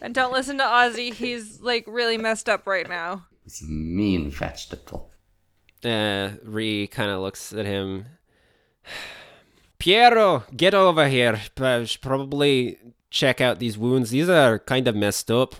And 0.00 0.14
don't 0.14 0.32
listen 0.32 0.58
to 0.58 0.64
Ozzy. 0.64 1.12
He's 1.12 1.60
like 1.60 1.84
really 1.86 2.18
messed 2.18 2.48
up 2.48 2.66
right 2.66 2.88
now. 2.88 3.26
A 3.46 3.64
mean 3.64 4.30
vegetable. 4.30 5.10
Uh, 5.84 6.30
Ree 6.42 6.86
kind 6.88 7.10
of 7.10 7.20
looks 7.20 7.52
at 7.52 7.64
him. 7.64 8.06
Piero, 9.78 10.44
get 10.56 10.74
over 10.74 11.08
here. 11.08 11.40
Probably 11.54 12.78
check 13.10 13.40
out 13.40 13.58
these 13.58 13.78
wounds. 13.78 14.10
These 14.10 14.28
are 14.28 14.58
kind 14.58 14.88
of 14.88 14.96
messed 14.96 15.30
up. 15.30 15.54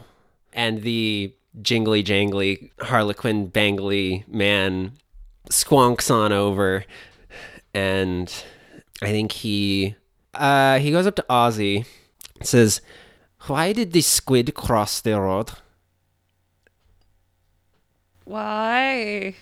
And 0.52 0.82
the 0.82 1.34
jingly 1.60 2.02
jangly 2.02 2.70
harlequin 2.80 3.50
bangly 3.50 4.26
man 4.28 4.92
squonks 5.50 6.10
on 6.10 6.32
over, 6.32 6.84
and 7.72 8.32
I 9.02 9.06
think 9.06 9.32
he 9.32 9.96
uh 10.34 10.78
he 10.78 10.90
goes 10.90 11.06
up 11.06 11.16
to 11.16 11.26
Ozzy, 11.28 11.86
says, 12.42 12.80
"Why 13.46 13.72
did 13.72 13.92
the 13.92 14.02
squid 14.02 14.54
cross 14.54 15.00
the 15.00 15.20
road?" 15.20 15.52
Why? 18.26 19.34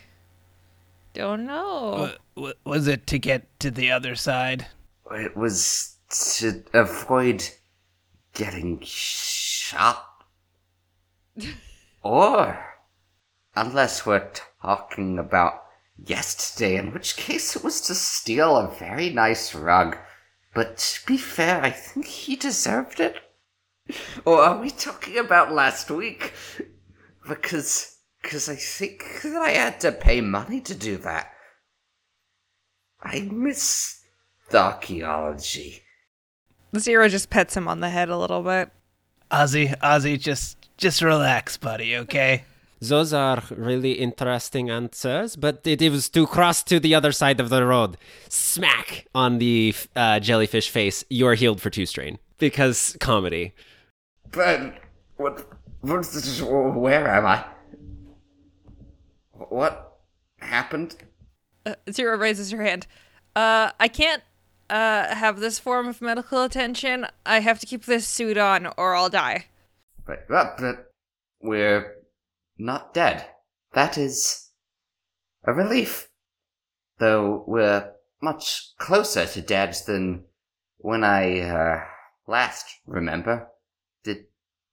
don't 1.14 1.46
know. 1.46 2.16
Wa- 2.36 2.42
wa- 2.42 2.52
was 2.64 2.86
it 2.86 3.06
to 3.06 3.18
get 3.18 3.58
to 3.60 3.70
the 3.70 3.90
other 3.90 4.14
side? 4.14 4.66
It 5.10 5.36
was 5.36 5.96
to 6.38 6.62
avoid 6.74 7.48
getting 8.34 8.80
shot. 8.82 10.04
or, 12.02 12.64
unless 13.56 14.04
we're 14.04 14.30
talking 14.60 15.18
about 15.18 15.64
yesterday, 16.04 16.76
in 16.76 16.92
which 16.92 17.16
case 17.16 17.56
it 17.56 17.64
was 17.64 17.80
to 17.82 17.94
steal 17.94 18.56
a 18.56 18.74
very 18.74 19.08
nice 19.08 19.54
rug. 19.54 19.96
But 20.52 20.78
to 20.78 21.06
be 21.06 21.16
fair, 21.16 21.62
I 21.62 21.70
think 21.70 22.06
he 22.06 22.36
deserved 22.36 23.00
it. 23.00 23.16
Or 24.24 24.40
are 24.40 24.58
we 24.60 24.70
talking 24.70 25.18
about 25.18 25.52
last 25.52 25.90
week? 25.90 26.32
Because, 27.28 27.93
because 28.24 28.48
I 28.48 28.56
think 28.56 29.20
that 29.22 29.36
I 29.36 29.50
had 29.50 29.80
to 29.80 29.92
pay 29.92 30.20
money 30.20 30.60
to 30.62 30.74
do 30.74 30.96
that. 30.98 31.30
I 33.02 33.20
miss 33.20 34.00
the 34.50 34.58
archaeology. 34.58 35.82
Zero 36.76 37.08
just 37.08 37.30
pets 37.30 37.56
him 37.56 37.68
on 37.68 37.80
the 37.80 37.90
head 37.90 38.08
a 38.08 38.16
little 38.18 38.42
bit. 38.42 38.70
Ozzy, 39.30 39.78
Ozzy, 39.80 40.18
just 40.18 40.56
just 40.76 41.02
relax, 41.02 41.56
buddy, 41.56 41.96
okay? 41.96 42.44
Those 42.80 43.12
are 43.12 43.42
really 43.50 43.92
interesting 43.92 44.68
answers, 44.68 45.36
but 45.36 45.60
it 45.64 45.80
was 45.90 46.08
to 46.10 46.26
cross 46.26 46.62
to 46.64 46.80
the 46.80 46.94
other 46.94 47.12
side 47.12 47.40
of 47.40 47.48
the 47.48 47.64
road. 47.64 47.96
Smack 48.28 49.06
on 49.14 49.38
the 49.38 49.74
uh, 49.94 50.20
jellyfish 50.20 50.68
face. 50.68 51.04
You're 51.08 51.34
healed 51.34 51.60
for 51.60 51.70
two 51.70 51.86
strain 51.86 52.18
because 52.38 52.96
comedy. 53.00 53.54
But 54.32 54.74
what? 55.16 55.46
What? 55.82 56.06
Where 56.74 57.08
am 57.08 57.26
I? 57.26 57.44
What 59.34 59.98
happened? 60.38 60.96
Uh, 61.66 61.74
Zero 61.90 62.16
raises 62.16 62.50
her 62.50 62.62
hand. 62.62 62.86
Uh, 63.34 63.70
I 63.80 63.88
can't 63.88 64.22
uh 64.70 65.14
have 65.14 65.40
this 65.40 65.58
form 65.58 65.86
of 65.88 66.00
medical 66.00 66.42
attention. 66.42 67.06
I 67.26 67.40
have 67.40 67.58
to 67.60 67.66
keep 67.66 67.84
this 67.84 68.06
suit 68.06 68.38
on, 68.38 68.68
or 68.76 68.94
I'll 68.94 69.10
die. 69.10 69.46
But, 70.06 70.28
but, 70.28 70.58
but 70.58 70.92
we're 71.40 71.96
not 72.58 72.94
dead. 72.94 73.26
That 73.72 73.98
is 73.98 74.50
a 75.44 75.52
relief. 75.52 76.08
Though 76.98 77.44
we're 77.46 77.92
much 78.22 78.76
closer 78.78 79.26
to 79.26 79.42
dead 79.42 79.76
than 79.86 80.24
when 80.78 81.04
I 81.04 81.40
uh, 81.40 81.84
last 82.26 82.66
remember. 82.86 83.48
Did 84.02 84.26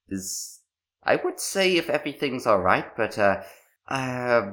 is 0.10 0.60
I 1.04 1.15
would 1.15 1.39
say 1.39 1.78
if 1.78 1.89
everything's 1.89 2.45
all 2.45 2.62
right, 2.62 2.86
but 2.95 3.17
uh, 3.17 3.41
uh, 3.91 4.51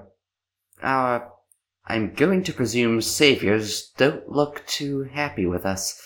our 0.82 1.32
I'm 1.86 2.12
going 2.12 2.42
to 2.44 2.52
presume 2.52 3.00
saviors 3.00 3.92
don't 3.96 4.28
look 4.28 4.66
too 4.66 5.04
happy 5.04 5.46
with 5.46 5.64
us. 5.64 6.02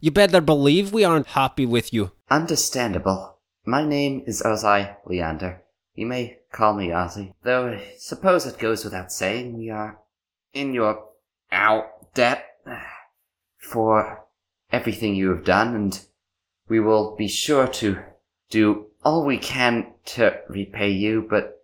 You 0.00 0.12
better 0.12 0.40
believe 0.40 0.92
we 0.92 1.04
aren't 1.04 1.28
happy 1.28 1.66
with 1.66 1.92
you. 1.92 2.12
Understandable. 2.30 3.38
My 3.64 3.84
name 3.84 4.22
is 4.26 4.42
Ozai 4.42 4.96
Leander. 5.06 5.62
You 5.94 6.06
may 6.06 6.38
call 6.52 6.74
me 6.74 6.88
Ozzy. 6.88 7.32
Though 7.42 7.68
I 7.68 7.94
suppose 7.98 8.46
it 8.46 8.58
goes 8.58 8.84
without 8.84 9.10
saying 9.10 9.56
we 9.56 9.70
are 9.70 9.98
in 10.52 10.74
your 10.74 11.04
out 11.50 12.14
debt 12.14 12.44
for 13.58 14.24
everything 14.70 15.14
you 15.14 15.30
have 15.30 15.44
done, 15.44 15.74
and 15.74 16.06
we 16.68 16.80
will 16.80 17.16
be 17.16 17.28
sure 17.28 17.66
to 17.68 17.98
do 18.50 18.86
all 19.04 19.24
we 19.24 19.38
can 19.38 19.94
to 20.04 20.38
repay 20.48 20.90
you, 20.90 21.26
but 21.28 21.61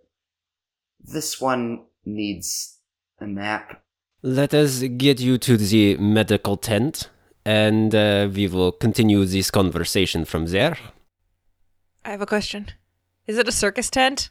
this 1.00 1.40
one 1.40 1.84
needs 2.04 2.78
a 3.20 3.26
nap. 3.26 3.82
Let 4.22 4.52
us 4.52 4.82
get 4.82 5.20
you 5.20 5.38
to 5.38 5.56
the 5.56 5.96
medical 5.96 6.56
tent, 6.56 7.08
and 7.44 7.94
uh, 7.94 8.28
we 8.32 8.48
will 8.48 8.72
continue 8.72 9.24
this 9.24 9.50
conversation 9.50 10.24
from 10.24 10.46
there. 10.46 10.76
I 12.04 12.10
have 12.10 12.20
a 12.20 12.26
question. 12.26 12.68
Is 13.26 13.38
it 13.38 13.46
a 13.46 13.52
circus 13.52 13.90
tent? 13.90 14.30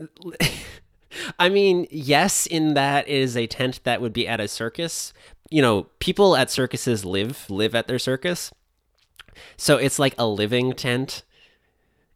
I 1.38 1.48
mean, 1.48 1.86
yes, 1.90 2.46
in 2.46 2.74
that 2.74 3.08
it 3.08 3.14
is 3.14 3.36
a 3.36 3.46
tent 3.46 3.80
that 3.84 4.00
would 4.00 4.12
be 4.12 4.28
at 4.28 4.40
a 4.40 4.48
circus. 4.48 5.12
You 5.50 5.62
know, 5.62 5.84
people 5.98 6.36
at 6.36 6.50
circuses 6.50 7.04
live 7.04 7.48
live 7.50 7.74
at 7.74 7.88
their 7.88 7.98
circus. 7.98 8.52
So 9.56 9.76
it's 9.76 9.98
like 9.98 10.14
a 10.18 10.26
living 10.26 10.72
tent. 10.72 11.24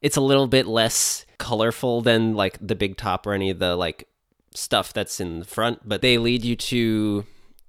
It's 0.02 0.16
a 0.16 0.20
little 0.22 0.46
bit 0.46 0.66
less 0.66 1.26
colorful 1.38 2.00
than 2.00 2.34
like 2.34 2.58
the 2.60 2.74
big 2.74 2.96
top 2.96 3.26
or 3.26 3.32
any 3.32 3.50
of 3.50 3.58
the 3.58 3.76
like 3.76 4.08
stuff 4.54 4.92
that's 4.92 5.20
in 5.20 5.40
the 5.40 5.44
front, 5.44 5.88
but 5.88 6.02
they 6.02 6.18
lead 6.18 6.44
you 6.44 6.56
to 6.56 7.24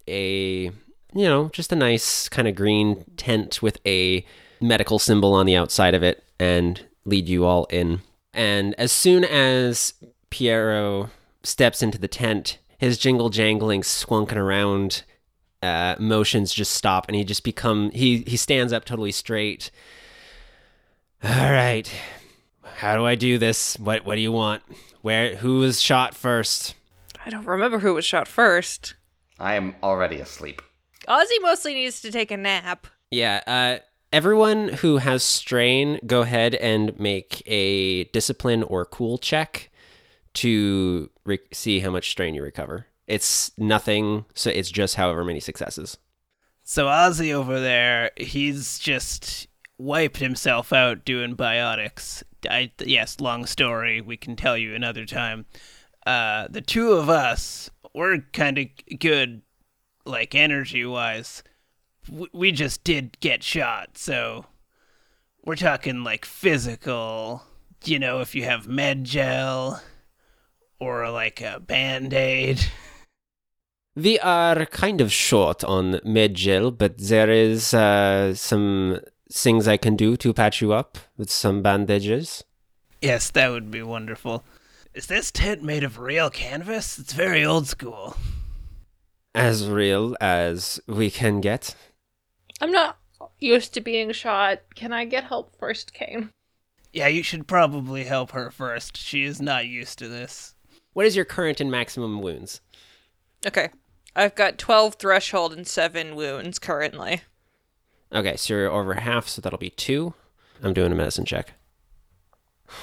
a 0.07 0.71
you 1.13 1.25
know, 1.25 1.49
just 1.49 1.71
a 1.71 1.75
nice 1.75 2.29
kind 2.29 2.47
of 2.47 2.55
green 2.55 3.03
tent 3.17 3.61
with 3.61 3.79
a 3.85 4.25
medical 4.61 4.99
symbol 4.99 5.33
on 5.33 5.45
the 5.45 5.55
outside 5.55 5.93
of 5.93 6.03
it 6.03 6.23
and 6.39 6.85
lead 7.05 7.27
you 7.27 7.45
all 7.45 7.65
in. 7.65 8.01
And 8.33 8.73
as 8.77 8.91
soon 8.91 9.25
as 9.25 9.93
Piero 10.29 11.09
steps 11.43 11.83
into 11.83 11.97
the 11.97 12.07
tent, 12.07 12.59
his 12.77 12.97
jingle 12.97 13.29
jangling, 13.29 13.83
swunking 13.83 14.37
around 14.37 15.03
uh, 15.61 15.95
motions 15.99 16.53
just 16.53 16.73
stop, 16.73 17.07
and 17.07 17.15
he 17.15 17.23
just 17.23 17.43
become 17.43 17.91
he 17.91 18.23
he 18.25 18.37
stands 18.37 18.73
up 18.73 18.85
totally 18.85 19.11
straight. 19.11 19.69
All 21.23 21.51
right, 21.51 21.91
how 22.81 22.95
do 22.95 23.05
I 23.05 23.13
do 23.13 23.37
this? 23.37 23.77
What 23.77 24.05
what 24.05 24.15
do 24.15 24.21
you 24.21 24.31
want? 24.31 24.63
Where 25.03 25.35
who 25.35 25.59
was 25.59 25.79
shot 25.79 26.15
first? 26.15 26.73
I 27.23 27.29
don't 27.29 27.45
remember 27.45 27.77
who 27.77 27.93
was 27.93 28.05
shot 28.05 28.27
first. 28.27 28.95
I 29.39 29.53
am 29.53 29.75
already 29.83 30.19
asleep. 30.19 30.63
Ozzy 31.07 31.39
mostly 31.43 31.75
needs 31.75 32.01
to 32.01 32.11
take 32.11 32.31
a 32.31 32.37
nap. 32.37 32.87
Yeah, 33.11 33.41
uh, 33.45 33.83
everyone 34.11 34.69
who 34.69 34.97
has 34.97 35.21
strain, 35.23 35.99
go 36.07 36.21
ahead 36.21 36.55
and 36.55 36.99
make 36.99 37.43
a 37.45 38.05
discipline 38.05 38.63
or 38.63 38.85
cool 38.85 39.19
check 39.19 39.69
to 40.35 41.11
re- 41.23 41.37
see 41.53 41.81
how 41.81 41.91
much 41.91 42.09
strain 42.09 42.33
you 42.33 42.41
recover. 42.41 42.87
It's 43.05 43.51
nothing, 43.59 44.25
so 44.33 44.49
it's 44.49 44.71
just 44.71 44.95
however 44.95 45.23
many 45.23 45.39
successes. 45.39 45.99
So 46.63 46.87
Ozzy 46.87 47.31
over 47.31 47.59
there, 47.59 48.09
he's 48.17 48.79
just 48.79 49.47
wiped 49.81 50.17
himself 50.17 50.71
out 50.71 51.03
doing 51.03 51.35
biotics. 51.35 52.23
I, 52.49 52.71
yes, 52.79 53.19
long 53.19 53.45
story. 53.45 54.01
We 54.01 54.17
can 54.17 54.35
tell 54.35 54.57
you 54.57 54.75
another 54.75 55.05
time. 55.05 55.45
Uh, 56.05 56.47
the 56.49 56.61
two 56.61 56.93
of 56.93 57.09
us, 57.09 57.69
we're 57.93 58.19
kind 58.33 58.57
of 58.57 58.67
good, 58.99 59.41
like 60.05 60.35
energy 60.35 60.85
wise. 60.85 61.43
We 62.31 62.51
just 62.51 62.83
did 62.83 63.19
get 63.19 63.43
shot, 63.43 63.97
so 63.97 64.45
we're 65.43 65.55
talking 65.55 66.03
like 66.03 66.25
physical. 66.25 67.43
You 67.83 67.99
know, 67.99 68.19
if 68.21 68.35
you 68.35 68.43
have 68.43 68.67
med 68.67 69.03
gel 69.03 69.81
or 70.79 71.09
like 71.09 71.41
a 71.41 71.59
band 71.59 72.13
aid. 72.13 72.65
We 73.95 74.19
are 74.19 74.65
kind 74.65 75.01
of 75.01 75.11
short 75.11 75.63
on 75.63 75.99
med 76.03 76.35
gel, 76.35 76.71
but 76.71 76.97
there 76.97 77.29
is 77.29 77.73
uh, 77.73 78.33
some 78.33 78.99
things 79.39 79.67
I 79.67 79.77
can 79.77 79.95
do 79.95 80.17
to 80.17 80.33
patch 80.33 80.61
you 80.61 80.73
up 80.73 80.97
with 81.17 81.31
some 81.31 81.61
bandages. 81.61 82.43
Yes, 83.01 83.31
that 83.31 83.49
would 83.49 83.71
be 83.71 83.81
wonderful. 83.81 84.43
Is 84.93 85.07
this 85.07 85.31
tent 85.31 85.63
made 85.63 85.83
of 85.83 85.99
real 85.99 86.29
canvas? 86.29 86.99
It's 86.99 87.13
very 87.13 87.45
old 87.45 87.67
school. 87.67 88.17
As 89.33 89.67
real 89.67 90.17
as 90.19 90.79
we 90.87 91.09
can 91.09 91.39
get. 91.39 91.75
I'm 92.59 92.71
not 92.71 92.97
used 93.39 93.73
to 93.73 93.81
being 93.81 94.11
shot. 94.11 94.59
Can 94.75 94.91
I 94.91 95.05
get 95.05 95.23
help 95.23 95.55
first, 95.57 95.93
Kane? 95.93 96.29
Yeah, 96.93 97.07
you 97.07 97.23
should 97.23 97.47
probably 97.47 98.03
help 98.03 98.31
her 98.31 98.51
first. 98.51 98.97
She 98.97 99.23
is 99.23 99.41
not 99.41 99.65
used 99.65 99.97
to 99.99 100.09
this. 100.09 100.55
What 100.93 101.05
is 101.05 101.15
your 101.15 101.25
current 101.25 101.61
and 101.61 101.71
maximum 101.71 102.21
wounds? 102.21 102.59
Okay. 103.47 103.69
I've 104.13 104.35
got 104.35 104.57
12 104.57 104.95
threshold 104.95 105.53
and 105.53 105.65
7 105.65 106.15
wounds 106.15 106.59
currently. 106.59 107.21
Okay, 108.13 108.35
so 108.35 108.53
you're 108.53 108.71
over 108.71 108.93
half, 108.95 109.27
so 109.27 109.41
that'll 109.41 109.59
be 109.59 109.69
two. 109.69 110.13
I'm 110.61 110.73
doing 110.73 110.91
a 110.91 110.95
medicine 110.95 111.25
check. 111.25 111.53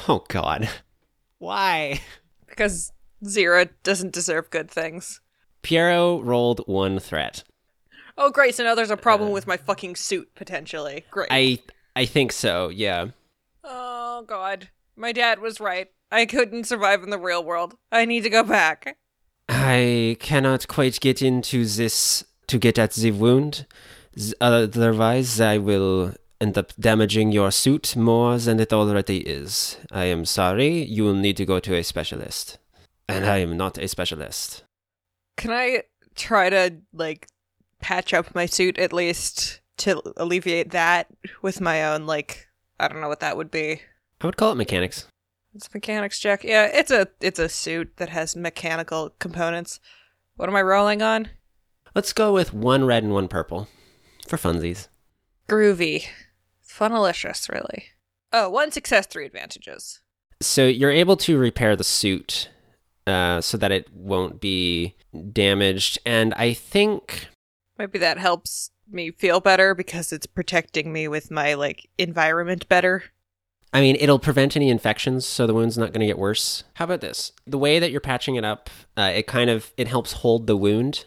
Oh, 0.08 0.24
God. 0.28 0.68
Why? 1.38 2.00
Because 2.46 2.92
Zero 3.24 3.66
doesn't 3.82 4.12
deserve 4.12 4.50
good 4.50 4.70
things. 4.70 5.20
Piero 5.62 6.20
rolled 6.20 6.60
one 6.66 6.98
threat. 6.98 7.42
Oh, 8.16 8.30
great. 8.30 8.54
So 8.54 8.64
now 8.64 8.74
there's 8.74 8.90
a 8.90 8.96
problem 8.96 9.30
uh, 9.30 9.32
with 9.32 9.46
my 9.46 9.56
fucking 9.56 9.96
suit, 9.96 10.34
potentially. 10.34 11.04
Great. 11.10 11.28
I 11.30 11.58
I 11.94 12.04
think 12.04 12.32
so, 12.32 12.68
yeah. 12.68 13.08
Oh, 13.64 14.24
God. 14.26 14.68
My 14.96 15.12
dad 15.12 15.40
was 15.40 15.60
right. 15.60 15.88
I 16.10 16.26
couldn't 16.26 16.64
survive 16.64 17.02
in 17.02 17.10
the 17.10 17.18
real 17.18 17.42
world. 17.44 17.76
I 17.92 18.04
need 18.04 18.22
to 18.22 18.30
go 18.30 18.42
back. 18.42 18.96
I 19.48 20.16
cannot 20.20 20.68
quite 20.68 21.00
get 21.00 21.22
into 21.22 21.64
this 21.64 22.24
to 22.46 22.58
get 22.58 22.78
at 22.78 22.92
the 22.92 23.10
wound. 23.10 23.66
Otherwise, 24.40 25.40
I 25.40 25.58
will 25.58 26.14
end 26.40 26.56
up 26.56 26.72
damaging 26.78 27.32
your 27.32 27.50
suit 27.50 27.96
more 27.96 28.38
than 28.38 28.60
it 28.60 28.72
already 28.72 29.18
is. 29.18 29.76
I 29.90 30.04
am 30.04 30.24
sorry. 30.24 30.84
You 30.84 31.04
will 31.04 31.14
need 31.14 31.36
to 31.38 31.46
go 31.46 31.60
to 31.60 31.74
a 31.74 31.84
specialist. 31.84 32.58
And 33.08 33.26
I 33.26 33.38
am 33.38 33.56
not 33.56 33.78
a 33.78 33.88
specialist. 33.88 34.64
Can 35.36 35.50
I 35.50 35.84
try 36.14 36.50
to 36.50 36.76
like 36.92 37.28
patch 37.80 38.12
up 38.12 38.34
my 38.34 38.46
suit 38.46 38.76
at 38.78 38.92
least 38.92 39.60
to 39.78 40.02
alleviate 40.16 40.72
that 40.72 41.06
with 41.42 41.60
my 41.60 41.84
own 41.84 42.06
like 42.06 42.48
I 42.80 42.88
don't 42.88 43.00
know 43.00 43.08
what 43.08 43.20
that 43.20 43.36
would 43.36 43.50
be. 43.50 43.82
I 44.20 44.26
would 44.26 44.36
call 44.36 44.52
it 44.52 44.56
mechanics. 44.56 45.06
It's 45.54 45.72
mechanics 45.72 46.18
check. 46.18 46.44
Yeah, 46.44 46.66
it's 46.66 46.90
a 46.90 47.08
it's 47.20 47.38
a 47.38 47.48
suit 47.48 47.96
that 47.96 48.10
has 48.10 48.36
mechanical 48.36 49.10
components. 49.18 49.80
What 50.36 50.48
am 50.48 50.56
I 50.56 50.62
rolling 50.62 51.02
on? 51.02 51.28
Let's 51.94 52.12
go 52.12 52.32
with 52.32 52.52
one 52.52 52.84
red 52.84 53.02
and 53.02 53.12
one 53.12 53.28
purple 53.28 53.68
for 54.26 54.36
funsies. 54.36 54.88
Groovy. 55.48 56.06
Funalicious, 56.66 57.48
really. 57.48 57.86
Oh, 58.32 58.48
one 58.48 58.70
success, 58.70 59.06
three 59.06 59.26
advantages. 59.26 60.00
So 60.40 60.66
you're 60.66 60.90
able 60.90 61.16
to 61.18 61.38
repair 61.38 61.74
the 61.74 61.84
suit 61.84 62.50
uh, 63.06 63.40
so 63.40 63.56
that 63.56 63.72
it 63.72 63.92
won't 63.92 64.40
be 64.40 64.94
damaged. 65.32 65.98
And 66.04 66.34
I 66.34 66.52
think 66.52 67.28
Maybe 67.78 67.98
that 67.98 68.18
helps 68.18 68.70
me 68.90 69.10
feel 69.10 69.40
better 69.40 69.74
because 69.74 70.12
it's 70.12 70.26
protecting 70.26 70.92
me 70.92 71.08
with 71.08 71.30
my 71.30 71.54
like 71.54 71.88
environment 71.98 72.68
better. 72.68 73.04
I 73.72 73.80
mean, 73.80 73.96
it'll 74.00 74.18
prevent 74.18 74.56
any 74.56 74.70
infections, 74.70 75.26
so 75.26 75.46
the 75.46 75.52
wound's 75.52 75.76
not 75.76 75.92
going 75.92 76.00
to 76.00 76.06
get 76.06 76.18
worse. 76.18 76.64
How 76.74 76.86
about 76.86 77.02
this? 77.02 77.32
The 77.46 77.58
way 77.58 77.78
that 77.78 77.90
you're 77.90 78.00
patching 78.00 78.36
it 78.36 78.44
up, 78.44 78.70
uh, 78.96 79.12
it 79.14 79.26
kind 79.26 79.50
of 79.50 79.72
it 79.76 79.88
helps 79.88 80.12
hold 80.14 80.46
the 80.46 80.56
wound, 80.56 81.04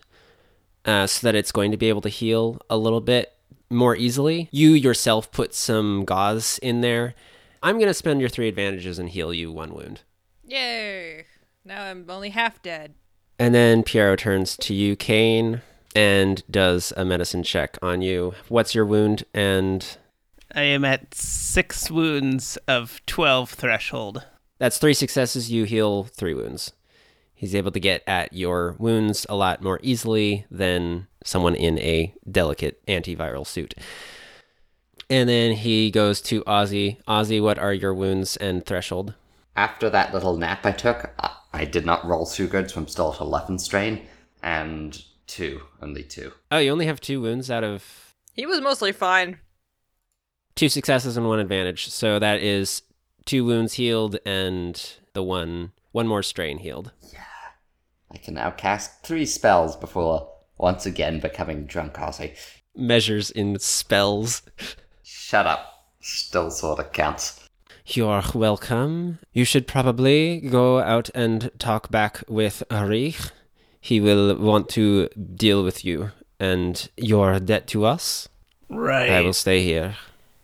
uh, 0.86 1.08
so 1.08 1.28
that 1.28 1.36
it's 1.36 1.52
going 1.52 1.72
to 1.72 1.78
be 1.78 1.90
able 1.90 2.02
to 2.02 2.10
heal 2.10 2.60
a 2.70 2.78
little 2.78 3.02
bit 3.02 3.34
more 3.70 3.96
easily. 3.96 4.50
You 4.52 4.72
yourself 4.72 5.32
put 5.32 5.54
some 5.54 6.06
gauze 6.06 6.60
in 6.60 6.82
there. 6.82 7.16
I'm 7.64 7.76
going 7.76 7.88
to 7.88 7.94
spend 7.94 8.20
your 8.20 8.30
three 8.30 8.48
advantages 8.48 9.00
and 9.00 9.10
heal 9.10 9.34
you 9.34 9.52
one 9.52 9.74
wound. 9.74 10.02
Yay! 10.46 11.26
Now 11.64 11.84
I'm 11.84 12.06
only 12.10 12.30
half 12.30 12.62
dead. 12.62 12.96
And 13.38 13.56
then 13.56 13.84
Piero 13.84 14.16
turns 14.16 14.58
to 14.58 14.74
you, 14.74 14.96
Kane, 14.96 15.62
and 15.96 16.44
does 16.50 16.94
a 16.98 17.06
medicine 17.06 17.44
check 17.44 17.78
on 17.82 18.02
you. 18.02 18.34
What's 18.50 18.76
your 18.76 18.86
wound? 18.86 19.24
And 19.34 19.98
I 20.54 20.64
am 20.64 20.84
at 20.84 21.14
six 21.14 21.90
wounds 21.90 22.58
of 22.68 23.02
12 23.06 23.52
threshold. 23.52 24.26
That's 24.58 24.78
three 24.78 24.94
successes. 24.94 25.52
You 25.52 25.64
heal 25.64 26.04
three 26.04 26.34
wounds. 26.34 26.74
He's 27.42 27.56
able 27.56 27.72
to 27.72 27.80
get 27.80 28.04
at 28.06 28.34
your 28.34 28.76
wounds 28.78 29.26
a 29.28 29.34
lot 29.34 29.64
more 29.64 29.80
easily 29.82 30.46
than 30.52 31.08
someone 31.24 31.56
in 31.56 31.80
a 31.80 32.14
delicate 32.30 32.86
antiviral 32.86 33.48
suit. 33.48 33.74
And 35.10 35.28
then 35.28 35.54
he 35.54 35.90
goes 35.90 36.22
to 36.22 36.44
Ozzy. 36.44 37.02
Ozzy, 37.08 37.42
what 37.42 37.58
are 37.58 37.74
your 37.74 37.96
wounds 37.96 38.38
and 38.38 38.64
threshold? 38.64 39.16
After 39.56 39.90
that 39.90 40.14
little 40.14 40.38
nap 40.38 40.68
I 40.68 40.72
took, 40.72 41.10
I, 41.18 41.32
I 41.52 41.66
did 41.66 41.84
not 41.84 42.06
roll 42.06 42.28
too 42.28 42.48
good, 42.48 42.70
so 42.70 42.80
I'm 42.80 42.88
still 42.88 43.12
at 43.12 43.20
11 43.20 43.58
strain. 43.58 44.04
And 44.44 45.04
two, 45.26 45.62
only 45.82 46.04
two. 46.04 46.34
Oh, 46.52 46.60
you 46.60 46.72
only 46.72 46.86
have 46.86 47.02
two 47.02 47.22
wounds 47.22 47.50
out 47.50 47.64
of 47.64 48.14
He 48.36 48.46
was 48.46 48.62
mostly 48.62 48.92
fine. 48.92 49.40
two 50.54 50.70
successes 50.70 51.18
and 51.18 51.28
one 51.28 51.40
advantage. 51.40 51.90
So 51.90 52.20
that 52.20 52.40
is 52.40 52.84
two 53.26 53.44
wounds 53.44 53.74
healed 53.74 54.20
and 54.28 54.80
the 55.14 55.24
one 55.24 55.72
one 55.92 56.08
more 56.08 56.22
strain 56.24 56.60
healed. 56.60 56.92
I 58.14 58.18
can 58.18 58.34
now 58.34 58.52
cast 58.52 59.04
three 59.04 59.26
spells 59.26 59.76
before 59.76 60.30
once 60.58 60.86
again 60.86 61.20
becoming 61.20 61.66
drunk 61.66 61.94
Ozzy. 61.94 62.36
Measures 62.76 63.32
in 63.32 63.58
spells. 63.60 64.44
Shut 65.04 65.48
up. 65.48 65.86
Still 66.02 66.52
sorta 66.52 66.84
counts. 66.84 67.48
You're 67.86 68.24
welcome. 68.34 69.20
You 69.34 69.44
should 69.46 69.68
probably 69.68 70.40
go 70.40 70.80
out 70.80 71.10
and 71.16 71.52
talk 71.58 71.90
back 71.90 72.24
with 72.28 72.64
Arich. 72.70 73.32
He 73.80 74.00
will 74.00 74.36
want 74.36 74.70
to 74.70 75.08
deal 75.08 75.64
with 75.64 75.84
you 75.84 76.12
and 76.40 76.90
your 76.98 77.40
debt 77.40 77.68
to 77.68 77.86
us. 77.86 78.30
Right. 78.70 79.10
I 79.10 79.22
will 79.22 79.34
stay 79.34 79.64
here. 79.64 79.96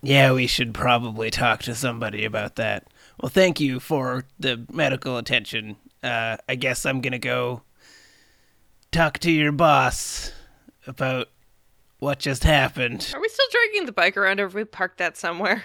Yeah, 0.01 0.31
we 0.33 0.47
should 0.47 0.73
probably 0.73 1.31
talk 1.31 1.63
to 1.63 1.75
somebody 1.75 2.25
about 2.25 2.55
that. 2.55 2.87
Well, 3.21 3.29
thank 3.29 3.59
you 3.59 3.79
for 3.79 4.25
the 4.39 4.65
medical 4.71 5.17
attention. 5.17 5.77
Uh, 6.07 6.37
I 6.47 6.55
guess 6.55 6.85
I'm 6.85 7.01
gonna 7.01 7.19
go 7.19 7.61
talk 8.91 9.19
to 9.19 9.31
your 9.31 9.51
boss 9.51 10.31
about 10.87 11.27
what 11.99 12.19
just 12.19 12.43
happened. 12.43 13.11
Are 13.13 13.21
we 13.21 13.29
still 13.29 13.45
dragging 13.51 13.85
the 13.85 13.91
bike 13.91 14.17
around 14.17 14.39
or 14.39 14.43
have 14.43 14.53
we 14.53 14.63
parked 14.63 14.99
that 14.99 15.17
somewhere? 15.17 15.63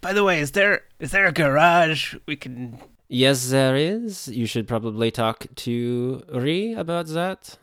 By 0.00 0.12
the 0.12 0.24
way, 0.24 0.40
is 0.40 0.52
there 0.52 0.82
is 0.98 1.10
there 1.10 1.26
a 1.26 1.32
garage 1.32 2.14
we 2.26 2.36
can? 2.36 2.78
Yes, 3.08 3.50
there 3.50 3.76
is. 3.76 4.28
You 4.28 4.46
should 4.46 4.66
probably 4.66 5.10
talk 5.10 5.46
to 5.54 6.22
Ri 6.32 6.72
about 6.74 7.06
that. 7.08 7.58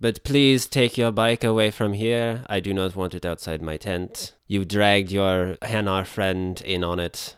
But 0.00 0.22
please 0.22 0.66
take 0.66 0.96
your 0.96 1.10
bike 1.10 1.42
away 1.42 1.70
from 1.70 1.92
here. 1.92 2.44
I 2.48 2.60
do 2.60 2.72
not 2.72 2.94
want 2.94 3.14
it 3.14 3.26
outside 3.26 3.60
my 3.60 3.76
tent. 3.76 4.32
You 4.46 4.64
dragged 4.64 5.10
your 5.10 5.56
Hanar 5.62 6.06
friend 6.06 6.60
in 6.62 6.84
on 6.84 7.00
it. 7.00 7.36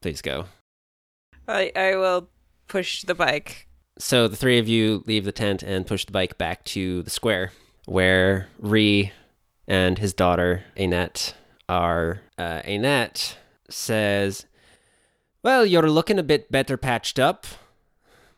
Please 0.00 0.22
go. 0.22 0.46
I 1.46 1.72
I 1.76 1.96
will 1.96 2.28
push 2.74 3.04
the 3.04 3.14
bike. 3.14 3.68
So 4.00 4.26
the 4.26 4.34
three 4.34 4.58
of 4.58 4.66
you 4.66 5.04
leave 5.06 5.24
the 5.24 5.30
tent 5.30 5.62
and 5.62 5.86
push 5.86 6.04
the 6.04 6.10
bike 6.10 6.36
back 6.36 6.64
to 6.64 7.04
the 7.04 7.10
square 7.10 7.52
where 7.84 8.48
Ree 8.58 9.12
and 9.68 9.96
his 9.96 10.12
daughter, 10.12 10.64
Annette, 10.76 11.36
are. 11.68 12.22
Uh, 12.36 12.62
Annette 12.64 13.38
says, 13.70 14.46
Well, 15.44 15.64
you're 15.64 15.88
looking 15.88 16.18
a 16.18 16.24
bit 16.24 16.50
better 16.50 16.76
patched 16.76 17.20
up. 17.20 17.46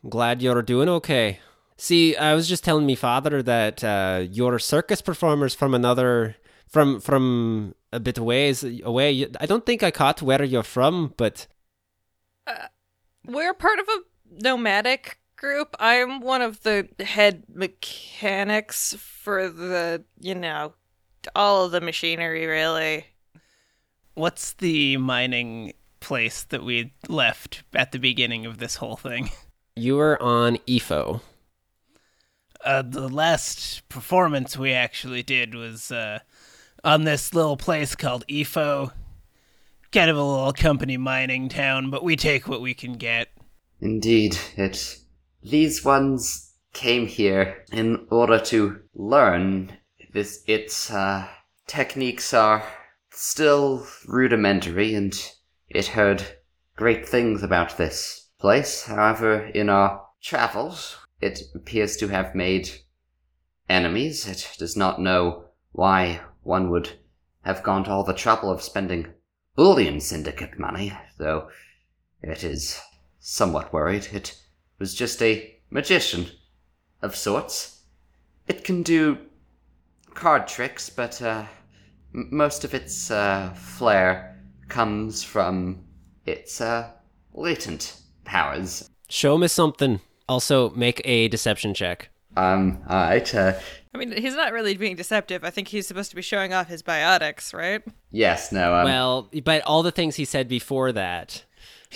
I'm 0.04 0.10
glad 0.10 0.42
you're 0.42 0.60
doing 0.60 0.90
okay. 0.90 1.40
See, 1.78 2.14
I 2.14 2.34
was 2.34 2.46
just 2.46 2.62
telling 2.62 2.84
me 2.84 2.94
father 2.94 3.42
that 3.42 3.82
uh, 3.82 4.24
you're 4.30 4.58
circus 4.58 5.00
performers 5.00 5.54
from 5.54 5.72
another, 5.72 6.36
from 6.68 7.00
from 7.00 7.74
a 7.90 8.00
bit 8.00 8.18
ways 8.18 8.62
away. 8.84 9.28
I 9.40 9.46
don't 9.46 9.64
think 9.64 9.82
I 9.82 9.90
caught 9.90 10.20
where 10.20 10.44
you're 10.44 10.62
from, 10.62 11.14
but 11.16 11.46
We're 13.26 13.54
part 13.54 13.78
of 13.78 13.88
a 13.88 14.15
nomadic 14.30 15.18
group. 15.36 15.76
I'm 15.78 16.20
one 16.20 16.42
of 16.42 16.62
the 16.62 16.88
head 17.00 17.44
mechanics 17.52 18.94
for 18.98 19.48
the, 19.48 20.04
you 20.20 20.34
know, 20.34 20.74
all 21.34 21.64
of 21.64 21.72
the 21.72 21.80
machinery, 21.80 22.46
really. 22.46 23.06
What's 24.14 24.52
the 24.54 24.96
mining 24.96 25.74
place 26.00 26.44
that 26.44 26.64
we 26.64 26.94
left 27.08 27.62
at 27.74 27.92
the 27.92 27.98
beginning 27.98 28.46
of 28.46 28.58
this 28.58 28.76
whole 28.76 28.96
thing? 28.96 29.30
you 29.76 29.96
were 29.96 30.20
on 30.22 30.56
EFO. 30.66 31.20
Uh, 32.64 32.82
the 32.82 33.08
last 33.08 33.88
performance 33.88 34.56
we 34.56 34.72
actually 34.72 35.22
did 35.22 35.54
was 35.54 35.92
uh, 35.92 36.18
on 36.82 37.04
this 37.04 37.34
little 37.34 37.56
place 37.56 37.94
called 37.94 38.26
EFO. 38.28 38.90
Kind 39.92 40.10
of 40.10 40.16
a 40.16 40.22
little 40.22 40.52
company 40.52 40.96
mining 40.96 41.48
town, 41.48 41.90
but 41.90 42.02
we 42.02 42.16
take 42.16 42.48
what 42.48 42.60
we 42.60 42.74
can 42.74 42.94
get. 42.94 43.28
Indeed, 43.80 44.38
it. 44.56 44.98
These 45.42 45.84
ones 45.84 46.54
came 46.72 47.06
here 47.06 47.64
in 47.72 48.06
order 48.10 48.38
to 48.38 48.80
learn. 48.94 49.76
This 50.12 50.42
its 50.46 50.90
uh, 50.90 51.28
techniques 51.66 52.32
are 52.32 52.64
still 53.10 53.86
rudimentary, 54.06 54.94
and 54.94 55.14
it 55.68 55.88
heard 55.88 56.24
great 56.76 57.08
things 57.08 57.42
about 57.42 57.76
this 57.76 58.28
place. 58.38 58.84
However, 58.84 59.46
in 59.46 59.68
our 59.68 60.06
travels, 60.22 60.96
it 61.20 61.40
appears 61.54 61.96
to 61.98 62.08
have 62.08 62.34
made 62.34 62.70
enemies. 63.68 64.26
It 64.26 64.56
does 64.58 64.76
not 64.76 65.00
know 65.00 65.44
why 65.72 66.20
one 66.42 66.70
would 66.70 66.98
have 67.44 67.62
gone 67.62 67.84
to 67.84 67.90
all 67.90 68.04
the 68.04 68.14
trouble 68.14 68.50
of 68.50 68.62
spending 68.62 69.12
bullion 69.54 70.00
syndicate 70.00 70.58
money, 70.58 70.92
though 71.18 71.48
it 72.22 72.42
is 72.42 72.80
somewhat 73.26 73.72
worried. 73.72 74.06
It 74.12 74.36
was 74.78 74.94
just 74.94 75.20
a 75.20 75.52
magician 75.68 76.28
of 77.02 77.16
sorts. 77.16 77.80
It 78.46 78.62
can 78.62 78.84
do 78.84 79.18
card 80.14 80.46
tricks, 80.46 80.88
but 80.88 81.20
uh, 81.20 81.44
m- 82.14 82.28
most 82.30 82.62
of 82.62 82.72
its 82.72 83.10
uh, 83.10 83.52
flair 83.56 84.40
comes 84.68 85.24
from 85.24 85.84
its 86.24 86.60
uh, 86.60 86.88
latent 87.34 88.00
powers. 88.24 88.88
Show 89.08 89.36
me 89.36 89.48
something. 89.48 90.00
Also, 90.28 90.70
make 90.70 91.02
a 91.04 91.26
deception 91.26 91.74
check. 91.74 92.10
Um, 92.36 92.78
alright, 92.88 93.34
uh, 93.34 93.54
I 93.92 93.98
mean, 93.98 94.12
he's 94.12 94.34
not 94.36 94.52
really 94.52 94.76
being 94.76 94.94
deceptive. 94.94 95.42
I 95.42 95.50
think 95.50 95.68
he's 95.68 95.88
supposed 95.88 96.10
to 96.10 96.16
be 96.16 96.22
showing 96.22 96.52
off 96.52 96.68
his 96.68 96.82
biotics, 96.82 97.52
right? 97.52 97.82
yes, 98.12 98.52
no, 98.52 98.74
um, 98.74 98.84
well, 98.84 99.30
but 99.42 99.62
all 99.62 99.82
the 99.82 99.90
things 99.90 100.14
he 100.14 100.24
said 100.24 100.46
before 100.46 100.92
that. 100.92 101.44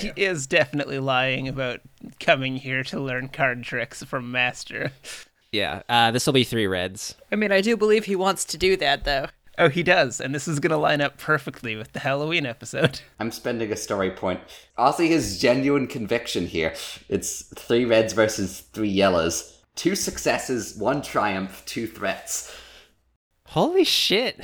He 0.01 0.13
is 0.17 0.47
definitely 0.47 0.99
lying 0.99 1.49
about 1.49 1.81
coming 2.19 2.57
here 2.57 2.83
to 2.85 3.01
learn 3.01 3.29
card 3.29 3.63
tricks 3.63 4.03
from 4.03 4.31
Master. 4.31 4.93
Yeah, 5.53 5.83
uh, 5.89 6.11
this 6.13 6.27
will 6.27 6.33
be 6.33 6.45
three 6.45 6.67
reds. 6.67 7.17
I 7.33 7.37
mean, 7.37 7.51
I 7.51 7.61
do 7.61 7.77
believe 7.77 8.05
he 8.05 8.17
wants 8.17 8.45
to 8.47 8.59
do 8.59 8.77
that, 8.77 9.05
though. 9.05 9.27
Oh, 9.59 9.69
he 9.69 9.83
does, 9.83 10.21
and 10.21 10.35
this 10.35 10.49
is 10.49 10.61
going 10.61 10.71
to 10.71 10.77
line 10.77 11.01
up 11.01 11.19
perfectly 11.19 11.77
with 11.77 11.93
the 11.93 11.99
Halloween 11.99 12.47
episode. 12.47 13.01
I'm 13.19 13.31
spending 13.31 13.71
a 13.73 13.77
story 13.77 14.11
point. 14.11 14.41
Ozzy 14.79 15.11
has 15.11 15.39
genuine 15.39 15.87
conviction 15.87 16.47
here. 16.47 16.75
It's 17.09 17.43
three 17.57 17.85
reds 17.85 18.13
versus 18.13 18.61
three 18.73 18.89
yellows 18.89 19.59
two 19.77 19.95
successes, 19.95 20.77
one 20.77 21.01
triumph, 21.01 21.63
two 21.65 21.87
threats. 21.87 22.55
Holy 23.47 23.85
shit. 23.85 24.41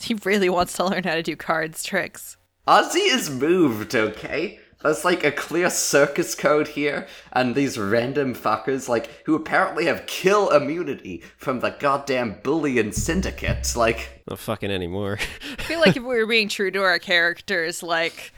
He 0.00 0.14
really 0.24 0.48
wants 0.48 0.74
to 0.74 0.84
learn 0.84 1.04
how 1.04 1.14
to 1.14 1.22
do 1.22 1.34
cards 1.34 1.82
tricks. 1.82 2.36
Ozzy 2.66 3.14
is 3.14 3.28
moved, 3.28 3.94
okay? 3.94 4.58
There's 4.82 5.04
like 5.04 5.22
a 5.22 5.32
clear 5.32 5.68
circus 5.68 6.34
code 6.34 6.68
here, 6.68 7.06
and 7.32 7.54
these 7.54 7.78
random 7.78 8.34
fuckers, 8.34 8.88
like, 8.88 9.24
who 9.24 9.34
apparently 9.34 9.84
have 9.86 10.06
kill 10.06 10.50
immunity 10.50 11.22
from 11.36 11.60
the 11.60 11.70
goddamn 11.70 12.40
bullion 12.42 12.92
syndicate. 12.92 13.74
Like, 13.76 14.22
Not 14.28 14.38
fucking 14.38 14.70
anymore. 14.70 15.18
I 15.58 15.62
feel 15.62 15.80
like 15.80 15.96
if 15.96 16.02
we 16.02 16.16
were 16.16 16.26
being 16.26 16.48
true 16.48 16.70
to 16.70 16.82
our 16.82 16.98
characters, 16.98 17.82
like 17.82 18.32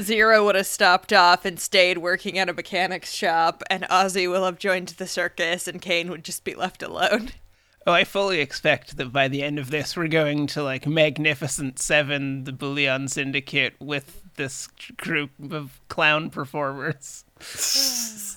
Zero 0.00 0.44
would 0.44 0.54
have 0.54 0.66
stopped 0.66 1.12
off 1.12 1.44
and 1.44 1.58
stayed 1.58 1.98
working 1.98 2.38
at 2.38 2.48
a 2.48 2.52
mechanic's 2.52 3.12
shop, 3.12 3.62
and 3.70 3.84
Ozzy 3.84 4.28
will 4.28 4.44
have 4.44 4.58
joined 4.58 4.88
the 4.88 5.06
circus, 5.06 5.68
and 5.68 5.80
Kane 5.80 6.10
would 6.10 6.24
just 6.24 6.42
be 6.42 6.54
left 6.54 6.82
alone. 6.82 7.30
Oh, 7.88 7.92
I 7.92 8.04
fully 8.04 8.40
expect 8.40 8.98
that 8.98 9.14
by 9.14 9.28
the 9.28 9.42
end 9.42 9.58
of 9.58 9.70
this, 9.70 9.96
we're 9.96 10.08
going 10.08 10.46
to 10.48 10.62
like 10.62 10.86
Magnificent 10.86 11.78
Seven, 11.78 12.44
the 12.44 12.52
Bullion 12.52 13.08
Syndicate, 13.08 13.76
with 13.80 14.22
this 14.34 14.66
group 14.98 15.30
of 15.50 15.80
clown 15.88 16.28
performers. 16.28 17.24
this 17.38 18.36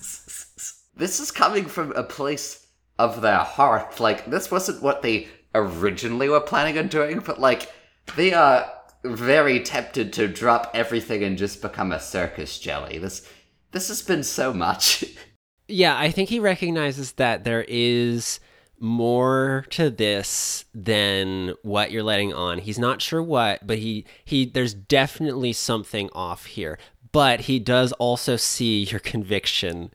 is 0.96 1.30
coming 1.30 1.66
from 1.66 1.92
a 1.92 2.02
place 2.02 2.66
of 2.98 3.20
their 3.20 3.40
heart. 3.40 4.00
Like, 4.00 4.24
this 4.24 4.50
wasn't 4.50 4.82
what 4.82 5.02
they 5.02 5.28
originally 5.54 6.30
were 6.30 6.40
planning 6.40 6.78
on 6.78 6.88
doing, 6.88 7.18
but 7.18 7.38
like, 7.38 7.70
they 8.16 8.32
are 8.32 8.72
very 9.04 9.60
tempted 9.60 10.14
to 10.14 10.28
drop 10.28 10.70
everything 10.72 11.22
and 11.22 11.36
just 11.36 11.60
become 11.60 11.92
a 11.92 12.00
circus 12.00 12.58
jelly. 12.58 12.96
This, 12.96 13.28
this 13.72 13.88
has 13.88 14.00
been 14.00 14.22
so 14.22 14.54
much. 14.54 15.04
yeah, 15.68 15.98
I 15.98 16.10
think 16.10 16.30
he 16.30 16.40
recognizes 16.40 17.12
that 17.12 17.44
there 17.44 17.66
is 17.68 18.40
more 18.82 19.64
to 19.70 19.88
this 19.88 20.64
than 20.74 21.54
what 21.62 21.90
you're 21.90 22.02
letting 22.02 22.32
on. 22.32 22.58
He's 22.58 22.78
not 22.78 23.00
sure 23.00 23.22
what, 23.22 23.66
but 23.66 23.78
he 23.78 24.04
he 24.24 24.44
there's 24.44 24.74
definitely 24.74 25.52
something 25.52 26.10
off 26.12 26.46
here. 26.46 26.78
But 27.12 27.42
he 27.42 27.58
does 27.58 27.92
also 27.92 28.36
see 28.36 28.84
your 28.84 29.00
conviction 29.00 29.92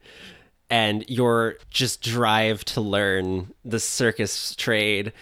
and 0.70 1.04
your 1.10 1.58
just 1.70 2.02
drive 2.02 2.64
to 2.66 2.82
learn 2.82 3.54
the 3.66 3.80
circus 3.80 4.56
trade. 4.56 5.14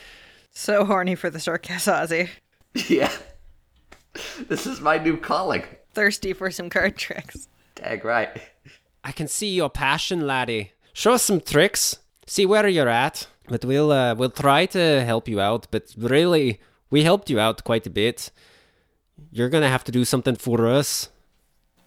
So 0.51 0.85
horny 0.85 1.15
for 1.15 1.29
the 1.29 1.39
circus, 1.39 1.85
Ozzy. 1.87 2.29
yeah. 2.87 3.11
This 4.47 4.65
is 4.65 4.79
my 4.79 4.97
new 4.97 5.17
calling. 5.17 5.63
Thirsty 5.93 6.33
for 6.33 6.51
some 6.51 6.69
card 6.69 6.97
tricks. 6.97 7.47
Dag 7.75 8.05
right. 8.05 8.29
I 9.03 9.11
can 9.11 9.27
see 9.27 9.53
your 9.53 9.69
passion, 9.69 10.25
laddie. 10.25 10.71
Show 10.93 11.13
us 11.13 11.23
some 11.23 11.41
tricks. 11.41 11.97
See 12.25 12.45
where 12.45 12.67
you're 12.67 12.89
at. 12.89 13.27
But 13.47 13.63
we'll 13.65 13.91
uh, 13.91 14.15
we'll 14.15 14.29
try 14.31 14.65
to 14.67 15.03
help 15.03 15.27
you 15.27 15.39
out. 15.39 15.67
But 15.71 15.93
really, 15.97 16.59
we 16.89 17.03
helped 17.03 17.29
you 17.29 17.39
out 17.39 17.63
quite 17.63 17.85
a 17.85 17.89
bit. 17.89 18.31
You're 19.31 19.49
gonna 19.49 19.69
have 19.69 19.83
to 19.85 19.91
do 19.91 20.05
something 20.05 20.35
for 20.35 20.67
us. 20.67 21.09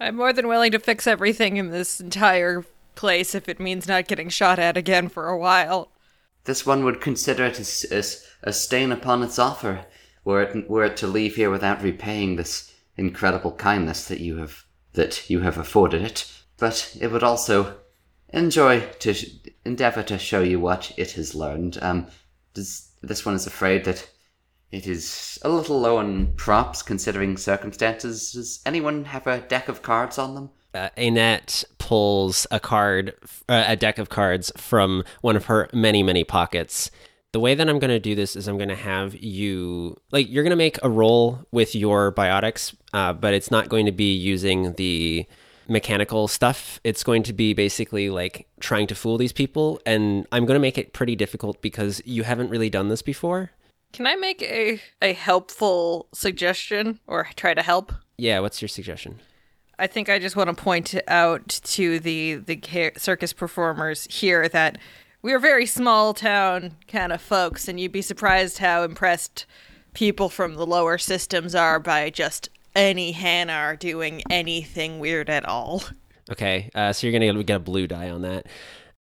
I'm 0.00 0.16
more 0.16 0.32
than 0.32 0.48
willing 0.48 0.72
to 0.72 0.78
fix 0.78 1.06
everything 1.06 1.56
in 1.56 1.70
this 1.70 2.00
entire 2.00 2.64
place 2.94 3.34
if 3.34 3.48
it 3.48 3.60
means 3.60 3.88
not 3.88 4.08
getting 4.08 4.28
shot 4.28 4.58
at 4.58 4.76
again 4.76 5.08
for 5.08 5.28
a 5.28 5.38
while. 5.38 5.90
This 6.44 6.64
one 6.64 6.84
would 6.84 7.00
consider 7.00 7.44
it 7.44 7.58
as, 7.58 7.84
as 7.90 8.26
a 8.42 8.52
stain 8.52 8.92
upon 8.92 9.22
its 9.22 9.38
offer, 9.38 9.86
were 10.24 10.42
it, 10.42 10.70
were 10.70 10.84
it 10.84 10.96
to 10.98 11.06
leave 11.06 11.36
here 11.36 11.50
without 11.50 11.82
repaying 11.82 12.36
this 12.36 12.72
incredible 12.96 13.52
kindness 13.52 14.06
that 14.08 14.20
you 14.20 14.36
have 14.38 14.64
that 14.94 15.28
you 15.28 15.40
have 15.40 15.58
afforded 15.58 16.02
it. 16.02 16.30
But 16.56 16.96
it 17.00 17.12
would 17.12 17.22
also 17.22 17.76
enjoy 18.32 18.80
to 19.00 19.14
sh- 19.14 19.26
endeavor 19.64 20.02
to 20.04 20.18
show 20.18 20.40
you 20.40 20.60
what 20.60 20.92
it 20.96 21.12
has 21.12 21.34
learned. 21.34 21.78
Um, 21.82 22.06
does, 22.54 22.90
this 23.02 23.24
one 23.24 23.34
is 23.34 23.46
afraid 23.46 23.84
that 23.84 24.08
it 24.70 24.86
is 24.86 25.38
a 25.42 25.48
little 25.48 25.80
low 25.80 25.96
on 25.96 26.32
props 26.36 26.82
considering 26.82 27.36
circumstances. 27.36 28.32
Does 28.32 28.60
anyone 28.66 29.04
have 29.06 29.26
a 29.26 29.40
deck 29.40 29.68
of 29.68 29.82
cards 29.82 30.18
on 30.18 30.34
them? 30.34 30.50
Uh, 30.74 30.90
Annette 30.96 31.64
pulls 31.78 32.46
a 32.50 32.60
card, 32.60 33.14
uh, 33.48 33.64
a 33.66 33.76
deck 33.76 33.98
of 33.98 34.10
cards 34.10 34.52
from 34.56 35.04
one 35.22 35.36
of 35.36 35.46
her 35.46 35.68
many 35.72 36.02
many 36.02 36.24
pockets. 36.24 36.90
The 37.32 37.40
way 37.40 37.54
that 37.54 37.68
I'm 37.68 37.78
going 37.78 37.90
to 37.90 37.98
do 37.98 38.14
this 38.14 38.36
is 38.36 38.48
I'm 38.48 38.58
going 38.58 38.68
to 38.68 38.74
have 38.74 39.14
you 39.14 39.96
like 40.12 40.28
you're 40.28 40.44
going 40.44 40.50
to 40.50 40.56
make 40.56 40.78
a 40.82 40.90
roll 40.90 41.46
with 41.50 41.74
your 41.74 42.12
biotics, 42.12 42.74
uh, 42.92 43.14
but 43.14 43.32
it's 43.32 43.50
not 43.50 43.70
going 43.70 43.86
to 43.86 43.92
be 43.92 44.12
using 44.12 44.74
the 44.74 45.26
mechanical 45.68 46.28
stuff. 46.28 46.80
It's 46.84 47.04
going 47.04 47.22
to 47.24 47.32
be 47.32 47.54
basically 47.54 48.10
like 48.10 48.48
trying 48.60 48.86
to 48.88 48.94
fool 48.94 49.18
these 49.18 49.32
people, 49.32 49.80
and 49.86 50.26
I'm 50.32 50.46
going 50.46 50.56
to 50.56 50.60
make 50.60 50.78
it 50.78 50.92
pretty 50.92 51.16
difficult 51.16 51.60
because 51.62 52.02
you 52.04 52.22
haven't 52.24 52.50
really 52.50 52.70
done 52.70 52.88
this 52.88 53.02
before. 53.02 53.50
Can 53.92 54.06
I 54.06 54.16
make 54.16 54.42
a, 54.42 54.80
a 55.00 55.12
helpful 55.12 56.08
suggestion 56.12 57.00
or 57.06 57.28
try 57.36 57.54
to 57.54 57.62
help? 57.62 57.92
Yeah, 58.16 58.40
what's 58.40 58.60
your 58.60 58.68
suggestion? 58.68 59.20
I 59.78 59.86
think 59.86 60.08
I 60.08 60.18
just 60.18 60.36
want 60.36 60.48
to 60.48 60.62
point 60.62 60.94
out 61.06 61.48
to 61.48 62.00
the 62.00 62.34
the 62.34 62.92
circus 62.96 63.32
performers 63.32 64.08
here 64.10 64.48
that 64.48 64.78
we're 65.22 65.38
very 65.38 65.66
small 65.66 66.14
town 66.14 66.74
kind 66.88 67.12
of 67.12 67.20
folks, 67.20 67.68
and 67.68 67.78
you'd 67.78 67.92
be 67.92 68.02
surprised 68.02 68.58
how 68.58 68.82
impressed 68.82 69.46
people 69.94 70.28
from 70.28 70.54
the 70.54 70.66
lower 70.66 70.98
systems 70.98 71.54
are 71.54 71.78
by 71.80 72.10
just 72.10 72.48
any 72.78 73.12
Hannah 73.12 73.52
are 73.52 73.76
doing 73.76 74.22
anything 74.30 75.00
weird 75.00 75.28
at 75.28 75.44
all. 75.44 75.82
Okay, 76.30 76.70
uh, 76.74 76.92
so 76.92 77.06
you're 77.06 77.18
going 77.18 77.36
to 77.36 77.44
get 77.44 77.56
a 77.56 77.60
blue 77.60 77.86
die 77.86 78.10
on 78.10 78.22
that. 78.22 78.46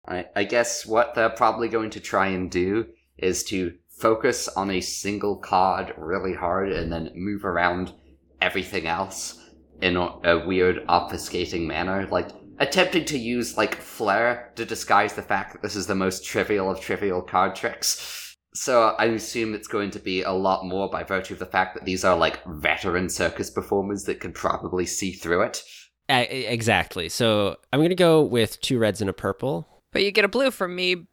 I, 0.07 0.25
I 0.35 0.43
guess 0.43 0.85
what 0.85 1.15
they're 1.15 1.29
probably 1.29 1.69
going 1.69 1.91
to 1.91 1.99
try 1.99 2.27
and 2.27 2.51
do 2.51 2.87
is 3.17 3.43
to 3.45 3.75
focus 3.89 4.47
on 4.49 4.71
a 4.71 4.81
single 4.81 5.37
card 5.37 5.93
really 5.97 6.33
hard 6.33 6.71
and 6.71 6.91
then 6.91 7.11
move 7.15 7.45
around 7.45 7.93
everything 8.41 8.87
else 8.87 9.39
in 9.81 9.95
a, 9.95 10.09
a 10.23 10.45
weird 10.45 10.85
obfuscating 10.87 11.67
manner. 11.67 12.07
Like 12.07 12.29
attempting 12.59 13.05
to 13.05 13.17
use 13.17 13.57
like 13.57 13.75
flair 13.75 14.51
to 14.55 14.65
disguise 14.65 15.13
the 15.13 15.21
fact 15.21 15.53
that 15.53 15.61
this 15.61 15.75
is 15.75 15.87
the 15.87 15.95
most 15.95 16.25
trivial 16.25 16.69
of 16.69 16.81
trivial 16.81 17.21
card 17.21 17.55
tricks. 17.55 18.20
So 18.53 18.95
I 18.99 19.05
assume 19.05 19.53
it's 19.53 19.67
going 19.67 19.91
to 19.91 19.99
be 19.99 20.23
a 20.23 20.31
lot 20.31 20.65
more 20.65 20.89
by 20.89 21.03
virtue 21.03 21.33
of 21.33 21.39
the 21.39 21.45
fact 21.45 21.73
that 21.75 21.85
these 21.85 22.03
are 22.03 22.17
like 22.17 22.45
veteran 22.45 23.09
circus 23.09 23.49
performers 23.49 24.03
that 24.05 24.19
can 24.19 24.33
probably 24.33 24.85
see 24.85 25.13
through 25.13 25.43
it. 25.43 25.63
Uh, 26.09 26.25
exactly. 26.29 27.07
So 27.07 27.55
I'm 27.71 27.79
going 27.79 27.89
to 27.89 27.95
go 27.95 28.21
with 28.21 28.59
two 28.59 28.77
reds 28.77 28.99
and 28.99 29.09
a 29.09 29.13
purple. 29.13 29.67
But 29.93 30.03
you 30.03 30.11
get 30.11 30.25
a 30.25 30.29
blue 30.29 30.51
from 30.51 30.75
me 30.75 31.07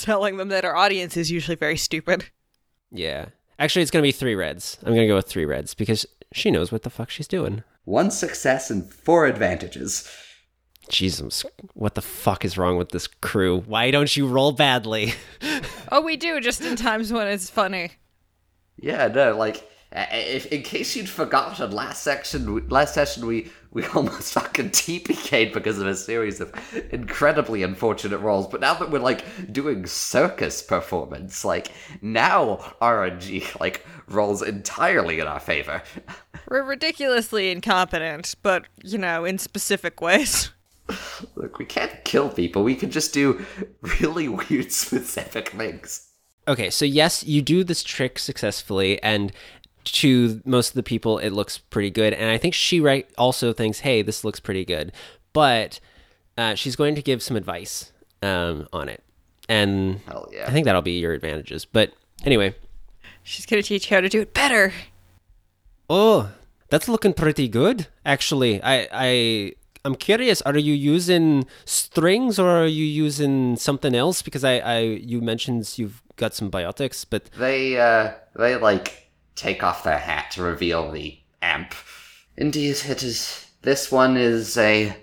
telling 0.00 0.36
them 0.36 0.48
that 0.48 0.64
our 0.64 0.76
audience 0.76 1.16
is 1.16 1.30
usually 1.30 1.56
very 1.56 1.76
stupid. 1.76 2.26
Yeah. 2.92 3.26
Actually, 3.58 3.82
it's 3.82 3.90
going 3.90 4.02
to 4.02 4.08
be 4.08 4.12
three 4.12 4.34
reds. 4.34 4.78
I'm 4.82 4.94
going 4.94 5.02
to 5.02 5.08
go 5.08 5.16
with 5.16 5.28
three 5.28 5.44
reds 5.44 5.74
because 5.74 6.06
she 6.32 6.50
knows 6.50 6.70
what 6.70 6.82
the 6.82 6.90
fuck 6.90 7.10
she's 7.10 7.28
doing. 7.28 7.62
One 7.84 8.10
success 8.10 8.70
and 8.70 8.92
four 8.92 9.26
advantages. 9.26 10.08
Jesus, 10.88 11.44
what 11.74 11.94
the 11.94 12.02
fuck 12.02 12.44
is 12.44 12.58
wrong 12.58 12.76
with 12.76 12.90
this 12.90 13.06
crew? 13.06 13.60
Why 13.66 13.90
don't 13.90 14.16
you 14.16 14.26
roll 14.26 14.52
badly? 14.52 15.14
Oh, 15.92 16.00
we 16.00 16.16
do, 16.16 16.40
just 16.40 16.62
in 16.62 16.74
times 16.74 17.12
when 17.12 17.28
it's 17.28 17.48
funny. 17.48 17.92
Yeah, 18.80 19.06
no, 19.06 19.36
like 19.36 19.70
if 19.92 20.46
in 20.46 20.62
case 20.62 20.96
you'd 20.96 21.08
forgotten, 21.08 21.70
last 21.70 22.02
section, 22.02 22.68
last 22.68 22.94
session, 22.94 23.26
we 23.26 23.52
we 23.70 23.84
almost 23.94 24.32
fucking 24.32 24.70
TPK'd 24.70 25.52
because 25.52 25.78
of 25.78 25.86
a 25.86 25.94
series 25.94 26.40
of 26.40 26.52
incredibly 26.90 27.62
unfortunate 27.62 28.18
rolls. 28.18 28.48
But 28.48 28.60
now 28.60 28.74
that 28.74 28.90
we're 28.90 28.98
like 28.98 29.24
doing 29.52 29.86
circus 29.86 30.62
performance, 30.62 31.44
like 31.44 31.70
now 32.00 32.74
RNG 32.80 33.60
like 33.60 33.86
rolls 34.08 34.42
entirely 34.42 35.20
in 35.20 35.26
our 35.26 35.40
favor. 35.40 35.82
We're 36.48 36.62
ridiculously 36.62 37.50
incompetent, 37.50 38.34
but, 38.42 38.64
you 38.82 38.98
know, 38.98 39.24
in 39.24 39.38
specific 39.38 40.00
ways. 40.02 40.50
Look, 41.36 41.58
we 41.58 41.64
can't 41.64 42.04
kill 42.04 42.28
people. 42.28 42.62
We 42.64 42.74
can 42.74 42.90
just 42.90 43.12
do 43.12 43.44
really 44.00 44.28
weird 44.50 44.72
specific 44.72 45.50
things. 45.50 46.10
okay, 46.46 46.70
so 46.70 46.84
yes, 46.84 47.24
you 47.24 47.42
do 47.42 47.64
this 47.64 47.82
trick 47.82 48.18
successfully, 48.18 49.02
and 49.02 49.32
to 49.84 50.40
most 50.44 50.70
of 50.70 50.74
the 50.74 50.82
people, 50.82 51.18
it 51.18 51.30
looks 51.30 51.58
pretty 51.58 51.90
good. 51.90 52.12
And 52.14 52.30
I 52.30 52.38
think 52.38 52.54
she 52.54 52.80
right 52.80 53.08
also 53.18 53.52
thinks, 53.52 53.80
hey, 53.80 54.02
this 54.02 54.24
looks 54.24 54.40
pretty 54.40 54.64
good. 54.64 54.92
But 55.32 55.80
uh, 56.38 56.54
she's 56.54 56.76
going 56.76 56.94
to 56.94 57.02
give 57.02 57.22
some 57.22 57.36
advice 57.36 57.92
um, 58.22 58.66
on 58.72 58.88
it. 58.88 59.02
And 59.48 60.00
Hell 60.06 60.30
yeah. 60.32 60.46
I 60.46 60.50
think 60.52 60.64
that'll 60.64 60.80
be 60.80 60.98
your 60.98 61.12
advantages. 61.12 61.64
But 61.64 61.92
anyway, 62.24 62.54
She's 63.26 63.46
gonna 63.46 63.62
teach 63.62 63.90
you 63.90 63.96
how 63.96 64.00
to 64.02 64.08
do 64.10 64.20
it 64.20 64.34
better. 64.34 64.72
Oh, 65.88 66.30
that's 66.68 66.88
looking 66.88 67.14
pretty 67.14 67.48
good, 67.48 67.86
actually. 68.04 68.62
I 68.62 68.86
I 68.92 69.52
I'm 69.84 69.94
curious. 69.94 70.40
Are 70.42 70.56
you 70.56 70.72
using 70.72 71.46
strings 71.66 72.38
or 72.38 72.48
are 72.48 72.66
you 72.66 72.84
using 72.84 73.56
something 73.56 73.94
else? 73.94 74.22
Because 74.22 74.44
I 74.44 74.58
I 74.58 74.78
you 74.80 75.20
mentioned 75.20 75.78
you've 75.78 76.02
got 76.16 76.34
some 76.34 76.50
biotics, 76.50 77.04
but 77.08 77.30
They 77.32 77.78
uh 77.78 78.12
they 78.36 78.56
like 78.56 79.10
take 79.34 79.62
off 79.62 79.84
their 79.84 79.98
hat 79.98 80.30
to 80.32 80.42
reveal 80.42 80.90
the 80.90 81.18
amp. 81.42 81.74
Indeed, 82.36 82.76
it 82.88 83.02
is. 83.02 83.46
This 83.62 83.92
one 83.92 84.16
is 84.16 84.56
a 84.56 84.96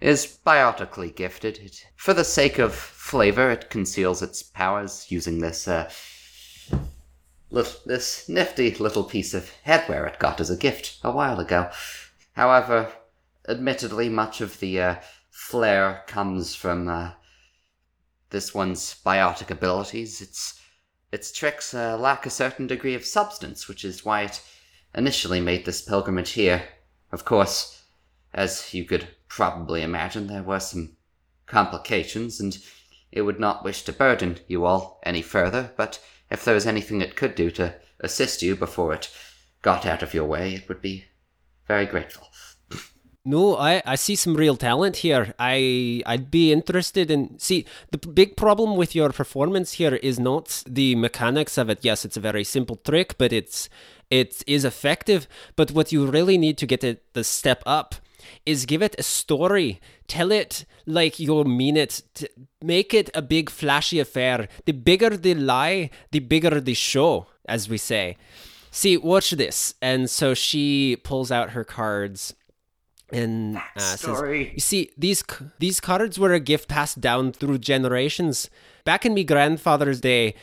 is 0.00 0.38
biotically 0.46 1.14
gifted. 1.14 1.58
It, 1.58 1.86
for 1.96 2.14
the 2.14 2.24
sake 2.24 2.58
of 2.58 2.74
flavor, 2.74 3.50
it 3.50 3.70
conceals 3.70 4.22
its 4.22 4.42
powers 4.42 5.06
using 5.10 5.40
this 5.40 5.68
uh, 5.68 5.90
lit- 7.50 7.80
this 7.84 8.28
nifty 8.28 8.74
little 8.74 9.04
piece 9.04 9.34
of 9.34 9.50
headwear 9.66 10.06
it 10.06 10.18
got 10.18 10.40
as 10.40 10.50
a 10.50 10.56
gift 10.56 10.98
a 11.02 11.10
while 11.10 11.40
ago. 11.40 11.70
However, 12.32 12.92
admittedly, 13.48 14.08
much 14.08 14.40
of 14.40 14.60
the 14.60 14.80
uh, 14.80 14.96
flair 15.30 16.02
comes 16.06 16.54
from 16.54 16.88
uh, 16.88 17.12
this 18.30 18.54
one's 18.54 18.96
biotic 19.04 19.50
abilities. 19.50 20.20
Its 20.20 20.60
its 21.12 21.30
tricks 21.30 21.72
uh, 21.74 21.96
lack 21.96 22.26
a 22.26 22.30
certain 22.30 22.66
degree 22.66 22.94
of 22.94 23.04
substance, 23.04 23.68
which 23.68 23.84
is 23.84 24.04
why 24.04 24.22
it 24.22 24.42
initially 24.94 25.40
made 25.40 25.64
this 25.64 25.82
pilgrimage 25.82 26.30
here. 26.30 26.64
Of 27.12 27.24
course, 27.24 27.84
as 28.32 28.74
you 28.74 28.84
could 28.84 29.06
probably 29.28 29.82
imagine, 29.82 30.26
there 30.26 30.42
were 30.42 30.60
some 30.60 30.96
complications, 31.46 32.40
and 32.40 32.58
it 33.12 33.22
would 33.22 33.38
not 33.38 33.64
wish 33.64 33.82
to 33.82 33.92
burden 33.92 34.38
you 34.48 34.64
all 34.64 35.00
any 35.04 35.22
further, 35.22 35.72
but 35.76 36.00
if 36.30 36.44
there 36.44 36.54
was 36.54 36.66
anything 36.66 37.00
it 37.00 37.14
could 37.14 37.36
do 37.36 37.50
to 37.52 37.76
assist 38.00 38.42
you 38.42 38.56
before 38.56 38.92
it 38.92 39.08
got 39.62 39.86
out 39.86 40.02
of 40.02 40.14
your 40.14 40.24
way, 40.24 40.54
it 40.54 40.68
would 40.68 40.82
be 40.82 41.04
very 41.68 41.86
grateful. 41.86 42.28
No, 43.26 43.56
I, 43.56 43.82
I 43.86 43.94
see 43.94 44.16
some 44.16 44.34
real 44.36 44.54
talent 44.54 44.96
here. 44.96 45.34
I 45.38 46.02
I'd 46.04 46.30
be 46.30 46.52
interested 46.52 47.10
in 47.10 47.38
see 47.38 47.64
the 47.90 47.96
big 47.96 48.36
problem 48.36 48.76
with 48.76 48.94
your 48.94 49.10
performance 49.10 49.72
here 49.72 49.94
is 49.94 50.20
not 50.20 50.62
the 50.68 50.94
mechanics 50.94 51.56
of 51.56 51.70
it. 51.70 51.78
Yes, 51.82 52.04
it's 52.04 52.18
a 52.18 52.20
very 52.20 52.44
simple 52.44 52.76
trick, 52.76 53.16
but 53.16 53.32
it's 53.32 53.70
it 54.10 54.44
is 54.46 54.66
effective. 54.66 55.26
But 55.56 55.70
what 55.70 55.90
you 55.90 56.04
really 56.04 56.36
need 56.36 56.58
to 56.58 56.66
get 56.66 56.84
it 56.84 57.02
the 57.14 57.24
step 57.24 57.62
up 57.64 57.94
is 58.44 58.66
give 58.66 58.82
it 58.82 58.94
a 58.98 59.02
story. 59.02 59.80
Tell 60.06 60.30
it 60.30 60.66
like 60.84 61.18
you 61.18 61.44
mean 61.44 61.78
it. 61.78 62.02
T- 62.12 62.28
make 62.62 62.92
it 62.92 63.08
a 63.14 63.22
big 63.22 63.48
flashy 63.48 64.00
affair. 64.00 64.48
The 64.66 64.72
bigger 64.72 65.16
the 65.16 65.34
lie, 65.34 65.88
the 66.10 66.20
bigger 66.20 66.60
the 66.60 66.74
show, 66.74 67.28
as 67.46 67.70
we 67.70 67.78
say. 67.78 68.18
See, 68.70 68.98
watch 68.98 69.30
this. 69.30 69.76
And 69.80 70.10
so 70.10 70.34
she 70.34 70.96
pulls 70.96 71.30
out 71.30 71.50
her 71.50 71.64
cards 71.64 72.34
and 73.12 73.56
uh, 73.56 73.96
says. 73.96 74.20
"You 74.54 74.60
see, 74.60 74.90
these 74.96 75.24
these 75.58 75.80
cards 75.80 76.18
were 76.18 76.32
a 76.32 76.40
gift 76.40 76.68
passed 76.68 77.00
down 77.00 77.32
through 77.32 77.58
generations. 77.58 78.50
Back 78.84 79.04
in 79.06 79.14
my 79.14 79.22
grandfather's 79.22 80.00
day, 80.00 80.34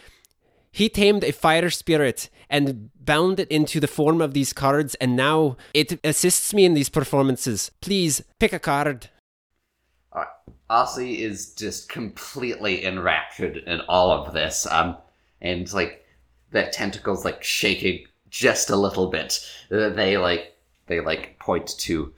he 0.71 0.89
tamed 0.89 1.23
a 1.23 1.31
fire 1.31 1.69
spirit 1.69 2.29
and 2.49 2.89
bound 2.99 3.39
it 3.39 3.47
into 3.49 3.79
the 3.79 3.87
form 3.87 4.21
of 4.21 4.33
these 4.33 4.53
cards, 4.53 4.95
and 4.95 5.15
now 5.15 5.57
it 5.73 5.99
assists 6.03 6.53
me 6.53 6.65
in 6.65 6.73
these 6.73 6.89
performances. 6.89 7.71
Please 7.81 8.23
pick 8.39 8.53
a 8.53 8.59
card." 8.59 9.09
Uh, 10.13 10.25
Ozzy 10.69 11.19
is 11.19 11.53
just 11.53 11.89
completely 11.89 12.85
enraptured 12.85 13.57
in 13.57 13.81
all 13.87 14.11
of 14.11 14.33
this. 14.33 14.65
Um, 14.67 14.97
and 15.41 15.71
like 15.73 16.05
the 16.51 16.63
tentacles 16.71 17.25
like 17.25 17.43
shaking 17.43 18.05
just 18.29 18.69
a 18.69 18.75
little 18.75 19.07
bit. 19.07 19.39
Uh, 19.71 19.89
They 19.89 20.17
like 20.17 20.55
they 20.87 20.99
like 20.99 21.39
point 21.39 21.77
to 21.79 22.13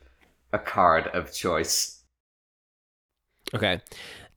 a 0.54 0.60
card 0.60 1.08
of 1.08 1.34
choice. 1.34 2.04
Okay, 3.54 3.82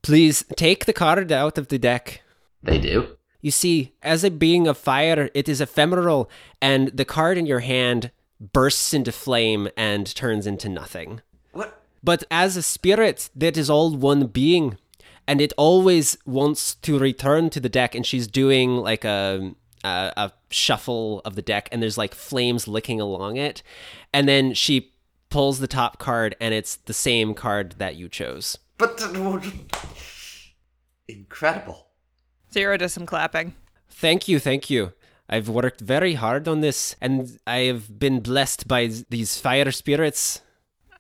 please 0.03 0.45
take 0.57 0.87
the 0.87 0.93
card 0.93 1.31
out 1.31 1.59
of 1.59 1.69
the 1.69 1.79
deck. 1.79 2.23
They 2.63 2.79
do. 2.79 3.17
You 3.41 3.51
see, 3.51 3.95
as 4.03 4.25
a 4.25 4.31
being 4.31 4.67
of 4.67 4.77
fire, 4.77 5.31
it 5.33 5.49
is 5.49 5.61
ephemeral, 5.61 6.29
and 6.61 6.89
the 6.89 7.05
card 7.05 7.39
in 7.39 7.47
your 7.47 7.61
hand 7.61 8.11
bursts 8.41 8.93
into 8.93 9.13
flame 9.13 9.69
and 9.77 10.13
turns 10.15 10.47
into 10.47 10.69
nothing. 10.69 11.21
What? 11.53 11.81
But 12.03 12.25
as 12.31 12.57
a 12.57 12.63
spirit, 12.63 13.31
that 13.37 13.57
is 13.57 13.71
all 13.71 13.95
one 13.95 14.27
being, 14.27 14.79
and 15.29 15.41
it 15.41 15.53
always 15.57 16.19
wants 16.27 16.75
to 16.77 16.99
return 16.99 17.51
to 17.51 17.61
the 17.61 17.69
deck. 17.69 17.95
And 17.95 18.05
she's 18.05 18.27
doing 18.27 18.77
like 18.79 19.05
a 19.05 19.55
a, 19.85 20.13
a 20.17 20.33
shuffle 20.51 21.21
of 21.25 21.37
the 21.37 21.43
deck, 21.43 21.69
and 21.71 21.83
there's 21.83 21.99
like 21.99 22.15
flames 22.15 22.67
licking 22.67 23.01
along 23.01 23.37
it, 23.37 23.63
and 24.13 24.29
then 24.29 24.55
she 24.55 24.93
pulls 25.29 25.59
the 25.59 25.67
top 25.69 25.99
card, 25.99 26.37
and 26.41 26.55
it's 26.55 26.77
the 26.77 26.93
same 26.95 27.35
card 27.35 27.75
that 27.79 27.97
you 27.97 28.09
chose. 28.09 28.59
But 28.79 29.03
incredible. 31.09 31.87
Zero 32.53 32.77
does 32.77 32.93
some 32.93 33.07
clapping. 33.07 33.55
Thank 33.89 34.29
you, 34.29 34.39
thank 34.39 34.71
you. 34.71 34.93
I've 35.29 35.49
worked 35.49 35.81
very 35.81 36.15
hard 36.15 36.47
on 36.47 36.61
this, 36.61 36.95
and 37.01 37.39
I 37.47 37.59
have 37.61 37.99
been 37.99 38.21
blessed 38.21 38.69
by 38.69 38.91
these 39.11 39.39
fire 39.39 39.71
spirits. 39.73 40.41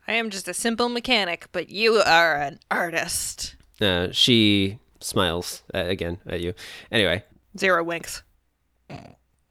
I 0.08 0.12
am 0.14 0.30
just 0.30 0.48
a 0.48 0.54
simple 0.54 0.88
mechanic, 0.88 1.48
but 1.52 1.68
you 1.68 1.96
are 2.04 2.36
an 2.36 2.58
artist. 2.70 3.56
Uh, 3.80 4.08
she 4.10 4.78
smiles 5.00 5.62
uh, 5.74 5.78
again 5.78 6.18
at 6.26 6.40
you. 6.40 6.54
Anyway, 6.90 7.24
Zero 7.56 7.84
winks. 7.84 8.22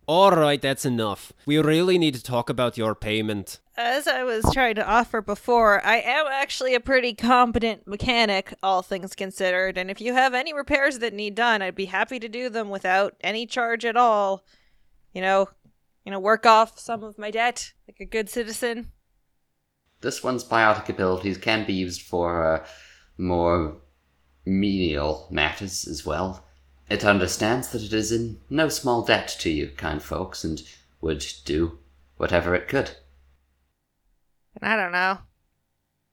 all 0.08 0.32
right, 0.32 0.62
that's 0.62 0.86
enough. 0.86 1.32
We 1.46 1.58
really 1.60 1.98
need 1.98 2.16
to 2.16 2.24
talk 2.24 2.50
about 2.50 2.78
your 2.78 2.96
payment. 2.96 3.60
As 3.78 4.08
I 4.08 4.24
was 4.24 4.46
trying 4.54 4.76
to 4.76 4.88
offer 4.88 5.22
before, 5.22 5.86
I 5.86 5.98
am 5.98 6.28
actually 6.32 6.76
a 6.76 6.80
pretty 6.80 7.14
competent 7.14 7.86
mechanic, 7.86 8.54
all 8.64 8.82
things 8.82 9.16
considered, 9.16 9.78
and 9.78 9.92
if 9.92 10.00
you 10.00 10.14
have 10.14 10.34
any 10.34 10.54
repairs 10.54 11.00
that 11.00 11.14
need 11.14 11.36
done, 11.36 11.62
I'd 11.62 11.76
be 11.76 11.86
happy 11.86 12.18
to 12.20 12.30
do 12.30 12.48
them 12.48 12.70
without 12.70 13.16
any 13.20 13.46
charge 13.46 13.84
at 13.84 13.98
all. 13.98 14.46
You 15.14 15.22
know, 15.22 15.50
you 16.06 16.12
know, 16.14 16.22
work 16.22 16.46
off 16.46 16.80
some 16.80 17.04
of 17.04 17.18
my 17.18 17.32
debt 17.32 17.74
like 17.86 18.00
a 18.00 18.06
good 18.06 18.30
citizen. 18.30 18.94
This 20.00 20.24
one's 20.24 20.46
biotic 20.46 20.88
abilities 20.88 21.38
can 21.38 21.66
be 21.66 21.74
used 21.74 22.02
for 22.02 22.46
uh, 22.46 22.66
more 23.18 23.76
menial 24.46 25.28
matters 25.30 25.86
as 25.86 26.06
well. 26.06 26.46
It 26.90 27.04
understands 27.04 27.70
that 27.70 27.84
it 27.84 27.92
is 27.92 28.14
in 28.14 28.40
no 28.50 28.70
small 28.70 29.04
debt 29.04 29.36
to 29.40 29.50
you, 29.50 29.68
kind 29.76 30.02
folks, 30.02 30.46
and 30.46 30.62
would 31.02 31.26
do 31.44 31.80
whatever 32.16 32.56
it 32.56 32.70
could. 32.70 32.92
And 34.62 34.72
I 34.72 34.76
don't 34.76 34.92
know. 34.92 35.20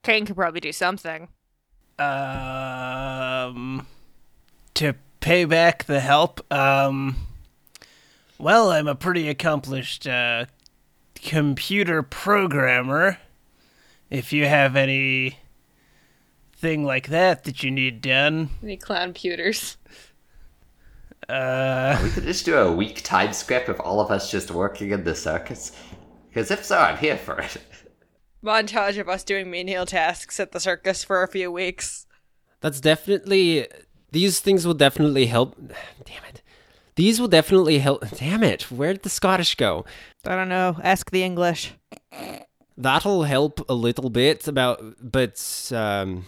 Kane 0.03 0.27
could 0.27 0.37
probably 0.37 0.61
do 0.61 0.73
something. 0.73 1.29
Um, 1.99 3.87
to 4.75 4.95
pay 5.21 5.45
back 5.45 5.85
the 5.85 6.01
help. 6.01 6.41
Um, 6.53 7.17
well, 8.39 8.71
I'm 8.73 8.89
a 8.89 8.95
pretty 8.97 9.29
accomplished 9.29 10.07
uh, 10.07 10.47
computer 11.15 12.03
programmer. 12.03 13.19
If 14.11 14.33
you 14.33 14.47
have 14.47 14.75
any 14.75 15.39
thing 16.57 16.85
like 16.85 17.09
that 17.09 17.45
that 17.45 17.63
you 17.63 17.71
need 17.71 18.01
done, 18.03 18.51
Any 18.63 18.77
clown 18.77 19.09
computers. 19.09 19.77
uh, 21.29 21.99
We 22.03 22.11
could 22.11 22.25
just 22.25 22.45
do 22.45 22.57
a 22.57 22.71
week 22.73 23.03
time 23.03 23.33
script 23.33 23.69
of 23.69 23.79
all 23.81 24.01
of 24.01 24.11
us 24.11 24.31
just 24.31 24.51
working 24.51 24.91
in 24.91 25.05
the 25.05 25.15
circus. 25.15 25.73
Because 26.29 26.51
if 26.51 26.65
so, 26.65 26.79
I'm 26.79 26.97
here 26.99 27.17
for 27.17 27.39
it. 27.39 27.57
Montage 28.45 28.99
of 28.99 29.09
us 29.09 29.23
doing 29.23 29.51
menial 29.51 29.87
tasks 29.87 30.41
at 30.41 30.53
the 30.53 30.61
circus 30.61 31.05
for 31.05 31.23
a 31.23 31.29
few 31.29 31.51
weeks. 31.51 32.07
That's 32.61 32.81
definitely. 32.81 33.69
These 34.11 34.41
things 34.41 34.67
will 34.67 34.75
definitely 34.75 35.27
help. 35.27 35.57
Damn 36.05 36.25
it. 36.29 36.43
These 36.97 37.21
will 37.21 37.29
definitely 37.29 37.79
help. 37.79 38.05
Damn 38.17 38.43
it. 38.43 38.71
Where 38.71 38.93
did 38.93 39.03
the 39.03 39.09
Scottish 39.09 39.55
go? 39.55 39.85
I 40.27 40.35
don't 40.35 40.49
know. 40.49 40.79
Ask 40.83 41.11
the 41.11 41.23
English. 41.23 41.73
That'll 42.77 43.25
help 43.25 43.61
a 43.69 43.75
little 43.75 44.11
bit 44.11 44.49
about, 44.49 44.83
but 45.01 45.71
um, 45.75 46.27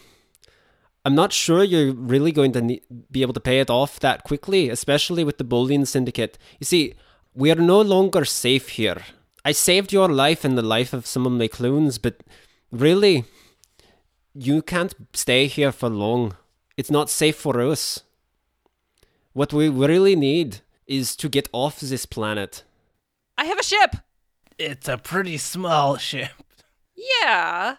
I'm 1.05 1.15
not 1.15 1.33
sure 1.33 1.65
you're 1.65 1.93
really 1.93 2.33
going 2.33 2.53
to 2.53 2.63
ne- 2.63 2.83
be 3.11 3.23
able 3.23 3.33
to 3.35 3.41
pay 3.41 3.61
it 3.61 3.71
off 3.71 3.99
that 4.01 4.25
quickly, 4.25 4.69
especially 4.69 5.25
with 5.25 5.39
the 5.39 5.45
bullion 5.45 5.85
syndicate. 5.87 6.39
You 6.61 6.65
see, 6.65 6.95
we 7.35 7.51
are 7.51 7.57
no 7.57 7.81
longer 7.81 8.25
safe 8.25 8.71
here. 8.71 9.03
I 9.45 9.53
saved 9.53 9.93
your 9.93 10.09
life 10.09 10.45
and 10.45 10.57
the 10.57 10.63
life 10.63 10.93
of 10.93 11.07
some 11.07 11.27
of 11.27 11.33
my 11.33 11.49
clones, 11.49 11.99
but 11.99 12.23
really, 12.71 13.25
you 14.35 14.63
can't 14.63 14.95
stay 15.13 15.47
here 15.47 15.73
for 15.73 15.89
long. 15.89 16.37
It's 16.77 16.91
not 16.91 17.11
safe 17.11 17.37
for 17.37 17.61
us. 17.61 18.03
What 19.33 19.53
we 19.53 19.69
really 19.69 20.17
need 20.17 20.61
is 20.87 21.17
to 21.17 21.29
get 21.29 21.49
off 21.53 21.81
this 21.81 22.07
planet. 22.07 22.65
I 23.37 23.45
have 23.45 23.59
a 23.59 23.65
ship! 23.65 23.97
it's 24.59 24.89
a 24.89 24.99
pretty 24.99 25.37
small 25.37 25.97
ship. 25.97 26.31
Yeah. 27.23 27.77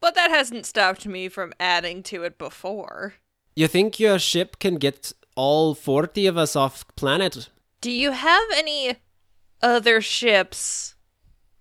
But 0.00 0.14
that 0.14 0.30
hasn't 0.30 0.66
stopped 0.66 1.06
me 1.06 1.28
from 1.28 1.52
adding 1.60 2.02
to 2.04 2.22
it 2.24 2.38
before. 2.38 3.14
You 3.54 3.68
think 3.68 4.00
your 4.00 4.18
ship 4.18 4.58
can 4.58 4.76
get 4.76 5.12
all 5.36 5.74
40 5.74 6.26
of 6.26 6.36
us 6.36 6.56
off 6.56 6.84
planet? 6.96 7.50
Do 7.80 7.90
you 7.90 8.12
have 8.12 8.44
any 8.54 8.96
other 9.62 10.00
ships 10.00 10.94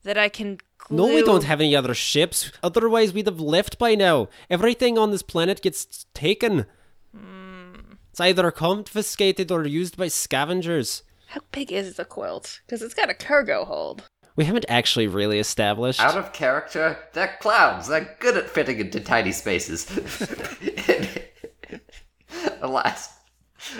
that 0.03 0.17
I 0.17 0.29
can 0.29 0.59
glue? 0.77 0.97
No, 0.97 1.15
we 1.15 1.23
don't 1.23 1.43
have 1.43 1.61
any 1.61 1.75
other 1.75 1.93
ships. 1.93 2.51
Otherwise, 2.63 3.13
we'd 3.13 3.27
have 3.27 3.39
left 3.39 3.77
by 3.77 3.95
now. 3.95 4.29
Everything 4.49 4.97
on 4.97 5.11
this 5.11 5.23
planet 5.23 5.61
gets 5.61 6.05
taken. 6.13 6.65
Hmm. 7.15 7.75
It's 8.11 8.19
either 8.19 8.51
confiscated 8.51 9.51
or 9.51 9.65
used 9.65 9.97
by 9.97 10.07
scavengers. 10.07 11.03
How 11.27 11.41
big 11.51 11.71
is 11.71 11.95
the 11.95 12.05
quilt? 12.05 12.61
Because 12.65 12.81
it's 12.81 12.93
got 12.93 13.09
a 13.09 13.13
cargo 13.13 13.65
hold. 13.65 14.03
We 14.35 14.45
haven't 14.45 14.65
actually 14.69 15.07
really 15.07 15.37
established. 15.37 15.99
Out 15.99 16.17
of 16.17 16.33
character, 16.33 16.97
they're 17.13 17.37
clowns. 17.39 17.87
They're 17.87 18.15
good 18.19 18.37
at 18.37 18.49
fitting 18.49 18.79
into 18.79 18.99
tiny 18.99 19.31
spaces. 19.31 19.85
Alas, 22.61 23.18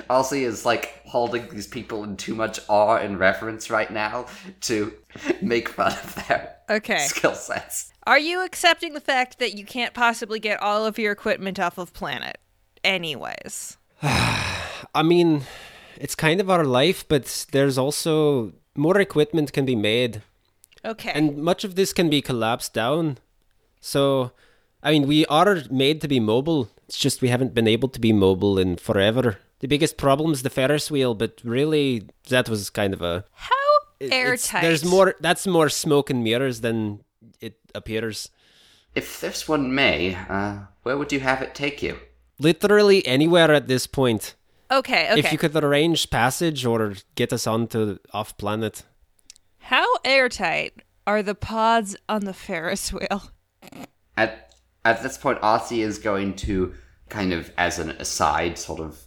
Ozzy 0.10 0.42
is 0.44 0.66
like 0.66 1.02
holding 1.06 1.48
these 1.50 1.68
people 1.68 2.04
in 2.04 2.18
too 2.18 2.36
much 2.36 2.60
awe 2.68 2.98
and 2.98 3.20
reverence 3.20 3.70
right 3.70 3.92
now 3.92 4.26
to 4.62 4.94
make 5.42 5.70
fun 5.70 5.92
of 5.94 6.16
their 6.28 6.56
Okay. 6.70 7.00
skill 7.00 7.34
sets. 7.34 7.92
Are 8.06 8.20
you 8.20 8.44
accepting 8.44 8.94
the 8.94 9.02
fact 9.02 9.40
that 9.40 9.58
you 9.58 9.66
can't 9.66 9.94
possibly 9.94 10.40
get 10.40 10.62
all 10.62 10.86
of 10.86 10.98
your 11.00 11.12
equipment 11.12 11.60
off 11.60 11.78
of 11.78 11.94
planet? 11.94 12.38
Anyways. 12.84 13.78
I 14.02 15.04
mean, 15.04 15.44
it's 15.98 16.16
kind 16.16 16.40
of 16.42 16.50
our 16.50 16.64
life, 16.64 17.08
but 17.08 17.46
there's 17.52 17.78
also 17.78 18.54
more 18.76 19.00
equipment 19.00 19.54
can 19.54 19.66
be 19.66 19.76
made, 19.76 20.22
Okay. 20.86 21.12
and 21.14 21.38
much 21.38 21.64
of 21.64 21.76
this 21.76 21.92
can 21.94 22.10
be 22.10 22.22
collapsed 22.22 22.74
down. 22.74 23.18
So, 23.82 24.32
I 24.82 24.92
mean, 24.92 25.08
we 25.08 25.26
are 25.26 25.64
made 25.70 26.02
to 26.02 26.08
be 26.08 26.20
mobile. 26.20 26.70
It's 26.88 26.98
just 26.98 27.22
we 27.22 27.28
haven't 27.28 27.54
been 27.54 27.68
able 27.68 27.90
to 27.90 28.00
be 28.00 28.14
mobile 28.14 28.58
in 28.58 28.78
forever. 28.78 29.38
The 29.60 29.68
biggest 29.68 29.98
problem 29.98 30.32
is 30.32 30.42
the 30.42 30.50
Ferris 30.50 30.90
wheel, 30.90 31.14
but 31.14 31.42
really, 31.44 32.08
that 32.30 32.48
was 32.48 32.70
kind 32.70 32.94
of 32.94 33.02
a 33.02 33.26
How 33.34 33.56
airtight? 34.00 34.62
There's 34.62 34.86
more. 34.86 35.16
That's 35.20 35.46
more 35.46 35.70
smoke 35.70 36.10
and 36.10 36.24
mirrors 36.24 36.62
than 36.62 37.04
it 37.42 37.60
appears. 37.76 38.30
If 38.96 39.20
this 39.22 39.48
one 39.48 39.76
may, 39.76 40.16
uh, 40.16 40.60
where 40.84 40.98
would 40.98 41.12
you 41.12 41.20
have 41.20 41.42
it 41.42 41.54
take 41.54 41.84
you? 41.84 41.98
Literally 42.40 43.06
anywhere 43.06 43.54
at 43.54 43.68
this 43.68 43.86
point. 43.86 44.36
Okay, 44.72 45.12
okay. 45.12 45.20
If 45.20 45.32
you 45.32 45.38
could 45.38 45.56
arrange 45.56 46.10
passage 46.10 46.66
or 46.66 46.96
get 47.16 47.34
us 47.34 47.46
onto 47.46 47.98
off 48.14 48.38
planet. 48.38 48.84
How 49.58 49.86
airtight 50.06 50.84
are 51.06 51.22
the 51.22 51.36
pods 51.36 51.96
on 52.08 52.26
the 52.26 52.34
Ferris 52.34 52.94
wheel? 52.94 53.32
At 54.16 54.54
at 54.86 55.04
this 55.04 55.18
point, 55.18 55.42
Ozzy 55.42 55.80
is 55.80 56.00
going 56.00 56.36
to 56.38 56.74
kind 57.10 57.34
of, 57.34 57.52
as 57.58 57.80
an 57.80 57.90
aside, 57.92 58.58
sort 58.58 58.80
of 58.80 59.04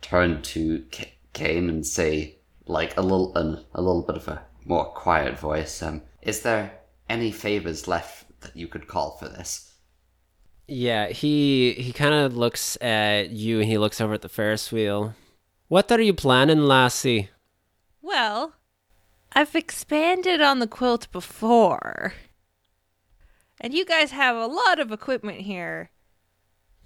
turn 0.00 0.42
to 0.42 0.84
K- 0.90 1.14
Kane 1.32 1.68
and 1.68 1.86
say, 1.86 2.38
like 2.66 2.96
a 2.96 3.02
little, 3.02 3.36
an, 3.36 3.64
a 3.74 3.82
little 3.82 4.02
bit 4.02 4.16
of 4.16 4.28
a 4.28 4.42
more 4.64 4.86
quiet 4.86 5.38
voice. 5.38 5.82
Um, 5.82 6.02
is 6.22 6.42
there 6.42 6.78
any 7.08 7.32
favors 7.32 7.88
left 7.88 8.40
that 8.40 8.56
you 8.56 8.68
could 8.68 8.86
call 8.86 9.16
for 9.16 9.28
this? 9.28 9.72
Yeah, 10.66 11.08
he 11.08 11.72
he 11.72 11.94
kind 11.94 12.12
of 12.12 12.36
looks 12.36 12.76
at 12.82 13.30
you 13.30 13.60
and 13.60 13.68
he 13.68 13.78
looks 13.78 14.02
over 14.02 14.12
at 14.12 14.20
the 14.20 14.28
Ferris 14.28 14.70
wheel. 14.70 15.14
What 15.68 15.90
are 15.90 16.00
you 16.00 16.12
planning, 16.12 16.60
lassie? 16.60 17.30
Well, 18.02 18.52
I've 19.32 19.54
expanded 19.54 20.42
on 20.42 20.58
the 20.58 20.66
quilt 20.66 21.10
before. 21.10 22.12
And 23.60 23.74
you 23.74 23.84
guys 23.84 24.12
have 24.12 24.36
a 24.36 24.46
lot 24.46 24.78
of 24.78 24.92
equipment 24.92 25.40
here 25.40 25.90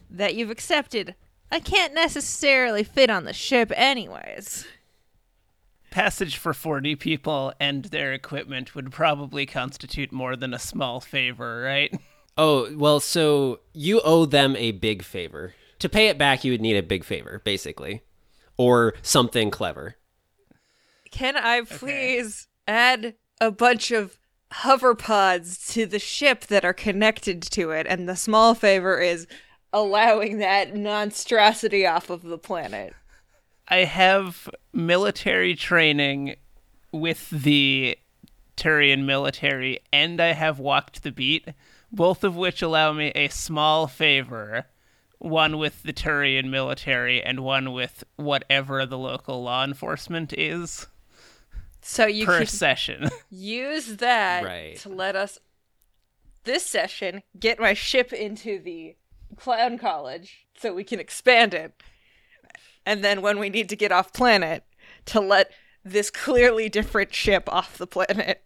that 0.08 0.34
you've 0.34 0.50
accepted. 0.50 1.14
I 1.52 1.60
can't 1.60 1.92
necessarily 1.92 2.82
fit 2.82 3.10
on 3.10 3.24
the 3.24 3.34
ship, 3.34 3.70
anyways. 3.76 4.66
Passage 5.90 6.38
for 6.38 6.54
40 6.54 6.96
people 6.96 7.52
and 7.60 7.84
their 7.84 8.14
equipment 8.14 8.74
would 8.74 8.90
probably 8.90 9.44
constitute 9.44 10.10
more 10.10 10.34
than 10.34 10.54
a 10.54 10.58
small 10.58 10.98
favor, 11.00 11.60
right? 11.60 11.94
Oh, 12.38 12.74
well, 12.78 12.98
so 12.98 13.60
you 13.74 14.00
owe 14.02 14.24
them 14.24 14.56
a 14.56 14.72
big 14.72 15.02
favor. 15.02 15.52
To 15.80 15.90
pay 15.90 16.08
it 16.08 16.16
back, 16.16 16.42
you 16.42 16.52
would 16.52 16.62
need 16.62 16.78
a 16.78 16.82
big 16.82 17.04
favor, 17.04 17.42
basically. 17.44 18.00
Or 18.56 18.94
something 19.02 19.50
clever. 19.50 19.96
Can 21.10 21.36
I 21.36 21.60
please 21.60 22.48
add 22.66 23.16
a 23.38 23.50
bunch 23.50 23.90
of 23.90 24.18
hover 24.50 24.94
pods 24.94 25.66
to 25.74 25.84
the 25.84 25.98
ship 25.98 26.46
that 26.46 26.64
are 26.64 26.72
connected 26.72 27.42
to 27.42 27.72
it? 27.72 27.86
And 27.86 28.08
the 28.08 28.16
small 28.16 28.54
favor 28.54 28.98
is 28.98 29.26
allowing 29.72 30.38
that 30.38 30.76
monstrosity 30.76 31.86
off 31.86 32.10
of 32.10 32.22
the 32.22 32.38
planet. 32.38 32.94
I 33.68 33.78
have 33.84 34.48
military 34.72 35.54
training 35.54 36.36
with 36.92 37.30
the 37.30 37.96
Turian 38.56 39.04
military, 39.04 39.80
and 39.92 40.20
I 40.20 40.32
have 40.32 40.58
walked 40.58 41.02
the 41.02 41.12
beat, 41.12 41.48
both 41.90 42.22
of 42.22 42.36
which 42.36 42.60
allow 42.60 42.92
me 42.92 43.12
a 43.14 43.28
small 43.28 43.86
favor. 43.86 44.66
One 45.18 45.56
with 45.58 45.84
the 45.84 45.92
Turian 45.92 46.50
military, 46.50 47.22
and 47.22 47.40
one 47.40 47.72
with 47.72 48.04
whatever 48.16 48.84
the 48.84 48.98
local 48.98 49.42
law 49.42 49.64
enforcement 49.64 50.34
is 50.36 50.86
So 51.80 52.06
you 52.06 52.26
per 52.26 52.44
session. 52.44 53.08
use 53.30 53.96
that 53.98 54.44
Right. 54.44 54.76
to 54.80 54.88
let 54.88 55.14
us 55.16 55.38
this 56.44 56.66
session 56.66 57.22
get 57.38 57.60
my 57.60 57.72
ship 57.72 58.12
into 58.12 58.58
the 58.58 58.96
clown 59.36 59.78
college 59.78 60.46
so 60.56 60.74
we 60.74 60.84
can 60.84 61.00
expand 61.00 61.54
it. 61.54 61.82
And 62.84 63.02
then 63.04 63.22
when 63.22 63.38
we 63.38 63.48
need 63.48 63.68
to 63.68 63.76
get 63.76 63.92
off 63.92 64.12
planet 64.12 64.64
to 65.06 65.20
let 65.20 65.50
this 65.84 66.10
clearly 66.10 66.68
different 66.68 67.14
ship 67.14 67.48
off 67.48 67.78
the 67.78 67.86
planet. 67.86 68.42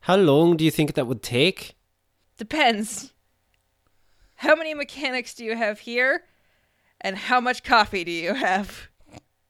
How 0.00 0.16
long 0.16 0.56
do 0.56 0.64
you 0.64 0.70
think 0.70 0.94
that 0.94 1.06
would 1.06 1.22
take? 1.22 1.74
Depends. 2.36 3.12
How 4.36 4.54
many 4.54 4.72
mechanics 4.72 5.34
do 5.34 5.44
you 5.44 5.56
have 5.56 5.80
here? 5.80 6.22
And 7.00 7.16
how 7.16 7.40
much 7.40 7.64
coffee 7.64 8.04
do 8.04 8.10
you 8.10 8.34
have? 8.34 8.88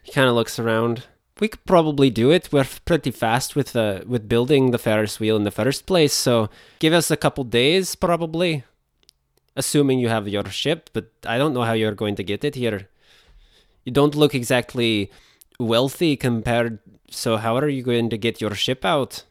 He 0.03 0.13
kind 0.13 0.29
of 0.29 0.35
looks 0.35 0.59
around. 0.59 1.05
We 1.41 1.49
could 1.49 1.65
probably 1.67 2.11
do 2.11 2.31
it. 2.31 2.49
We're 2.51 2.67
pretty 2.85 3.11
fast 3.11 3.55
with 3.55 3.77
uh, 3.77 4.01
with 4.07 4.29
building 4.29 4.71
the 4.71 4.79
Ferris 4.79 5.21
wheel 5.21 5.37
in 5.37 5.45
the 5.45 5.51
first 5.51 5.87
place, 5.87 6.13
so 6.13 6.51
give 6.81 6.93
us 6.93 7.11
a 7.11 7.17
couple 7.17 7.45
days, 7.45 7.95
probably. 7.95 8.65
Assuming 9.59 9.99
you 9.99 10.09
have 10.09 10.29
your 10.29 10.49
ship, 10.51 10.89
but 10.93 11.11
I 11.27 11.37
don't 11.37 11.53
know 11.53 11.63
how 11.63 11.73
you're 11.73 11.95
going 11.95 12.15
to 12.17 12.23
get 12.23 12.45
it 12.45 12.55
here. 12.55 12.89
You 13.85 13.93
don't 13.93 14.15
look 14.15 14.35
exactly 14.35 15.11
wealthy 15.59 16.17
compared. 16.17 16.79
So 17.11 17.37
how 17.37 17.57
are 17.57 17.69
you 17.69 17.83
going 17.83 18.09
to 18.11 18.19
get 18.19 18.41
your 18.41 18.55
ship 18.55 18.85
out? 18.85 19.25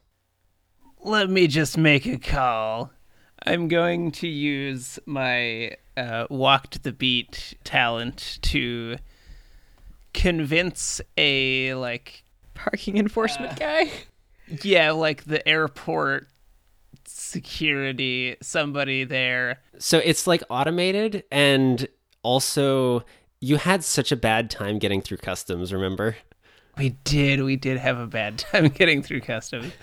Let 1.03 1.29
me 1.29 1.47
just 1.47 1.77
make 1.77 2.05
a 2.05 2.17
call. 2.17 2.91
I'm 3.45 3.67
going 3.67 4.11
to 4.11 4.27
use 4.27 4.99
my 5.05 5.77
uh, 5.95 6.27
walked 6.29 6.83
the 6.83 6.91
beat 6.91 7.55
talent 7.63 8.39
to 8.41 8.97
convince 10.13 10.99
a 11.17 11.73
like 11.75 12.23
Parking 12.53 12.97
enforcement 12.97 13.59
guy? 13.59 13.91
yeah 14.63 14.91
like 14.91 15.25
the 15.25 15.47
airport 15.47 16.27
security 17.27 18.35
somebody 18.41 19.03
there 19.03 19.59
So 19.79 19.99
it's 20.03 20.27
like 20.27 20.43
automated, 20.49 21.23
and 21.31 21.87
also 22.23 23.03
you 23.39 23.57
had 23.57 23.83
such 23.83 24.11
a 24.11 24.15
bad 24.15 24.49
time 24.49 24.79
getting 24.79 25.01
through 25.01 25.17
customs. 25.17 25.73
Remember? 25.73 26.15
we 26.77 26.89
did 26.89 27.41
we 27.41 27.55
did 27.55 27.77
have 27.77 27.97
a 27.97 28.05
bad 28.05 28.37
time 28.51 28.67
getting 28.67 29.01
through 29.01 29.19
customs 29.19 29.73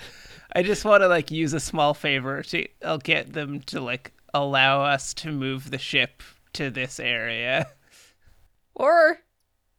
i 0.53 0.63
just 0.63 0.85
want 0.85 1.03
to 1.03 1.09
like 1.09 1.29
use 1.29 1.53
a 1.53 1.59
small 1.59 1.93
favor 1.93 2.41
to 2.41 2.65
i'll 2.85 2.99
get 2.99 3.33
them 3.33 3.59
to 3.59 3.81
like 3.81 4.13
allow 4.33 4.81
us 4.81 5.13
to 5.13 5.33
move 5.33 5.73
the 5.73 5.79
ship 5.79 6.23
to 6.53 6.71
this 6.71 7.01
area 7.01 7.67
Or 8.75 9.21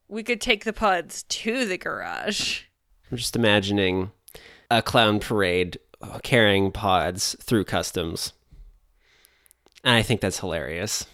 we 0.07 0.23
could 0.23 0.41
take 0.41 0.63
the 0.63 0.73
pods 0.73 1.23
to 1.23 1.65
the 1.65 1.77
garage. 1.77 2.61
I'm 3.11 3.17
just 3.17 3.35
imagining 3.35 4.11
a 4.71 4.81
clown 4.81 5.19
parade 5.19 5.77
carrying 6.23 6.71
pods 6.71 7.35
through 7.41 7.65
customs. 7.65 8.33
And 9.83 9.93
I 9.95 10.01
think 10.01 10.21
that's 10.21 10.39
hilarious. 10.39 11.05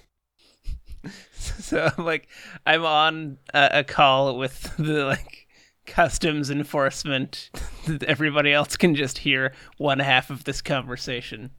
So 1.34 1.90
I'm 1.98 2.06
like, 2.06 2.28
I'm 2.68 2.86
on 2.86 3.40
a, 3.52 3.70
a 3.80 3.84
call 3.84 4.38
with 4.38 4.76
the 4.78 5.06
like 5.06 5.48
customs 5.88 6.50
enforcement. 6.52 7.50
Everybody 8.08 8.54
else 8.54 8.78
can 8.78 8.96
just 8.96 9.20
hear 9.20 9.54
one 9.78 10.00
half 10.00 10.30
of 10.30 10.44
this 10.44 10.62
conversation. 10.62 11.52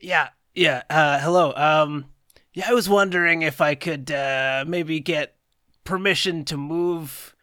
Yeah, 0.00 0.30
yeah. 0.54 0.82
Uh, 0.90 1.20
hello. 1.20 1.52
Um, 1.54 2.06
yeah, 2.52 2.68
I 2.68 2.74
was 2.74 2.88
wondering 2.88 3.42
if 3.42 3.60
I 3.60 3.74
could 3.74 4.10
uh, 4.10 4.64
maybe 4.66 5.00
get 5.00 5.36
permission 5.84 6.44
to 6.46 6.56
move 6.56 7.34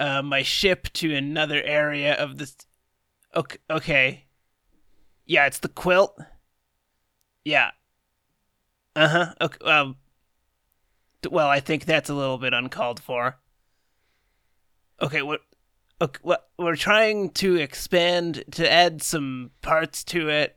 uh, 0.00 0.22
my 0.22 0.42
ship 0.42 0.88
to 0.94 1.14
another 1.14 1.62
area 1.62 2.14
of 2.14 2.38
this. 2.38 2.56
Okay, 3.36 3.58
okay. 3.68 4.24
Yeah, 5.26 5.46
it's 5.46 5.58
the 5.58 5.68
quilt. 5.68 6.18
Yeah. 7.44 7.70
Uh 8.94 9.08
huh. 9.08 9.34
Okay. 9.40 9.64
Um. 9.64 9.96
Well, 11.30 11.48
I 11.48 11.60
think 11.60 11.84
that's 11.84 12.10
a 12.10 12.14
little 12.14 12.38
bit 12.38 12.52
uncalled 12.52 13.00
for. 13.00 13.38
Okay, 15.00 15.22
what? 15.22 15.40
Okay, 16.00 16.20
what? 16.22 16.48
We're 16.58 16.76
trying 16.76 17.30
to 17.30 17.56
expand 17.56 18.44
to 18.52 18.70
add 18.70 19.02
some 19.02 19.50
parts 19.62 20.04
to 20.04 20.28
it. 20.28 20.56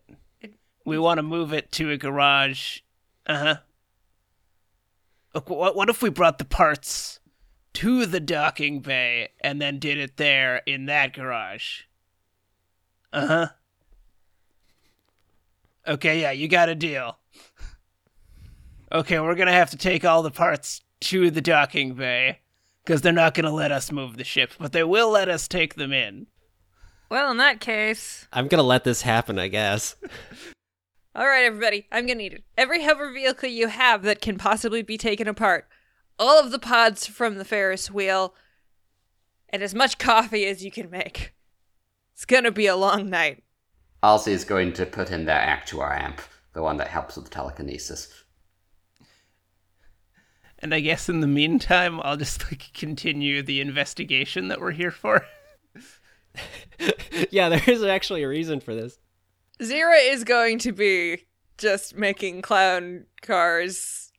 We 0.85 0.99
want 0.99 1.17
to 1.17 1.23
move 1.23 1.53
it 1.53 1.71
to 1.73 1.91
a 1.91 1.97
garage. 1.97 2.79
Uh 3.25 3.37
huh. 3.37 3.55
Okay, 5.35 5.53
what? 5.53 5.75
What 5.75 5.89
if 5.89 6.01
we 6.01 6.09
brought 6.09 6.37
the 6.37 6.45
parts 6.45 7.19
to 7.73 8.05
the 8.05 8.19
docking 8.19 8.81
bay 8.81 9.29
and 9.41 9.61
then 9.61 9.79
did 9.79 9.97
it 9.97 10.17
there 10.17 10.61
in 10.65 10.85
that 10.85 11.13
garage? 11.13 11.81
Uh 13.17 13.27
huh. 13.27 13.47
Okay, 15.87 16.21
yeah, 16.21 16.31
you 16.31 16.47
got 16.47 16.69
a 16.69 16.75
deal. 16.75 17.17
Okay, 18.91 19.19
we're 19.19 19.35
gonna 19.35 19.51
have 19.51 19.71
to 19.71 19.77
take 19.77 20.05
all 20.05 20.21
the 20.21 20.31
parts 20.31 20.81
to 21.01 21.31
the 21.31 21.41
docking 21.41 21.95
bay 21.95 22.41
because 22.83 23.01
they're 23.01 23.11
not 23.11 23.33
going 23.33 23.45
to 23.45 23.51
let 23.51 23.71
us 23.71 23.91
move 23.91 24.17
the 24.17 24.23
ship, 24.23 24.53
but 24.59 24.71
they 24.71 24.83
will 24.83 25.09
let 25.09 25.29
us 25.29 25.47
take 25.47 25.75
them 25.75 25.91
in. 25.91 26.27
Well, 27.09 27.31
in 27.31 27.37
that 27.37 27.59
case, 27.59 28.27
I'm 28.31 28.47
gonna 28.47 28.63
let 28.63 28.83
this 28.83 29.01
happen, 29.01 29.39
I 29.39 29.47
guess. 29.47 29.95
all 31.15 31.25
right, 31.25 31.45
everybody, 31.45 31.87
I'm 31.91 32.05
gonna 32.05 32.15
need 32.15 32.33
it. 32.33 32.43
Every 32.57 32.83
hover 32.83 33.11
vehicle 33.11 33.49
you 33.49 33.67
have 33.67 34.03
that 34.03 34.21
can 34.21 34.37
possibly 34.37 34.83
be 34.83 34.97
taken 34.97 35.27
apart, 35.27 35.67
all 36.19 36.39
of 36.39 36.51
the 36.51 36.59
pods 36.59 37.07
from 37.07 37.37
the 37.37 37.45
Ferris 37.45 37.89
wheel, 37.89 38.35
and 39.49 39.63
as 39.63 39.73
much 39.73 39.97
coffee 39.97 40.45
as 40.45 40.63
you 40.63 40.69
can 40.69 40.89
make. 40.89 41.33
It's 42.17 42.25
gonna 42.25 42.49
be 42.49 42.65
a 42.65 42.75
long 42.75 43.11
night. 43.11 43.43
Ozzy 44.01 44.29
is 44.29 44.43
going 44.43 44.73
to 44.73 44.87
put 44.87 45.11
in 45.11 45.25
their 45.25 45.39
Actuar 45.39 45.95
amp, 45.95 46.19
the 46.53 46.63
one 46.63 46.77
that 46.77 46.87
helps 46.87 47.15
with 47.15 47.29
telekinesis. 47.29 48.11
And 50.57 50.73
I 50.73 50.79
guess 50.79 51.09
in 51.09 51.19
the 51.19 51.27
meantime, 51.27 52.01
I'll 52.01 52.17
just 52.17 52.43
like 52.45 52.73
continue 52.73 53.43
the 53.43 53.61
investigation 53.61 54.47
that 54.47 54.59
we're 54.59 54.71
here 54.71 54.89
for. 54.89 55.27
yeah, 57.29 57.49
there 57.49 57.61
is 57.67 57.83
actually 57.83 58.23
a 58.23 58.27
reason 58.27 58.61
for 58.61 58.73
this. 58.73 58.97
Zira 59.61 60.11
is 60.11 60.23
going 60.23 60.57
to 60.57 60.71
be 60.71 61.27
just 61.59 61.95
making 61.95 62.41
clown 62.41 63.05
cars 63.21 64.11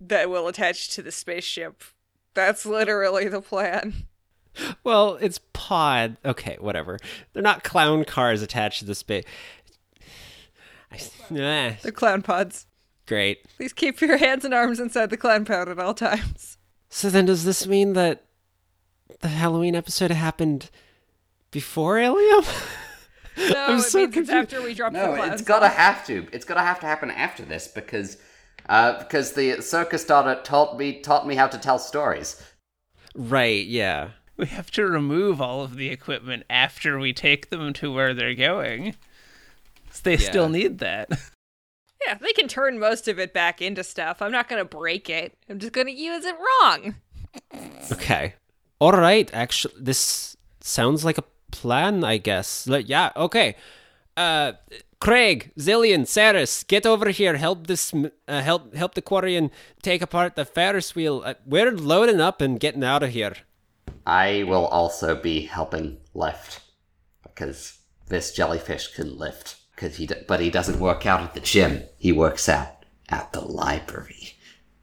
that 0.00 0.28
will 0.28 0.48
attach 0.48 0.90
to 0.96 1.02
the 1.02 1.12
spaceship. 1.12 1.84
That's 2.34 2.66
literally 2.66 3.28
the 3.28 3.40
plan. 3.40 4.07
Well, 4.84 5.16
it's 5.20 5.40
pod. 5.52 6.16
Okay, 6.24 6.56
whatever. 6.60 6.98
They're 7.32 7.42
not 7.42 7.62
clown 7.64 8.04
cars 8.04 8.42
attached 8.42 8.80
to 8.80 8.84
the 8.84 8.94
space. 8.94 9.24
I, 10.90 10.98
nah, 11.30 11.72
The 11.82 11.92
clown 11.92 12.22
pods. 12.22 12.66
great. 13.06 13.44
Please 13.56 13.72
keep 13.72 14.00
your 14.00 14.16
hands 14.16 14.44
and 14.44 14.54
arms 14.54 14.80
inside 14.80 15.10
the 15.10 15.16
clown 15.16 15.44
pod 15.44 15.68
at 15.68 15.78
all 15.78 15.94
times. 15.94 16.56
So 16.90 17.10
then, 17.10 17.26
does 17.26 17.44
this 17.44 17.66
mean 17.66 17.92
that 17.92 18.24
the 19.20 19.28
Halloween 19.28 19.74
episode 19.74 20.10
happened 20.10 20.70
before 21.50 21.98
Ilium? 21.98 22.44
No, 23.36 23.66
I'm 23.68 23.78
it 23.78 23.82
so 23.82 23.98
means 23.98 24.08
it's 24.08 24.14
confused. 24.14 24.30
after 24.30 24.62
we 24.62 24.72
drop 24.74 24.92
the 24.94 24.98
No, 25.06 25.14
clowns. 25.14 25.32
it's 25.34 25.42
gotta 25.42 25.68
have 25.68 26.06
to. 26.06 26.26
It's 26.32 26.46
gotta 26.46 26.62
have 26.62 26.80
to 26.80 26.86
happen 26.86 27.10
after 27.10 27.44
this 27.44 27.68
because, 27.68 28.16
uh, 28.70 28.98
because 28.98 29.32
the 29.34 29.60
circus 29.60 30.04
daughter 30.04 30.40
taught 30.42 30.78
me 30.78 31.00
taught 31.00 31.26
me 31.26 31.34
how 31.34 31.46
to 31.46 31.58
tell 31.58 31.78
stories. 31.78 32.42
right. 33.14 33.66
Yeah. 33.66 34.10
We 34.38 34.46
have 34.46 34.70
to 34.72 34.86
remove 34.86 35.40
all 35.42 35.62
of 35.62 35.76
the 35.76 35.88
equipment 35.90 36.44
after 36.48 36.98
we 36.98 37.12
take 37.12 37.50
them 37.50 37.72
to 37.74 37.92
where 37.92 38.14
they're 38.14 38.34
going. 38.34 38.94
'Cause 39.90 40.00
They 40.02 40.12
Yeah. 40.16 40.28
still 40.30 40.48
need 40.48 40.78
that. 40.78 41.10
Yeah, 42.06 42.14
they 42.14 42.32
can 42.32 42.46
turn 42.46 42.78
most 42.78 43.08
of 43.08 43.18
it 43.18 43.34
back 43.34 43.60
into 43.60 43.82
stuff. 43.82 44.22
I'm 44.22 44.30
not 44.30 44.48
going 44.48 44.60
to 44.60 44.64
break 44.64 45.10
it. 45.10 45.36
I'm 45.50 45.58
just 45.58 45.72
going 45.72 45.88
to 45.88 45.92
use 45.92 46.24
it 46.24 46.36
wrong. 46.38 46.94
Okay. 47.90 48.34
All 48.78 48.92
right. 48.92 49.28
Actually, 49.34 49.74
this 49.80 50.36
sounds 50.60 51.04
like 51.04 51.18
a 51.18 51.24
plan. 51.50 52.04
I 52.04 52.18
guess. 52.18 52.68
Like, 52.68 52.88
yeah. 52.88 53.10
Okay. 53.16 53.56
Uh, 54.16 54.52
Craig, 55.00 55.50
Zillion, 55.58 56.06
Saris, 56.06 56.62
get 56.62 56.86
over 56.86 57.10
here. 57.10 57.36
Help 57.36 57.66
this. 57.66 57.92
Uh, 57.92 58.42
help 58.42 58.74
help 58.76 58.94
the 58.94 59.02
Quarian 59.02 59.50
take 59.82 60.00
apart 60.00 60.36
the 60.36 60.44
Ferris 60.44 60.94
wheel. 60.94 61.22
Uh, 61.26 61.34
we're 61.44 61.72
loading 61.72 62.20
up 62.20 62.40
and 62.40 62.60
getting 62.60 62.84
out 62.84 63.02
of 63.02 63.10
here. 63.10 63.34
I 64.06 64.44
will 64.44 64.66
also 64.66 65.14
be 65.14 65.42
helping 65.42 65.98
lift 66.14 66.60
because 67.22 67.78
this 68.08 68.32
jellyfish 68.32 68.94
can 68.94 69.16
lift. 69.16 69.56
Because 69.74 69.96
he, 69.96 70.06
d- 70.06 70.16
but 70.26 70.40
he 70.40 70.50
doesn't 70.50 70.80
work 70.80 71.06
out 71.06 71.20
at 71.20 71.34
the 71.34 71.40
gym. 71.40 71.84
He 71.98 72.10
works 72.10 72.48
out 72.48 72.84
at 73.08 73.32
the 73.32 73.40
library, 73.40 74.34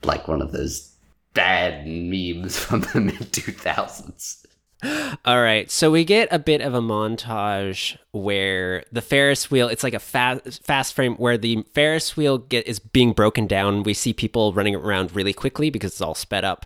like 0.03 0.27
one 0.27 0.41
of 0.41 0.51
those 0.51 0.95
bad 1.33 1.85
memes 1.85 2.57
from 2.65 2.81
the 2.81 3.01
mid 3.01 3.33
two 3.33 3.51
thousands. 3.51 4.45
All 5.25 5.41
right, 5.41 5.69
so 5.71 5.91
we 5.91 6.03
get 6.03 6.27
a 6.31 6.39
bit 6.39 6.61
of 6.61 6.73
a 6.73 6.81
montage 6.81 7.97
where 8.11 8.83
the 8.91 9.01
Ferris 9.01 9.49
wheel, 9.49 9.67
it's 9.67 9.83
like 9.83 9.93
a 9.93 9.99
fast 9.99 10.63
fast 10.63 10.93
frame 10.93 11.15
where 11.15 11.37
the 11.37 11.63
Ferris 11.73 12.15
wheel 12.15 12.37
get 12.37 12.67
is 12.67 12.79
being 12.79 13.13
broken 13.13 13.47
down. 13.47 13.83
We 13.83 13.93
see 13.93 14.13
people 14.13 14.53
running 14.53 14.75
around 14.75 15.15
really 15.15 15.33
quickly 15.33 15.69
because 15.69 15.93
it's 15.93 16.01
all 16.01 16.15
sped 16.15 16.43
up. 16.43 16.65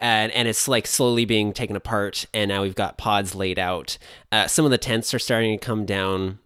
And 0.00 0.32
and 0.32 0.48
it's 0.48 0.68
like 0.68 0.86
slowly 0.86 1.24
being 1.24 1.52
taken 1.52 1.76
apart 1.76 2.26
and 2.32 2.48
now 2.48 2.62
we've 2.62 2.74
got 2.74 2.98
pods 2.98 3.34
laid 3.34 3.58
out. 3.58 3.98
Uh, 4.32 4.46
some 4.46 4.64
of 4.64 4.70
the 4.70 4.78
tents 4.78 5.12
are 5.12 5.18
starting 5.18 5.58
to 5.58 5.64
come 5.64 5.84
down 5.84 6.38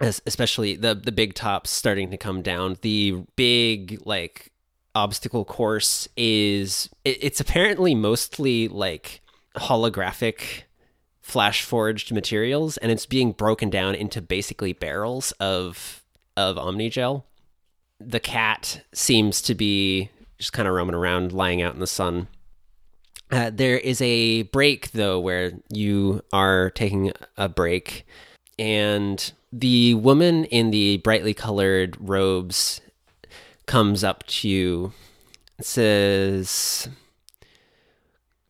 especially 0.00 0.76
the 0.76 0.94
the 0.94 1.10
big 1.10 1.34
tops 1.34 1.70
starting 1.70 2.10
to 2.10 2.16
come 2.16 2.40
down. 2.42 2.76
The 2.82 3.24
big 3.36 4.00
like 4.04 4.52
obstacle 4.94 5.44
course 5.44 6.08
is 6.16 6.88
it, 7.04 7.18
it's 7.20 7.40
apparently 7.40 7.94
mostly 7.94 8.68
like 8.68 9.20
holographic 9.56 10.62
flash 11.20 11.62
forged 11.62 12.10
materials 12.12 12.76
and 12.78 12.90
it's 12.90 13.06
being 13.06 13.32
broken 13.32 13.68
down 13.68 13.94
into 13.94 14.22
basically 14.22 14.72
barrels 14.72 15.32
of 15.32 16.02
of 16.36 16.56
omnigel. 16.56 17.24
The 18.00 18.20
cat 18.20 18.82
seems 18.94 19.42
to 19.42 19.54
be 19.54 20.10
just 20.38 20.52
kind 20.52 20.68
of 20.68 20.74
roaming 20.74 20.94
around 20.94 21.32
lying 21.32 21.60
out 21.60 21.74
in 21.74 21.80
the 21.80 21.86
sun. 21.86 22.28
Uh, 23.30 23.50
there 23.52 23.76
is 23.76 24.00
a 24.00 24.42
break 24.44 24.92
though 24.92 25.20
where 25.20 25.52
you 25.70 26.22
are 26.32 26.70
taking 26.70 27.12
a 27.36 27.48
break 27.48 28.06
and 28.58 29.32
the 29.52 29.94
woman 29.94 30.44
in 30.46 30.70
the 30.70 30.98
brightly 30.98 31.34
colored 31.34 31.96
robes 32.00 32.80
comes 33.66 34.02
up 34.02 34.24
to 34.26 34.48
you 34.48 34.92
says 35.60 36.88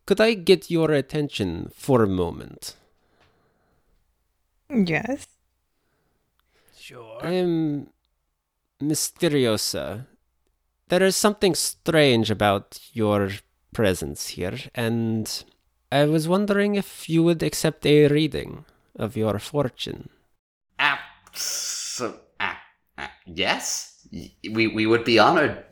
could 0.09 0.19
i 0.19 0.33
get 0.33 0.71
your 0.71 0.89
attention 0.91 1.69
for 1.75 2.01
a 2.01 2.07
moment 2.07 2.73
Yes. 4.67 5.27
Sure. 6.75 7.19
i'm 7.23 7.89
mysteriosa 8.81 10.07
there 10.87 11.03
is 11.03 11.15
something 11.15 11.53
strange 11.53 12.31
about 12.31 12.79
your 12.91 13.29
presence 13.71 14.29
here 14.29 14.57
and 14.73 15.43
i 15.91 16.05
was 16.05 16.27
wondering 16.27 16.73
if 16.73 17.07
you 17.07 17.21
would 17.21 17.43
accept 17.43 17.85
a 17.85 18.07
reading 18.07 18.65
of 18.95 19.15
your 19.15 19.37
fortune 19.37 20.09
Abso- 20.79 22.17
ah, 22.39 22.59
ah, 22.97 23.11
yes, 23.27 24.07
we 24.55 24.65
we 24.67 24.85
would 24.85 25.03
be 25.03 25.19
honored. 25.19 25.63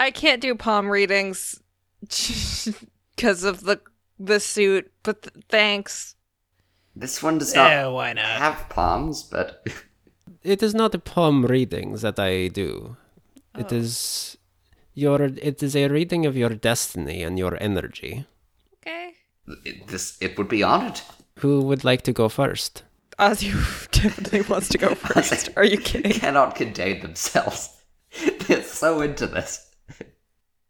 I 0.00 0.10
can't 0.10 0.42
do 0.42 0.54
palm 0.56 0.90
readings 0.90 1.60
because 3.16 3.44
of 3.44 3.62
the 3.62 3.80
the 4.18 4.40
suit, 4.40 4.90
but 5.02 5.22
th- 5.22 5.44
thanks. 5.48 6.14
This 6.94 7.22
one 7.22 7.38
does 7.38 7.54
not 7.54 7.70
Yeah, 7.70 7.88
why 7.88 8.12
not? 8.12 8.24
have 8.24 8.68
palms, 8.68 9.22
but 9.22 9.66
it 10.42 10.62
is 10.62 10.74
not 10.74 10.94
a 10.94 10.98
palm 10.98 11.44
readings 11.44 12.02
that 12.02 12.18
I 12.18 12.48
do. 12.48 12.96
It 13.58 13.72
oh. 13.72 13.76
is 13.76 14.38
your 14.94 15.22
it 15.22 15.62
is 15.62 15.76
a 15.76 15.88
reading 15.88 16.26
of 16.26 16.36
your 16.36 16.50
destiny 16.50 17.22
and 17.22 17.38
your 17.38 17.56
energy. 17.60 18.26
Okay. 18.76 19.14
it, 19.64 19.88
this 19.88 20.16
it 20.20 20.38
would 20.38 20.48
be 20.48 20.62
honored. 20.62 21.00
Who 21.40 21.60
would 21.62 21.84
like 21.84 22.02
to 22.02 22.12
go 22.12 22.28
first? 22.28 22.82
Ozzy 23.18 23.52
definitely 23.90 24.42
wants 24.42 24.68
to 24.70 24.78
go 24.78 24.94
first. 24.94 25.50
Are 25.56 25.64
you 25.64 25.78
kidding? 25.78 26.12
Cannot 26.12 26.54
contain 26.54 27.00
themselves. 27.00 27.70
They're 28.46 28.62
so 28.62 29.00
into 29.00 29.26
this. 29.26 29.70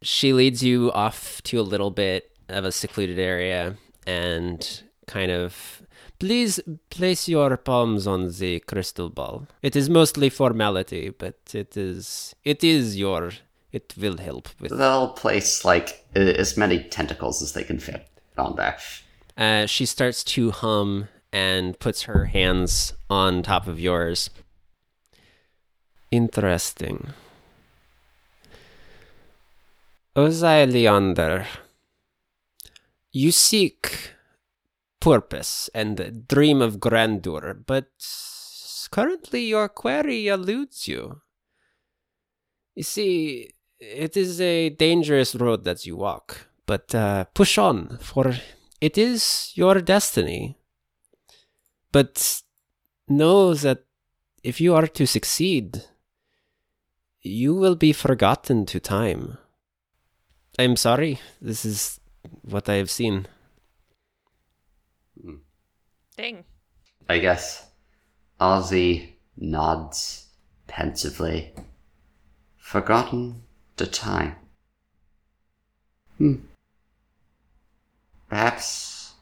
She 0.03 0.33
leads 0.33 0.63
you 0.63 0.93
off 0.93 1.43
to 1.45 1.61
a 1.61 1.63
little 1.63 1.91
bit 1.91 2.36
of 2.49 2.65
a 2.65 2.73
secluded 2.73 3.19
area 3.19 3.77
and 4.07 4.83
kind 5.07 5.31
of 5.31 5.83
please 6.19 6.61
place 6.91 7.29
your 7.29 7.57
palms 7.57 8.07
on 8.07 8.31
the 8.33 8.61
crystal 8.61 9.11
ball. 9.11 9.47
It 9.63 9.77
is 9.77 9.89
mostly 9.89 10.31
formality, 10.31 11.11
but 11.11 11.39
it 11.53 11.77
is 11.77 12.35
it 12.45 12.65
is 12.65 12.97
your 12.97 13.33
it 13.73 13.95
will 13.97 14.17
help 14.19 14.49
with 14.61 14.77
They'll 14.77 15.09
place 15.09 15.65
like 15.65 16.07
uh, 16.15 16.21
as 16.21 16.57
many 16.57 16.85
tentacles 16.85 17.43
as 17.43 17.53
they 17.53 17.65
can 17.65 17.79
fit 17.79 18.09
on 18.39 18.57
there. 18.57 18.79
Uh, 19.37 19.67
she 19.67 19.85
starts 19.85 20.25
to 20.25 20.51
hum 20.51 21.09
and 21.33 21.79
puts 21.79 22.03
her 22.03 22.27
hands 22.27 22.95
on 23.11 23.43
top 23.43 23.67
of 23.67 23.79
yours. 23.79 24.31
Interesting. 26.11 27.09
Ozai 30.17 30.73
Leander, 30.73 31.47
you 33.17 33.33
seek 33.33 34.13
purpose 35.01 35.71
and 35.75 36.29
dream 36.29 36.61
of 36.61 36.79
grandeur, 36.79 37.55
but 37.67 37.89
currently 38.91 39.47
your 39.47 39.71
query 39.71 40.29
eludes 40.29 40.87
you. 40.87 41.23
You 42.75 42.83
see, 42.83 43.49
it 43.81 44.19
is 44.19 44.39
a 44.39 44.69
dangerous 44.69 45.35
road 45.35 45.65
that 45.65 45.87
you 45.87 45.97
walk, 45.97 46.49
but 46.67 46.95
uh, 46.95 47.25
push 47.33 47.57
on, 47.57 47.97
for 48.03 48.35
it 48.83 48.99
is 48.99 49.51
your 49.55 49.81
destiny. 49.81 50.59
But 51.93 52.43
know 53.09 53.55
that 53.55 53.85
if 54.43 54.61
you 54.61 54.75
are 54.75 54.87
to 54.89 55.07
succeed, 55.07 55.85
you 57.23 57.55
will 57.55 57.77
be 57.77 57.95
forgotten 57.95 58.67
to 58.67 58.79
time. 58.79 59.39
I'm 60.59 60.77
sorry. 60.77 61.19
This 61.41 61.65
is 61.65 61.99
what 62.43 62.69
I 62.69 62.75
have 62.75 62.91
seen. 62.91 63.27
Dang. 66.17 66.45
I 67.09 67.19
guess 67.19 67.71
Ozzy 68.41 69.13
nods 69.37 70.29
pensively. 70.67 71.53
Forgotten 72.57 73.43
the 73.77 73.87
time. 73.87 74.37
Hmm. 76.19 76.37
Perhaps 78.29 79.15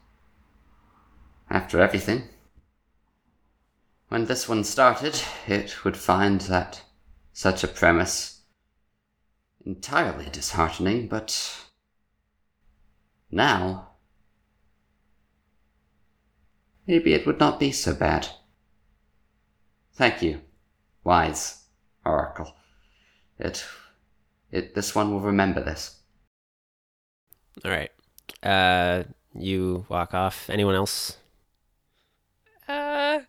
after 1.49 1.79
everything. 1.79 2.23
When 4.07 4.25
this 4.25 4.47
one 4.47 4.63
started, 4.63 5.21
it 5.47 5.83
would 5.83 5.97
find 5.97 6.41
that 6.41 6.83
such 7.33 7.63
a 7.63 7.67
premise 7.67 8.41
entirely 9.65 10.29
disheartening, 10.31 11.07
but 11.07 11.64
now 13.35 13.89
maybe 16.87 17.13
it 17.13 17.25
would 17.25 17.39
not 17.39 17.59
be 17.59 17.71
so 17.71 17.93
bad. 17.93 18.27
Thank 19.93 20.21
you, 20.21 20.41
wise 21.03 21.63
oracle. 22.05 22.55
It, 23.39 23.65
it, 24.51 24.75
this 24.75 24.95
one 24.95 25.11
will 25.11 25.21
remember 25.21 25.63
this. 25.63 25.99
All 27.63 27.71
right. 27.71 27.91
Uh, 28.43 29.03
you 29.33 29.85
walk 29.89 30.13
off. 30.13 30.49
Anyone 30.49 30.75
else? 30.75 31.17
Uh, 32.67 33.19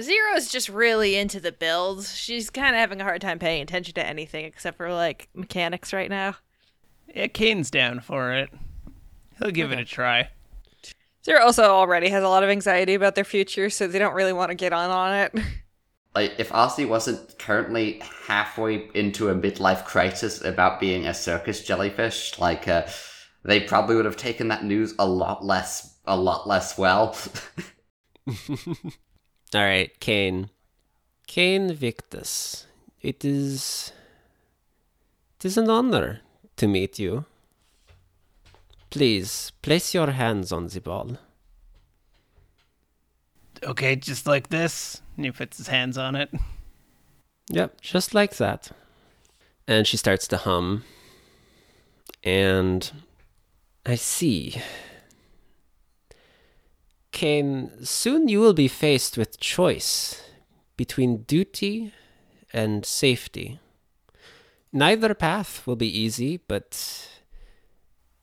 Zero's 0.00 0.48
just 0.48 0.68
really 0.68 1.16
into 1.16 1.40
the 1.40 1.52
builds. 1.52 2.16
She's 2.16 2.50
kind 2.50 2.74
of 2.74 2.80
having 2.80 3.00
a 3.00 3.04
hard 3.04 3.20
time 3.20 3.38
paying 3.38 3.62
attention 3.62 3.94
to 3.94 4.06
anything 4.06 4.44
except 4.44 4.76
for 4.76 4.92
like 4.92 5.28
mechanics 5.34 5.92
right 5.92 6.10
now. 6.10 6.36
Yeah, 7.14 7.28
Kane's 7.28 7.70
down 7.70 8.00
for 8.00 8.32
it. 8.32 8.50
He'll 9.38 9.50
give 9.50 9.72
it 9.72 9.78
a 9.78 9.84
try. 9.84 10.28
Zero 11.24 11.42
also 11.42 11.64
already 11.64 12.10
has 12.10 12.22
a 12.22 12.28
lot 12.28 12.42
of 12.42 12.50
anxiety 12.50 12.94
about 12.94 13.14
their 13.14 13.24
future, 13.24 13.70
so 13.70 13.86
they 13.86 13.98
don't 13.98 14.14
really 14.14 14.32
want 14.32 14.50
to 14.50 14.54
get 14.54 14.72
on 14.72 14.90
on 14.90 15.14
it. 15.14 15.34
Like, 16.14 16.34
if 16.38 16.50
Ozzy 16.50 16.86
wasn't 16.86 17.38
currently 17.40 18.00
halfway 18.26 18.88
into 18.94 19.30
a 19.30 19.34
midlife 19.34 19.84
crisis 19.84 20.44
about 20.44 20.78
being 20.78 21.06
a 21.06 21.14
circus 21.14 21.64
jellyfish, 21.64 22.38
like, 22.38 22.68
uh, 22.68 22.86
they 23.42 23.60
probably 23.60 23.96
would 23.96 24.04
have 24.04 24.16
taken 24.16 24.48
that 24.48 24.64
news 24.64 24.94
a 24.98 25.06
lot 25.06 25.44
less, 25.44 25.98
a 26.06 26.16
lot 26.16 26.46
less 26.46 26.78
well. 26.78 27.16
All 28.28 29.64
right, 29.64 29.90
Kane. 29.98 30.50
Kane 31.26 31.74
Victus. 31.74 32.66
It 33.00 33.24
is. 33.24 33.92
It 35.38 35.46
is 35.46 35.58
an 35.58 35.68
honor 35.68 36.20
to 36.56 36.68
meet 36.68 36.98
you. 36.98 37.24
Please 38.94 39.50
place 39.60 39.92
your 39.92 40.12
hands 40.12 40.52
on 40.52 40.68
the 40.68 40.80
ball. 40.80 41.18
Okay, 43.60 43.96
just 43.96 44.24
like 44.24 44.50
this. 44.50 45.02
And 45.16 45.24
he 45.24 45.32
puts 45.32 45.56
his 45.56 45.66
hands 45.66 45.98
on 45.98 46.14
it. 46.14 46.30
Yep, 47.50 47.80
just 47.80 48.14
like 48.14 48.36
that. 48.36 48.70
And 49.66 49.84
she 49.84 49.96
starts 49.96 50.28
to 50.28 50.36
hum. 50.36 50.84
And 52.22 52.92
I 53.84 53.96
see. 53.96 54.62
Kane, 57.10 57.72
soon 57.82 58.28
you 58.28 58.38
will 58.38 58.54
be 58.54 58.68
faced 58.68 59.18
with 59.18 59.40
choice 59.40 60.22
between 60.76 61.24
duty 61.24 61.92
and 62.52 62.86
safety. 62.86 63.58
Neither 64.72 65.14
path 65.14 65.66
will 65.66 65.74
be 65.74 65.98
easy, 65.98 66.36
but 66.36 67.08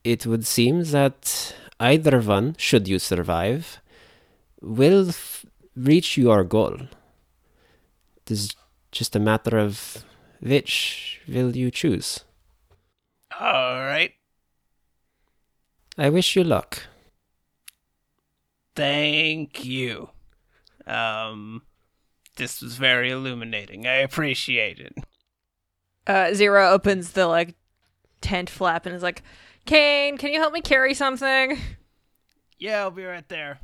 it 0.04 0.26
would 0.26 0.46
seem 0.46 0.84
that 0.84 1.54
either 1.78 2.20
one, 2.20 2.54
should 2.58 2.88
you 2.88 2.98
survive, 2.98 3.80
will 4.60 5.08
f- 5.08 5.44
reach 5.76 6.16
your 6.16 6.44
goal. 6.44 6.74
It 8.16 8.30
is 8.30 8.54
just 8.90 9.16
a 9.16 9.20
matter 9.20 9.58
of 9.58 10.04
which 10.40 11.20
will 11.28 11.56
you 11.56 11.70
choose. 11.70 12.24
All 13.38 13.80
right. 13.80 14.12
I 15.98 16.10
wish 16.10 16.36
you 16.36 16.44
luck. 16.44 16.84
Thank 18.74 19.64
you. 19.64 20.10
Um, 20.86 21.62
this 22.36 22.62
was 22.62 22.76
very 22.76 23.10
illuminating. 23.10 23.86
I 23.86 23.96
appreciate 23.96 24.78
it. 24.80 24.94
Uh, 26.06 26.34
Zero 26.34 26.70
opens 26.70 27.12
the 27.12 27.26
like 27.26 27.54
tent 28.20 28.48
flap 28.50 28.86
and 28.86 28.94
is 28.94 29.02
like, 29.02 29.22
"Kane, 29.66 30.18
can 30.18 30.32
you 30.32 30.38
help 30.38 30.52
me 30.52 30.60
carry 30.60 30.94
something?" 30.94 31.58
Yeah, 32.58 32.80
I'll 32.80 32.90
be 32.90 33.04
right 33.04 33.28
there. 33.28 33.60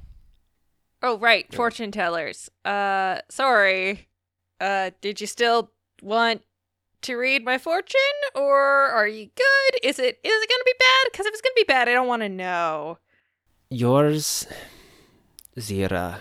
Oh, 1.03 1.19
right, 1.19 1.53
fortune 1.55 1.93
tellers. 1.93 2.51
Uh, 2.65 3.21
sorry. 3.29 4.09
Uh, 4.61 4.91
did 5.01 5.21
you 5.21 5.27
still 5.29 5.71
want 6.03 6.43
to 7.03 7.15
read 7.15 7.45
my 7.45 7.59
fortune, 7.59 8.19
or 8.35 8.61
are 8.61 9.07
you 9.07 9.27
good? 9.27 9.81
Is 9.85 9.99
it 10.01 10.19
is 10.25 10.43
it 10.43 10.49
gonna 10.49 10.65
be 10.65 10.75
bad? 10.79 11.13
Because 11.13 11.27
if 11.27 11.33
it's 11.33 11.43
gonna 11.43 11.53
be 11.55 11.65
bad, 11.65 11.89
I 11.89 11.93
don't 11.93 12.09
want 12.09 12.23
to 12.23 12.29
know. 12.29 12.99
Yours, 13.71 14.47
Zira. 15.57 16.21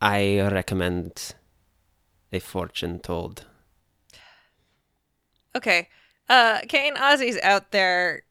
I 0.00 0.40
recommend 0.40 1.34
a 2.32 2.38
fortune 2.38 2.98
told. 3.00 3.46
Okay. 5.54 5.88
Uh, 6.28 6.60
Kane 6.68 6.96
Ozzy's 6.96 7.38
out 7.42 7.70
there, 7.70 8.22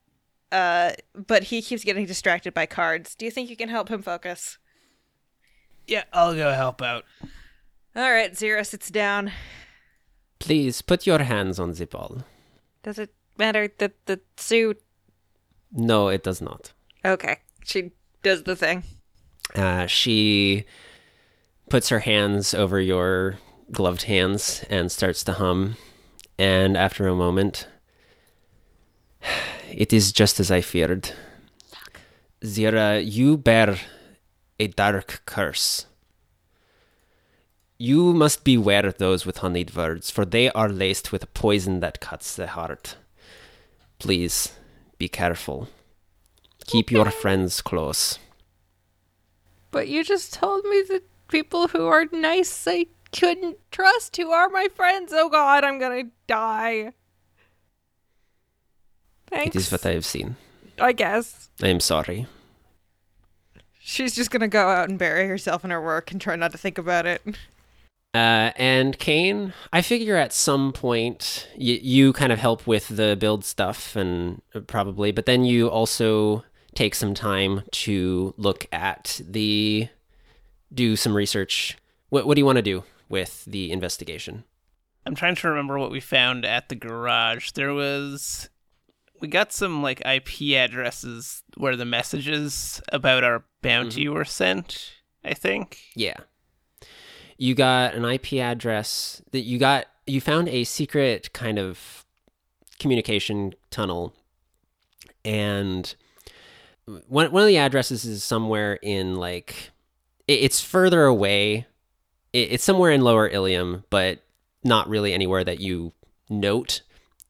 uh, 0.52 0.92
but 1.14 1.44
he 1.44 1.62
keeps 1.62 1.84
getting 1.84 2.06
distracted 2.06 2.54
by 2.54 2.66
cards. 2.66 3.16
Do 3.16 3.26
you 3.26 3.32
think 3.32 3.50
you 3.50 3.56
can 3.56 3.70
help 3.70 3.90
him 3.90 4.02
focus? 4.02 4.58
Yeah, 5.88 6.04
I'll 6.12 6.34
go 6.34 6.52
help 6.54 6.82
out. 6.82 7.06
All 7.96 8.12
right, 8.12 8.36
Zero 8.36 8.64
sits 8.64 8.90
down. 8.90 9.32
Please 10.40 10.82
put 10.82 11.06
your 11.06 11.20
hands 11.20 11.60
on 11.60 11.74
the 11.74 11.86
ball. 11.86 12.24
Does 12.82 12.98
it 12.98 13.14
matter 13.38 13.70
that 13.78 13.94
the 14.06 14.20
suit? 14.38 14.82
No, 15.72 16.08
it 16.08 16.24
does 16.24 16.42
not. 16.42 16.74
Okay, 17.06 17.38
she 17.64 17.92
does 18.24 18.44
the 18.44 18.56
thing. 18.56 18.84
Uh, 19.56 19.86
she 19.86 20.66
puts 21.70 21.90
her 21.90 22.00
hands 22.00 22.54
over 22.54 22.80
your 22.80 23.38
gloved 23.72 24.04
hands 24.04 24.64
and 24.70 24.92
starts 24.92 25.24
to 25.26 25.34
hum. 25.34 25.76
And 26.38 26.76
after 26.76 27.08
a 27.08 27.16
moment, 27.16 27.68
it 29.72 29.94
is 29.94 30.12
just 30.12 30.40
as 30.40 30.52
I 30.52 30.62
feared. 30.62 31.12
Zira, 32.44 33.04
you 33.04 33.38
bear 33.38 33.78
a 34.60 34.68
dark 34.68 35.22
curse. 35.26 35.86
You 37.78 38.14
must 38.14 38.44
beware 38.44 38.92
those 38.92 39.26
with 39.26 39.38
honeyed 39.40 39.76
words, 39.76 40.10
for 40.10 40.26
they 40.26 40.50
are 40.52 40.70
laced 40.70 41.12
with 41.12 41.24
a 41.24 41.28
poison 41.28 41.80
that 41.80 42.00
cuts 42.00 42.36
the 42.36 42.48
heart. 42.48 42.96
Please 44.00 44.54
be 44.98 45.10
careful. 45.10 45.68
Keep 46.66 46.92
your 46.92 47.12
friends 47.22 47.62
close. 47.62 48.20
But 49.72 49.88
you 49.88 50.04
just 50.04 50.34
told 50.34 50.64
me 50.66 50.84
that 50.90 51.04
people 51.30 51.68
who 51.70 51.88
are 51.88 52.06
nice 52.12 52.68
I 52.68 52.86
couldn't 53.12 53.58
trust 53.72 54.16
who 54.18 54.32
are 54.32 54.50
my 54.50 54.68
friends. 54.74 55.12
Oh 55.14 55.30
god, 55.30 55.64
I'm 55.64 55.80
gonna 55.80 56.06
die. 56.28 56.94
Thanks. 59.44 59.56
It 59.56 59.60
is 59.60 59.72
what 59.72 59.86
I 59.86 59.94
have 59.94 60.06
seen. 60.06 60.36
I 60.80 60.92
guess. 60.94 61.50
I 61.62 61.68
am 61.68 61.80
sorry. 61.80 62.28
She's 63.80 64.16
just 64.16 64.32
gonna 64.32 64.48
go 64.48 64.70
out 64.70 64.90
and 64.90 64.98
bury 64.98 65.28
herself 65.28 65.64
in 65.66 65.70
her 65.72 65.82
work 65.82 66.12
and 66.12 66.22
try 66.22 66.36
not 66.36 66.52
to 66.54 66.58
think 66.58 66.78
about 66.78 67.06
it. 67.06 67.22
Uh, 68.14 68.52
and 68.56 68.98
Kane, 69.00 69.54
I 69.74 69.82
figure 69.82 70.16
at 70.16 70.32
some 70.32 70.72
point 70.72 71.48
y- 71.56 71.80
you 71.82 72.14
kind 72.14 72.32
of 72.32 72.40
help 72.40 72.68
with 72.68 72.88
the 72.90 73.18
build 73.20 73.44
stuff, 73.44 73.96
and 73.96 74.42
uh, 74.54 74.60
probably, 74.62 75.12
but 75.12 75.26
then 75.26 75.44
you 75.44 75.68
also 75.68 76.44
take 76.76 76.94
some 76.96 77.14
time 77.16 77.64
to 77.72 78.34
look 78.38 78.68
at 78.72 79.20
the, 79.28 79.90
do 80.74 80.96
some 80.96 81.16
research. 81.16 81.76
What 82.10 82.28
What 82.28 82.36
do 82.36 82.42
you 82.42 82.46
want 82.46 82.58
to 82.58 82.62
do 82.62 82.84
with 83.10 83.44
the 83.46 83.72
investigation? 83.72 84.44
I'm 85.06 85.16
trying 85.16 85.36
to 85.36 85.48
remember 85.50 85.78
what 85.78 85.92
we 85.92 86.00
found 86.00 86.46
at 86.46 86.70
the 86.70 86.76
garage. 86.76 87.52
There 87.52 87.74
was 87.74 88.48
we 89.24 89.30
got 89.30 89.54
some 89.54 89.82
like 89.82 90.02
IP 90.06 90.54
addresses 90.58 91.44
where 91.56 91.78
the 91.78 91.86
messages 91.86 92.82
about 92.90 93.24
our 93.24 93.46
bounty 93.62 94.04
mm-hmm. 94.04 94.16
were 94.16 94.26
sent, 94.26 94.92
I 95.24 95.34
think. 95.34 95.80
Yeah, 95.96 96.18
you 97.38 97.56
got 97.56 97.94
an 97.94 98.04
IP 98.04 98.34
address 98.34 99.22
that 99.32 99.40
you 99.40 99.58
got. 99.58 99.86
You 100.06 100.20
found 100.20 100.50
a 100.50 100.66
secret 100.66 101.32
kind 101.32 101.58
of 101.58 102.06
communication 102.80 103.54
tunnel, 103.72 104.14
and 105.24 105.96
one 107.08 107.32
one 107.32 107.44
of 107.44 107.48
the 107.48 107.58
addresses 107.58 108.04
is 108.04 108.26
somewhere 108.26 108.74
in 108.82 109.16
like 109.16 109.72
it, 110.28 110.40
it's 110.40 110.60
further 110.60 111.06
away. 111.06 111.66
It, 112.34 112.52
it's 112.52 112.64
somewhere 112.66 112.92
in 112.92 113.00
Lower 113.00 113.30
Ilium, 113.30 113.86
but 113.90 114.20
not 114.66 114.90
really 114.90 115.14
anywhere 115.14 115.46
that 115.46 115.62
you 115.62 115.94
note. 116.30 116.82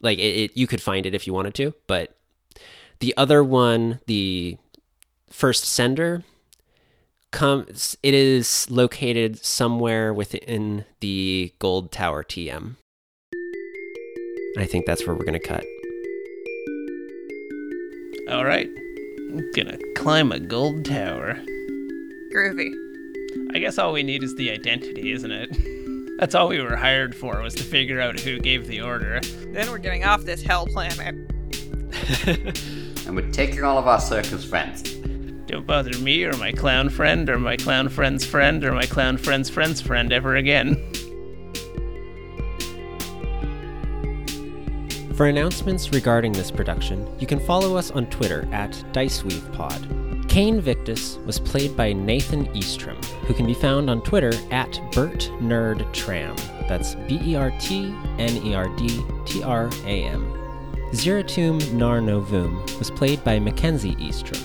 Like 0.03 0.19
it, 0.19 0.21
it, 0.21 0.51
you 0.55 0.67
could 0.67 0.81
find 0.81 1.05
it 1.05 1.15
if 1.15 1.25
you 1.25 1.33
wanted 1.33 1.55
to, 1.55 1.73
but 1.87 2.15
the 2.99 3.13
other 3.17 3.43
one, 3.43 3.99
the 4.05 4.57
first 5.29 5.65
sender, 5.65 6.23
comes. 7.31 7.97
It 8.03 8.13
is 8.13 8.69
located 8.69 9.43
somewhere 9.43 10.13
within 10.13 10.85
the 10.99 11.53
Gold 11.59 11.91
Tower 11.91 12.23
TM. 12.23 12.75
I 14.57 14.65
think 14.65 14.85
that's 14.85 15.05
where 15.07 15.15
we're 15.15 15.25
gonna 15.25 15.39
cut. 15.39 15.65
All 18.29 18.45
right. 18.45 18.69
I'm 19.29 19.51
gonna 19.53 19.77
climb 19.95 20.31
a 20.31 20.39
gold 20.39 20.85
tower. 20.85 21.33
Groovy. 22.33 22.71
I 23.55 23.59
guess 23.59 23.77
all 23.77 23.93
we 23.93 24.03
need 24.03 24.23
is 24.23 24.35
the 24.35 24.51
identity, 24.51 25.11
isn't 25.11 25.31
it? 25.31 25.49
That's 26.19 26.35
all 26.35 26.47
we 26.47 26.61
were 26.61 26.75
hired 26.75 27.15
for, 27.15 27.41
was 27.41 27.55
to 27.55 27.63
figure 27.63 27.99
out 27.99 28.19
who 28.19 28.39
gave 28.39 28.67
the 28.67 28.81
order. 28.81 29.19
Then 29.47 29.69
we're 29.71 29.77
getting 29.79 30.03
off 30.03 30.23
this 30.23 30.41
hell 30.41 30.65
planet. 30.67 31.15
And 33.05 33.15
we're 33.17 33.31
taking 33.31 33.63
all 33.63 33.77
of 33.77 33.85
our 33.85 33.99
circus 33.99 34.45
friends. 34.45 34.81
Don't 35.45 35.67
bother 35.67 35.97
me 35.99 36.23
or 36.23 36.35
my 36.37 36.53
clown 36.53 36.89
friend 36.89 37.29
or 37.29 37.37
my 37.37 37.57
clown 37.57 37.89
friend's 37.89 38.25
friend 38.25 38.63
or 38.63 38.71
my 38.71 38.85
clown 38.85 39.17
friend's 39.17 39.49
friend's 39.49 39.81
friend 39.81 40.13
ever 40.13 40.37
again. 40.37 40.75
For 45.15 45.27
announcements 45.27 45.91
regarding 45.91 46.31
this 46.31 46.49
production, 46.49 47.07
you 47.19 47.27
can 47.27 47.39
follow 47.41 47.75
us 47.75 47.91
on 47.91 48.07
Twitter 48.07 48.47
at 48.51 48.71
DiceweavePod. 48.93 50.02
Kane 50.33 50.59
Victus 50.59 51.19
was 51.27 51.39
played 51.39 51.77
by 51.77 51.93
Nathan 51.93 52.47
Eastrom, 52.55 52.95
who 53.27 53.35
can 53.35 53.45
be 53.45 53.53
found 53.53 53.87
on 53.87 54.01
Twitter 54.01 54.33
at 54.49 54.71
BertNerdTram. 54.91 56.67
That's 56.67 56.95
B 56.95 57.21
E 57.23 57.35
R 57.35 57.53
T 57.59 57.93
N 58.17 58.43
E 58.43 58.55
R 58.55 58.67
D 58.69 58.99
T 59.25 59.43
R 59.43 59.69
A 59.85 60.03
M. 60.05 60.33
Zeratum 60.91 61.71
Nar 61.73 62.01
Novum 62.01 62.65
was 62.79 62.89
played 62.89 63.23
by 63.23 63.37
Mackenzie 63.37 63.93
Eastrom, 63.97 64.41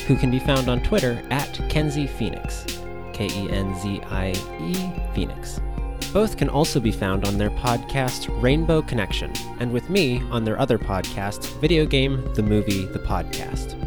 who 0.00 0.16
can 0.16 0.30
be 0.30 0.38
found 0.38 0.68
on 0.68 0.82
Twitter 0.82 1.22
at 1.30 1.58
Kenzie 1.70 2.06
Phoenix. 2.06 2.66
K 3.14 3.28
E 3.28 3.50
N 3.50 3.74
Z 3.80 4.02
I 4.10 4.34
E 4.60 5.14
Phoenix. 5.14 5.62
Both 6.12 6.36
can 6.36 6.50
also 6.50 6.78
be 6.78 6.92
found 6.92 7.26
on 7.26 7.38
their 7.38 7.48
podcast 7.48 8.28
Rainbow 8.42 8.82
Connection, 8.82 9.32
and 9.60 9.72
with 9.72 9.88
me 9.88 10.20
on 10.30 10.44
their 10.44 10.60
other 10.60 10.76
podcast, 10.76 11.58
Video 11.58 11.86
Game, 11.86 12.22
the 12.34 12.42
Movie, 12.42 12.84
the 12.84 12.98
Podcast. 12.98 13.81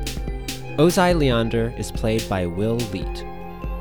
Ozai 0.78 1.18
Leander 1.18 1.74
is 1.78 1.90
played 1.90 2.28
by 2.28 2.46
Will 2.46 2.76
Leet. 2.92 3.26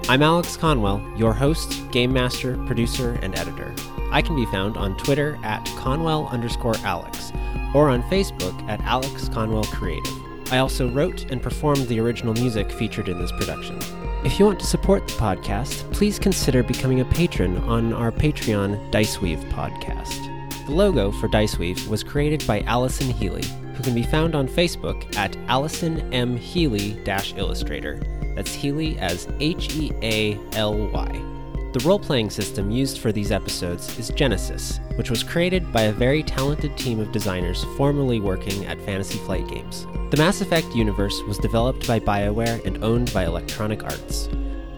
I'm 0.08 0.22
Alex 0.22 0.56
Conwell, 0.56 1.04
your 1.16 1.32
host, 1.32 1.90
game 1.90 2.12
master, 2.12 2.56
producer, 2.66 3.18
and 3.20 3.36
editor. 3.36 3.74
I 4.12 4.22
can 4.22 4.36
be 4.36 4.46
found 4.46 4.76
on 4.76 4.96
Twitter 4.98 5.36
at 5.42 5.64
Conwell 5.76 6.28
underscore 6.28 6.76
Alex, 6.84 7.32
or 7.74 7.88
on 7.88 8.04
Facebook 8.04 8.56
at 8.68 8.80
Alex 8.82 9.28
Conwell 9.28 9.64
Creative. 9.64 10.52
I 10.52 10.58
also 10.58 10.88
wrote 10.88 11.32
and 11.32 11.42
performed 11.42 11.88
the 11.88 11.98
original 11.98 12.32
music 12.32 12.70
featured 12.70 13.08
in 13.08 13.18
this 13.18 13.32
production. 13.32 13.76
If 14.22 14.38
you 14.38 14.46
want 14.46 14.60
to 14.60 14.66
support 14.66 15.08
the 15.08 15.14
podcast, 15.14 15.92
please 15.92 16.20
consider 16.20 16.62
becoming 16.62 17.00
a 17.00 17.06
patron 17.06 17.56
on 17.64 17.92
our 17.92 18.12
Patreon 18.12 18.92
Diceweave 18.92 19.42
podcast. 19.50 20.30
The 20.66 20.72
logo 20.72 21.10
for 21.10 21.26
Diceweave 21.28 21.88
was 21.88 22.04
created 22.04 22.46
by 22.46 22.60
Allison 22.60 23.10
Healy, 23.10 23.42
who 23.74 23.82
can 23.82 23.94
be 23.94 24.02
found 24.02 24.34
on 24.34 24.48
Facebook 24.48 25.16
at 25.16 25.36
Allison 25.48 26.12
M. 26.12 26.36
Healy 26.36 26.98
Illustrator. 27.36 28.00
That's 28.34 28.54
Healy 28.54 28.98
as 28.98 29.28
H 29.40 29.74
E 29.76 29.92
A 30.02 30.38
L 30.52 30.74
Y. 30.88 31.34
The 31.74 31.80
role 31.80 31.98
playing 31.98 32.30
system 32.30 32.70
used 32.70 32.98
for 32.98 33.10
these 33.10 33.32
episodes 33.32 33.98
is 33.98 34.12
Genesys, 34.12 34.78
which 34.96 35.10
was 35.10 35.24
created 35.24 35.72
by 35.72 35.82
a 35.82 35.92
very 35.92 36.22
talented 36.22 36.76
team 36.78 37.00
of 37.00 37.10
designers 37.10 37.64
formerly 37.76 38.20
working 38.20 38.64
at 38.66 38.80
Fantasy 38.82 39.18
Flight 39.18 39.48
Games. 39.48 39.84
The 40.10 40.16
Mass 40.16 40.40
Effect 40.40 40.68
universe 40.74 41.20
was 41.26 41.38
developed 41.38 41.88
by 41.88 41.98
BioWare 41.98 42.64
and 42.64 42.82
owned 42.84 43.12
by 43.12 43.24
Electronic 43.24 43.82
Arts. 43.82 44.28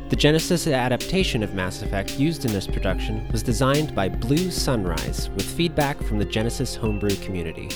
The 0.09 0.16
Genesys 0.16 0.72
adaptation 0.72 1.42
of 1.42 1.53
Mass 1.53 1.82
Effect 1.82 2.18
used 2.18 2.47
in 2.47 2.53
this 2.53 2.66
production 2.66 3.28
was 3.30 3.42
designed 3.42 3.94
by 3.94 4.09
Blue 4.09 4.51
Sunrise 4.51 5.28
with 5.30 5.44
feedback 5.44 6.01
from 6.03 6.18
the 6.18 6.24
Genesys 6.24 6.76
homebrew 6.76 7.16
community. 7.16 7.68